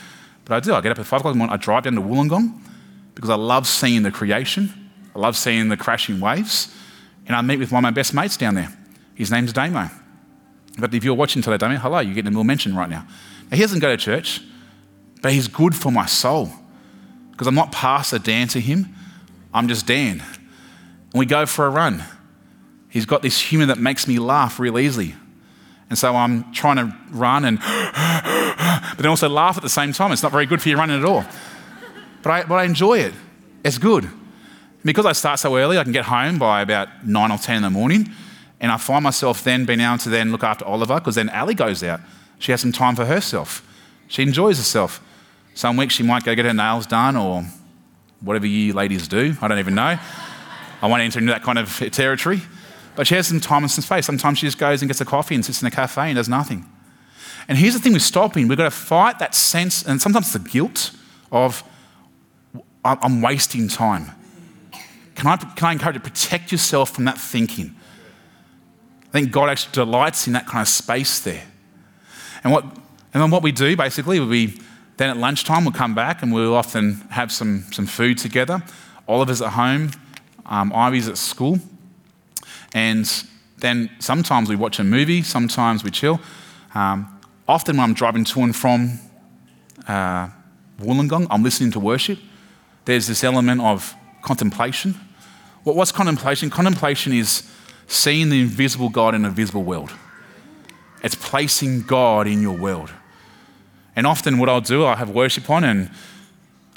But 0.47 0.55
I 0.55 0.61
do, 0.61 0.73
I 0.73 0.81
get 0.81 0.93
up 0.93 0.99
at 0.99 1.05
five 1.05 1.21
o'clock 1.21 1.35
in 1.35 1.39
the 1.39 1.45
morning, 1.45 1.55
I 1.55 1.59
drive 1.59 1.83
down 1.83 1.95
to 1.97 2.01
Wollongong 2.01 2.59
because 3.15 3.29
I 3.29 3.35
love 3.35 3.67
seeing 3.67 4.03
the 4.03 4.11
creation, 4.11 4.91
I 5.15 5.19
love 5.19 5.37
seeing 5.37 5.69
the 5.69 5.77
crashing 5.77 6.21
waves, 6.21 6.75
and 7.27 7.37
I 7.37 7.43
meet 7.43 7.59
with 7.59 7.71
one 7.71 7.85
of 7.85 7.89
my 7.89 7.91
best 7.91 8.15
mates 8.15 8.39
down 8.39 8.55
there. 8.55 8.75
His 9.15 9.31
name's 9.31 9.53
Damo. 9.53 9.91
But 10.81 10.95
if 10.95 11.05
you're 11.05 11.15
watching 11.15 11.43
today, 11.43 11.59
Damien, 11.59 11.81
hello, 11.81 12.01
you're 12.01 12.15
getting 12.15 12.29
a 12.29 12.31
little 12.31 12.45
mention 12.45 12.75
right 12.75 12.89
now. 12.89 13.07
now. 13.51 13.57
He 13.57 13.63
doesn't 13.63 13.81
go 13.81 13.89
to 13.89 13.97
church, 13.97 14.41
but 15.23 15.33
he's 15.33 15.49
good 15.49 15.75
for 15.75 15.91
my 15.91 16.07
soul. 16.07 16.51
Because 17.33 17.47
I'm 17.47 17.55
not 17.55 17.73
Pastor 17.73 18.19
Dan 18.19 18.49
to 18.49 18.61
him, 18.61 18.95
I'm 19.53 19.69
just 19.69 19.87
Dan. 19.87 20.23
And 21.13 21.19
we 21.19 21.27
go 21.27 21.47
for 21.47 21.67
a 21.67 21.71
run. 21.71 22.05
He's 22.89 23.07
got 23.07 23.23
this 23.23 23.41
humour 23.41 23.67
that 23.67 23.79
makes 23.79 24.07
me 24.07 24.19
laugh 24.19 24.59
real 24.59 24.79
easily. 24.79 25.15
And 25.89 25.99
so 25.99 26.15
I'm 26.15 26.53
trying 26.53 26.77
to 26.77 26.97
run 27.11 27.45
and, 27.45 27.59
but 27.61 28.97
then 28.99 29.07
also 29.07 29.29
laugh 29.29 29.57
at 29.57 29.63
the 29.63 29.69
same 29.69 29.93
time. 29.93 30.13
It's 30.13 30.23
not 30.23 30.33
very 30.33 30.47
good 30.47 30.63
for 30.63 30.69
you 30.69 30.77
running 30.77 30.99
at 30.99 31.05
all. 31.05 31.25
But 32.23 32.31
I, 32.31 32.43
but 32.45 32.55
I 32.57 32.65
enjoy 32.65 32.99
it. 32.99 33.15
It's 33.65 33.79
good. 33.79 34.09
Because 34.85 35.05
I 35.05 35.13
start 35.13 35.39
so 35.39 35.57
early, 35.57 35.79
I 35.79 35.83
can 35.83 35.93
get 35.93 36.05
home 36.05 36.39
by 36.39 36.63
about 36.63 37.07
nine 37.07 37.31
or 37.31 37.39
10 37.39 37.57
in 37.57 37.63
the 37.63 37.71
morning. 37.71 38.09
And 38.61 38.71
I 38.71 38.77
find 38.77 39.03
myself 39.03 39.43
then 39.43 39.65
being 39.65 39.81
able 39.81 39.99
to 39.99 40.11
then 40.11 40.33
look 40.33 40.45
after 40.45 40.65
Oliver 40.65 41.01
because 41.01 41.15
then 41.15 41.31
Ali 41.31 41.55
goes 41.55 41.83
out. 41.83 42.01
She 42.39 42.53
has 42.53 42.61
some 42.61 42.73
time 42.73 42.95
for 42.95 43.07
herself. 43.07 43.67
She 44.09 44.23
enjoys 44.23 44.59
herself. 44.59 45.03
Some 45.55 45.77
weeks 45.77 45.95
she 45.95 46.03
might 46.03 46.25
go 46.25 46.35
get 46.35 46.45
her 46.45 46.55
nails 46.55 46.87
done 46.87 47.17
or 47.17 47.45
whatever 48.21 48.47
you 48.47 48.73
ladies 48.73 49.09
do. 49.09 49.35
I 49.41 49.49
don't 49.49 49.59
even 49.59 49.75
know. 49.75 49.99
I 50.83 50.87
won't 50.87 51.03
enter 51.03 51.19
into 51.19 51.33
that 51.33 51.43
kind 51.43 51.59
of 51.59 51.75
territory. 51.93 52.43
But 52.97 53.07
she 53.07 53.15
has 53.15 53.29
some 53.29 53.41
time 53.41 53.63
and 53.63 53.71
some 53.71 53.83
space. 53.83 54.07
Sometimes 54.07 54.39
she 54.39 54.47
just 54.47 54.59
goes 54.59 54.83
and 54.83 54.89
gets 54.89 55.01
a 55.01 55.05
coffee 55.05 55.35
and 55.35 55.45
sits 55.45 55.63
in 55.63 55.69
a 55.69 55.71
cafe 55.71 56.03
and 56.03 56.17
does 56.17 56.29
nothing. 56.29 56.67
And 57.49 57.59
here's 57.59 57.75
the 57.75 57.81
thing 57.81 57.93
with 57.93 58.03
stopping 58.03 58.47
we've 58.49 58.59
got 58.59 58.65
to 58.65 58.71
fight 58.71 59.19
that 59.19 59.35
sense, 59.35 59.83
and 59.83 60.01
sometimes 60.01 60.33
the 60.33 60.39
guilt 60.39 60.93
of, 61.33 61.65
I'm 62.85 63.23
wasting 63.23 63.69
time. 63.69 64.13
Can 65.15 65.27
I, 65.27 65.37
can 65.37 65.69
I 65.69 65.73
encourage 65.73 65.97
you 65.97 66.01
to 66.01 66.11
protect 66.11 66.53
yourself 66.53 66.91
from 66.95 67.05
that 67.07 67.19
thinking? 67.19 67.75
I 69.11 69.13
think 69.13 69.33
God 69.33 69.49
actually 69.49 69.73
delights 69.73 70.29
in 70.29 70.35
that 70.35 70.47
kind 70.47 70.63
of 70.63 70.69
space 70.69 71.19
there. 71.19 71.43
And, 72.45 72.53
what, 72.53 72.63
and 72.63 73.21
then 73.21 73.31
what 73.33 73.43
we 73.43 73.51
do 73.51 73.77
basically, 73.77 74.21
we 74.21 74.57
then 74.99 75.11
at 75.11 75.17
lunchtime 75.17 75.65
we'll 75.65 75.73
come 75.73 75.97
back 75.97 76.23
and 76.23 76.33
we'll 76.33 76.55
often 76.55 76.95
have 77.11 77.33
some, 77.33 77.65
some 77.73 77.87
food 77.87 78.19
together. 78.19 78.63
Oliver's 79.09 79.43
at 79.43 79.55
home, 79.55 79.91
um, 80.47 80.73
Ivy's 80.73 81.09
at 81.09 81.19
school. 81.19 81.59
And 82.73 83.11
then 83.59 83.91
sometimes 83.99 84.49
we 84.49 84.55
watch 84.55 84.79
a 84.79 84.85
movie, 84.85 85.23
sometimes 85.23 85.83
we 85.83 85.91
chill. 85.91 86.21
Um, 86.73 87.21
often 87.49 87.79
when 87.79 87.85
I'm 87.85 87.95
driving 87.95 88.25
to 88.27 88.43
and 88.43 88.55
from 88.55 89.01
uh, 89.89 90.29
Wollongong, 90.81 91.27
I'm 91.31 91.43
listening 91.43 91.73
to 91.73 91.81
worship. 91.81 92.21
There's 92.85 93.09
this 93.09 93.25
element 93.25 93.61
of 93.61 93.93
contemplation. 94.23 94.95
What, 95.65 95.75
what's 95.75 95.91
contemplation? 95.91 96.49
Contemplation 96.49 97.13
is 97.13 97.51
seeing 97.91 98.29
the 98.29 98.41
invisible 98.41 98.89
God 98.89 99.17
in 99.17 99.25
a 99.25 99.31
visible 99.31 99.65
world. 99.65 99.93
It's 101.03 101.17
placing 101.17 101.83
God 101.83 102.27
in 102.29 102.41
your 102.41 102.57
world. 102.57 102.93
And 103.97 104.07
often, 104.07 104.39
what 104.39 104.49
I'll 104.49 104.61
do, 104.61 104.85
I'll 104.85 104.97
have 104.97 105.11
worship 105.11 105.51
on 105.51 105.65
and 105.65 105.91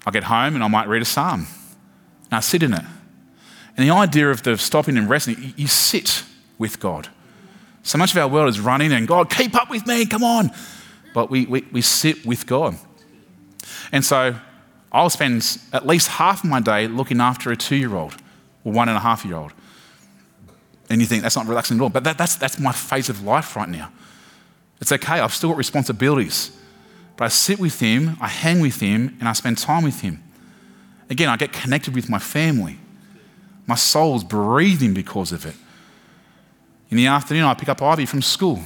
I'll 0.06 0.14
get 0.14 0.24
home 0.24 0.56
and 0.56 0.64
I 0.64 0.68
might 0.68 0.88
read 0.88 1.04
a 1.04 1.06
psalm 1.06 1.48
and 2.26 2.34
I 2.34 2.40
sit 2.40 2.64
in 2.64 2.74
it. 2.74 2.84
And 3.78 3.88
the 3.88 3.94
idea 3.94 4.32
of 4.32 4.42
the 4.42 4.58
stopping 4.58 4.98
and 4.98 5.08
resting, 5.08 5.54
you 5.56 5.68
sit 5.68 6.24
with 6.58 6.80
God. 6.80 7.10
So 7.84 7.98
much 7.98 8.12
of 8.12 8.18
our 8.18 8.28
world 8.28 8.50
is 8.50 8.60
running 8.60 8.92
and 8.92 9.08
God, 9.08 9.30
keep 9.30 9.56
up 9.56 9.70
with 9.70 9.86
me, 9.86 10.06
come 10.08 10.24
on. 10.24 10.52
But 11.14 11.30
we, 11.30 11.46
we, 11.46 11.64
we 11.72 11.82
sit 11.82 12.26
with 12.26 12.48
God. 12.48 12.76
And 13.92 14.04
so 14.04 14.36
I'll 14.92 15.12
spend 15.12 15.60
at 15.72 15.86
least 15.86 16.08
half 16.08 16.44
of 16.44 16.50
my 16.50 16.60
day 16.60 16.88
looking 16.88 17.22
after 17.22 17.52
a 17.52 17.56
two 17.56 17.76
year 17.76 17.94
old 17.96 18.16
or 18.64 18.72
one 18.72 18.90
and 18.90 18.98
a 18.98 19.02
half 19.02 19.24
year 19.24 19.36
old. 19.36 19.54
And 20.90 21.02
you 21.02 21.08
think 21.08 21.24
that's 21.24 21.36
not 21.36 21.48
relaxing 21.48 21.78
at 21.78 21.84
all. 21.84 21.90
But 21.90 22.04
that, 22.04 22.18
that's, 22.18 22.36
that's 22.36 22.60
my 22.60 22.72
phase 22.72 23.10
of 23.10 23.24
life 23.24 23.56
right 23.56 23.70
now. 23.70 23.92
It's 24.82 24.92
okay, 24.92 25.20
I've 25.20 25.34
still 25.34 25.50
got 25.50 25.58
responsibilities. 25.58 26.52
But 27.16 27.26
I 27.26 27.28
sit 27.30 27.60
with 27.60 27.80
him, 27.80 28.18
I 28.20 28.28
hang 28.28 28.60
with 28.60 28.80
him, 28.80 29.16
and 29.20 29.30
I 29.30 29.34
spend 29.34 29.58
time 29.58 29.84
with 29.84 30.02
him. 30.02 30.22
Again, 31.10 31.30
I 31.30 31.38
get 31.38 31.54
connected 31.54 31.96
with 31.96 32.10
my 32.10 32.20
family. 32.20 32.80
My 33.66 33.76
soul's 33.76 34.24
breathing 34.24 34.94
because 34.94 35.32
of 35.32 35.46
it. 35.46 35.56
In 36.90 36.98
the 36.98 37.08
afternoon, 37.08 37.44
I 37.44 37.54
pick 37.54 37.70
up 37.70 37.82
Ivy 37.82 38.06
from 38.06 38.22
school. 38.22 38.60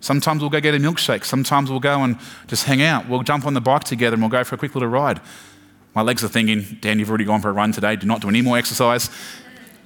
Sometimes 0.00 0.40
we'll 0.40 0.50
go 0.50 0.60
get 0.60 0.74
a 0.74 0.78
milkshake. 0.78 1.24
Sometimes 1.24 1.70
we'll 1.70 1.80
go 1.80 2.02
and 2.04 2.18
just 2.46 2.64
hang 2.64 2.82
out. 2.82 3.08
We'll 3.08 3.22
jump 3.22 3.44
on 3.44 3.54
the 3.54 3.60
bike 3.60 3.84
together 3.84 4.14
and 4.14 4.22
we'll 4.22 4.30
go 4.30 4.44
for 4.44 4.54
a 4.54 4.58
quick 4.58 4.74
little 4.74 4.88
ride. 4.88 5.20
My 5.94 6.02
legs 6.02 6.22
are 6.22 6.28
thinking, 6.28 6.78
Dan, 6.80 6.98
you've 6.98 7.08
already 7.08 7.24
gone 7.24 7.40
for 7.40 7.48
a 7.48 7.52
run 7.52 7.72
today. 7.72 7.96
Do 7.96 8.06
not 8.06 8.20
do 8.20 8.28
any 8.28 8.42
more 8.42 8.56
exercise. 8.56 9.10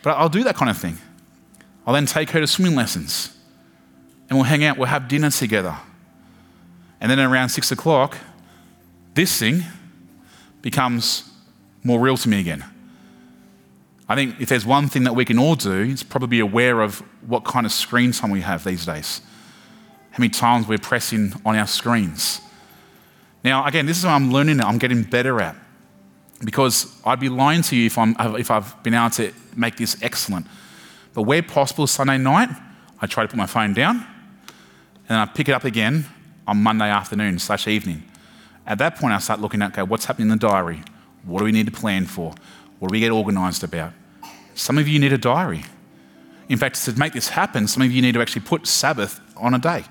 But 0.02 0.16
I'll 0.16 0.28
do 0.28 0.44
that 0.44 0.56
kind 0.56 0.70
of 0.70 0.76
thing. 0.76 0.98
I'll 1.86 1.94
then 1.94 2.06
take 2.06 2.30
her 2.30 2.40
to 2.40 2.46
swimming 2.46 2.76
lessons 2.76 3.36
and 4.28 4.38
we'll 4.38 4.44
hang 4.44 4.64
out, 4.64 4.78
we'll 4.78 4.86
have 4.86 5.08
dinner 5.08 5.30
together. 5.30 5.76
And 7.00 7.10
then 7.10 7.18
around 7.18 7.48
six 7.48 7.72
o'clock, 7.72 8.16
this 9.14 9.38
thing 9.38 9.64
becomes 10.62 11.28
more 11.82 11.98
real 11.98 12.16
to 12.16 12.28
me 12.28 12.40
again. 12.40 12.64
I 14.08 14.14
think 14.14 14.40
if 14.40 14.48
there's 14.48 14.66
one 14.66 14.88
thing 14.88 15.04
that 15.04 15.14
we 15.14 15.24
can 15.24 15.38
all 15.38 15.54
do, 15.54 15.82
it's 15.82 16.02
probably 16.02 16.28
be 16.28 16.40
aware 16.40 16.80
of 16.80 16.98
what 17.26 17.44
kind 17.44 17.64
of 17.64 17.72
screen 17.72 18.12
time 18.12 18.30
we 18.30 18.40
have 18.40 18.64
these 18.64 18.84
days. 18.84 19.20
How 20.10 20.18
many 20.18 20.30
times 20.30 20.66
we're 20.66 20.78
pressing 20.78 21.32
on 21.44 21.56
our 21.56 21.66
screens. 21.66 22.40
Now, 23.44 23.64
again, 23.66 23.86
this 23.86 23.98
is 23.98 24.04
what 24.04 24.12
I'm 24.12 24.32
learning, 24.32 24.60
I'm 24.60 24.78
getting 24.78 25.02
better 25.04 25.40
at. 25.40 25.56
Because 26.44 27.00
I'd 27.04 27.20
be 27.20 27.28
lying 27.28 27.62
to 27.62 27.76
you 27.76 27.86
if, 27.86 27.98
I'm, 27.98 28.16
if 28.36 28.50
I've 28.50 28.82
been 28.82 28.94
able 28.94 29.10
to 29.10 29.32
make 29.56 29.76
this 29.76 29.96
excellent. 30.02 30.46
But 31.14 31.22
where 31.22 31.42
possible, 31.42 31.86
Sunday 31.86 32.18
night, 32.18 32.50
I 33.00 33.06
try 33.06 33.24
to 33.24 33.28
put 33.28 33.36
my 33.36 33.46
phone 33.46 33.74
down 33.74 34.06
and 35.08 35.18
I 35.18 35.26
pick 35.26 35.48
it 35.48 35.52
up 35.52 35.64
again 35.64 36.06
on 36.46 36.62
Monday 36.62 36.88
afternoon 36.88 37.38
slash 37.38 37.66
evening. 37.66 38.04
At 38.66 38.78
that 38.78 38.96
point, 38.96 39.12
I 39.12 39.18
start 39.18 39.40
looking 39.40 39.62
at, 39.62 39.72
okay, 39.72 39.82
what's 39.82 40.04
happening 40.04 40.30
in 40.30 40.38
the 40.38 40.46
diary? 40.46 40.82
What 41.24 41.40
do 41.40 41.44
we 41.44 41.52
need 41.52 41.66
to 41.66 41.72
plan 41.72 42.06
for? 42.06 42.34
What 42.78 42.88
do 42.88 42.92
we 42.92 43.00
get 43.00 43.10
organised 43.10 43.62
about? 43.62 43.92
Some 44.54 44.78
of 44.78 44.86
you 44.86 44.98
need 44.98 45.12
a 45.12 45.18
diary. 45.18 45.64
In 46.48 46.58
fact, 46.58 46.82
to 46.84 46.98
make 46.98 47.12
this 47.12 47.28
happen, 47.28 47.66
some 47.68 47.82
of 47.82 47.90
you 47.92 48.02
need 48.02 48.14
to 48.14 48.20
actually 48.20 48.42
put 48.42 48.66
Sabbath 48.66 49.20
on 49.36 49.54
a 49.54 49.58
day. 49.58 49.84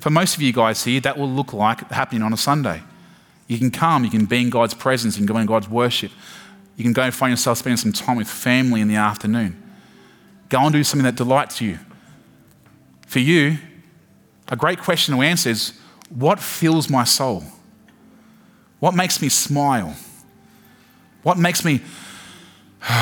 For 0.00 0.10
most 0.10 0.36
of 0.36 0.42
you 0.42 0.52
guys 0.52 0.84
here, 0.84 1.00
that 1.00 1.18
will 1.18 1.30
look 1.30 1.52
like 1.52 1.90
happening 1.90 2.22
on 2.22 2.32
a 2.32 2.36
Sunday. 2.36 2.82
You 3.46 3.58
can 3.58 3.70
come, 3.70 4.04
you 4.04 4.10
can 4.10 4.26
be 4.26 4.42
in 4.42 4.50
God's 4.50 4.74
presence, 4.74 5.16
you 5.16 5.26
can 5.26 5.34
go 5.34 5.40
in 5.40 5.46
God's 5.46 5.68
worship. 5.68 6.10
You 6.76 6.84
can 6.84 6.92
go 6.92 7.02
and 7.02 7.14
find 7.14 7.30
yourself 7.30 7.58
spending 7.58 7.78
some 7.78 7.92
time 7.92 8.16
with 8.16 8.28
family 8.28 8.80
in 8.80 8.88
the 8.88 8.96
afternoon. 8.96 9.62
Go 10.48 10.60
and 10.60 10.72
do 10.72 10.84
something 10.84 11.04
that 11.04 11.16
delights 11.16 11.60
you. 11.60 11.78
For 13.06 13.18
you, 13.18 13.58
a 14.48 14.56
great 14.56 14.78
question 14.78 15.14
to 15.14 15.22
answer 15.22 15.50
is 15.50 15.78
what 16.08 16.38
fills 16.38 16.88
my 16.88 17.04
soul? 17.04 17.44
What 18.78 18.94
makes 18.94 19.20
me 19.20 19.28
smile? 19.28 19.96
What 21.22 21.38
makes 21.38 21.64
me 21.64 21.80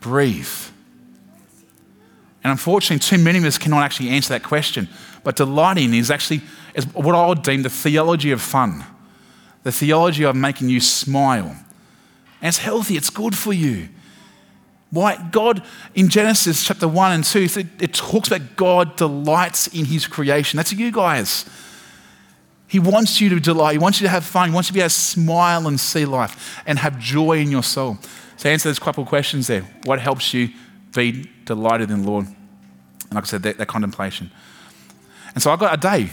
breathe? 0.00 0.48
And 2.42 2.50
unfortunately, 2.52 3.00
too 3.00 3.22
many 3.22 3.38
of 3.38 3.44
us 3.44 3.58
cannot 3.58 3.82
actually 3.82 4.10
answer 4.10 4.30
that 4.30 4.42
question. 4.42 4.88
But 5.24 5.36
delighting 5.36 5.92
is 5.94 6.10
actually 6.10 6.42
is 6.74 6.86
what 6.94 7.14
I 7.14 7.26
would 7.26 7.42
deem 7.42 7.62
the 7.62 7.70
theology 7.70 8.30
of 8.30 8.40
fun, 8.40 8.84
the 9.64 9.72
theology 9.72 10.24
of 10.24 10.36
making 10.36 10.68
you 10.68 10.80
smile. 10.80 11.56
And 12.40 12.48
it's 12.48 12.58
healthy, 12.58 12.96
it's 12.96 13.10
good 13.10 13.36
for 13.36 13.52
you. 13.52 13.88
Why? 14.90 15.16
God, 15.30 15.62
in 15.94 16.08
Genesis 16.08 16.64
chapter 16.64 16.86
1 16.86 17.12
and 17.12 17.24
2, 17.24 17.48
it 17.80 17.92
talks 17.92 18.28
about 18.28 18.56
God 18.56 18.96
delights 18.96 19.66
in 19.68 19.84
his 19.84 20.06
creation. 20.06 20.56
That's 20.56 20.72
you 20.72 20.92
guys. 20.92 21.44
He 22.68 22.78
wants 22.78 23.20
you 23.20 23.28
to 23.30 23.40
delight. 23.40 23.72
He 23.72 23.78
wants 23.78 24.00
you 24.00 24.06
to 24.06 24.10
have 24.10 24.24
fun. 24.24 24.48
He 24.50 24.54
wants 24.54 24.68
you 24.68 24.72
to 24.72 24.74
be 24.74 24.80
able 24.80 24.88
to 24.88 24.94
smile 24.94 25.66
and 25.68 25.78
see 25.78 26.04
life 26.04 26.62
and 26.66 26.78
have 26.78 26.98
joy 26.98 27.38
in 27.38 27.50
your 27.50 27.62
soul. 27.62 27.98
So 28.36 28.48
answer 28.48 28.68
those 28.68 28.78
couple 28.78 29.02
of 29.02 29.08
questions 29.08 29.46
there. 29.46 29.62
What 29.84 30.00
helps 30.00 30.34
you 30.34 30.50
be 30.94 31.30
delighted 31.44 31.90
in 31.90 32.02
the 32.02 32.10
Lord? 32.10 32.26
And 32.26 33.14
like 33.14 33.24
I 33.24 33.26
said, 33.26 33.42
that, 33.44 33.58
that 33.58 33.66
contemplation. 33.68 34.30
And 35.34 35.42
so 35.42 35.50
I've 35.50 35.58
got 35.58 35.74
a 35.74 35.76
day. 35.76 36.10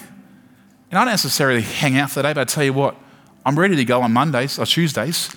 And 0.92 1.00
I 1.00 1.06
don't 1.06 1.14
necessarily 1.14 1.62
hang 1.62 1.98
out 1.98 2.12
for 2.12 2.22
the 2.22 2.24
day, 2.24 2.34
but 2.34 2.42
I 2.42 2.44
tell 2.44 2.64
you 2.64 2.74
what, 2.74 2.96
I'm 3.46 3.58
ready 3.58 3.76
to 3.76 3.86
go 3.86 4.02
on 4.02 4.14
Mondays 4.14 4.60
or 4.60 4.66
Tuesdays 4.66 5.36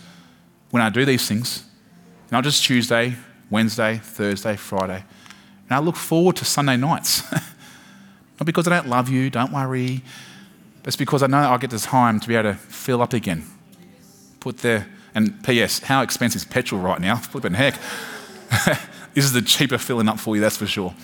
when 0.71 0.83
I 0.83 0.91
do 0.91 1.05
these 1.05 1.27
things. 1.27 1.65
Not 2.31 2.45
just 2.45 2.65
Tuesday, 2.65 3.15
Wednesday, 3.51 4.01
Thursday, 4.03 4.57
Friday. 4.57 5.05
And 5.69 5.77
I 5.77 5.79
look 5.79 5.97
forward 5.97 6.37
to 6.37 6.45
Sunday 6.45 6.77
nights. 6.77 7.23
Not 7.33 8.45
because 8.45 8.67
I 8.67 8.71
don't 8.71 8.89
love 8.89 9.09
you, 9.09 9.31
don't 9.31 9.53
worry. 9.53 10.03
It's 10.85 10.97
because 10.97 11.23
I 11.23 11.27
know 11.27 11.39
I'll 11.39 11.59
get 11.59 11.71
the 11.71 11.79
time 11.79 12.21
to 12.21 12.29
be 12.29 12.37
able 12.37 12.53
to 12.53 12.59
fill 12.59 13.03
up 13.03 13.13
again. 13.13 13.45
Put 14.41 14.59
there, 14.59 14.87
and 15.15 15.43
P.S., 15.45 15.81
how 15.81 16.03
expensive 16.03 16.43
is 16.43 16.45
petrol 16.45 16.81
right 16.81 17.01
now? 17.01 17.17
Flipping 17.17 17.55
heck. 17.55 17.75
this 19.15 19.25
is 19.25 19.33
the 19.33 19.43
cheaper 19.43 19.79
filling 19.79 20.09
up 20.09 20.21
for 20.21 20.37
you, 20.37 20.43
that's 20.43 20.57
for 20.57 20.67
sure. 20.67 20.95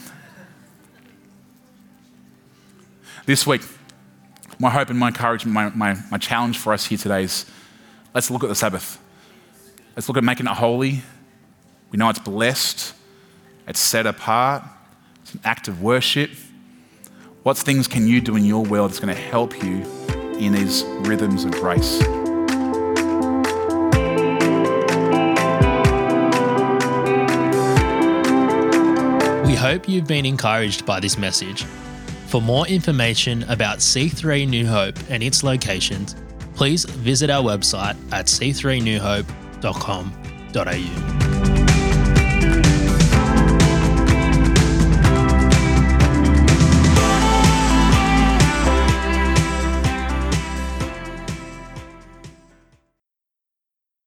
This 3.26 3.46
week, 3.46 3.62
my 4.58 4.70
hope 4.70 4.90
and 4.90 4.98
my 4.98 5.08
encouragement, 5.08 5.54
my, 5.54 5.94
my, 5.94 6.00
my 6.10 6.18
challenge 6.18 6.58
for 6.58 6.72
us 6.72 6.86
here 6.86 6.98
today 6.98 7.24
is 7.24 7.46
let's 8.14 8.30
look 8.30 8.44
at 8.44 8.48
the 8.48 8.54
Sabbath. 8.54 9.01
Let's 9.94 10.08
look 10.08 10.16
at 10.16 10.24
making 10.24 10.46
it 10.46 10.52
holy. 10.52 11.02
We 11.90 11.98
know 11.98 12.08
it's 12.08 12.18
blessed, 12.18 12.94
it's 13.68 13.78
set 13.78 14.06
apart, 14.06 14.64
it's 15.20 15.34
an 15.34 15.40
act 15.44 15.68
of 15.68 15.82
worship. 15.82 16.30
What 17.42 17.58
things 17.58 17.88
can 17.88 18.08
you 18.08 18.22
do 18.22 18.36
in 18.36 18.46
your 18.46 18.64
world 18.64 18.90
that's 18.90 19.00
going 19.00 19.14
to 19.14 19.20
help 19.20 19.62
you 19.62 19.82
in 20.38 20.54
these 20.54 20.84
rhythms 21.00 21.44
of 21.44 21.50
grace? 21.52 21.98
We 29.46 29.54
hope 29.54 29.86
you've 29.90 30.06
been 30.06 30.24
encouraged 30.24 30.86
by 30.86 31.00
this 31.00 31.18
message. 31.18 31.64
For 32.28 32.40
more 32.40 32.66
information 32.66 33.42
about 33.50 33.80
C3 33.80 34.48
New 34.48 34.66
Hope 34.66 34.96
and 35.10 35.22
its 35.22 35.42
locations, 35.42 36.16
please 36.54 36.86
visit 36.86 37.28
our 37.28 37.42
website 37.42 37.96
at 38.10 38.24
c3newhope.com.au. 39.62 41.41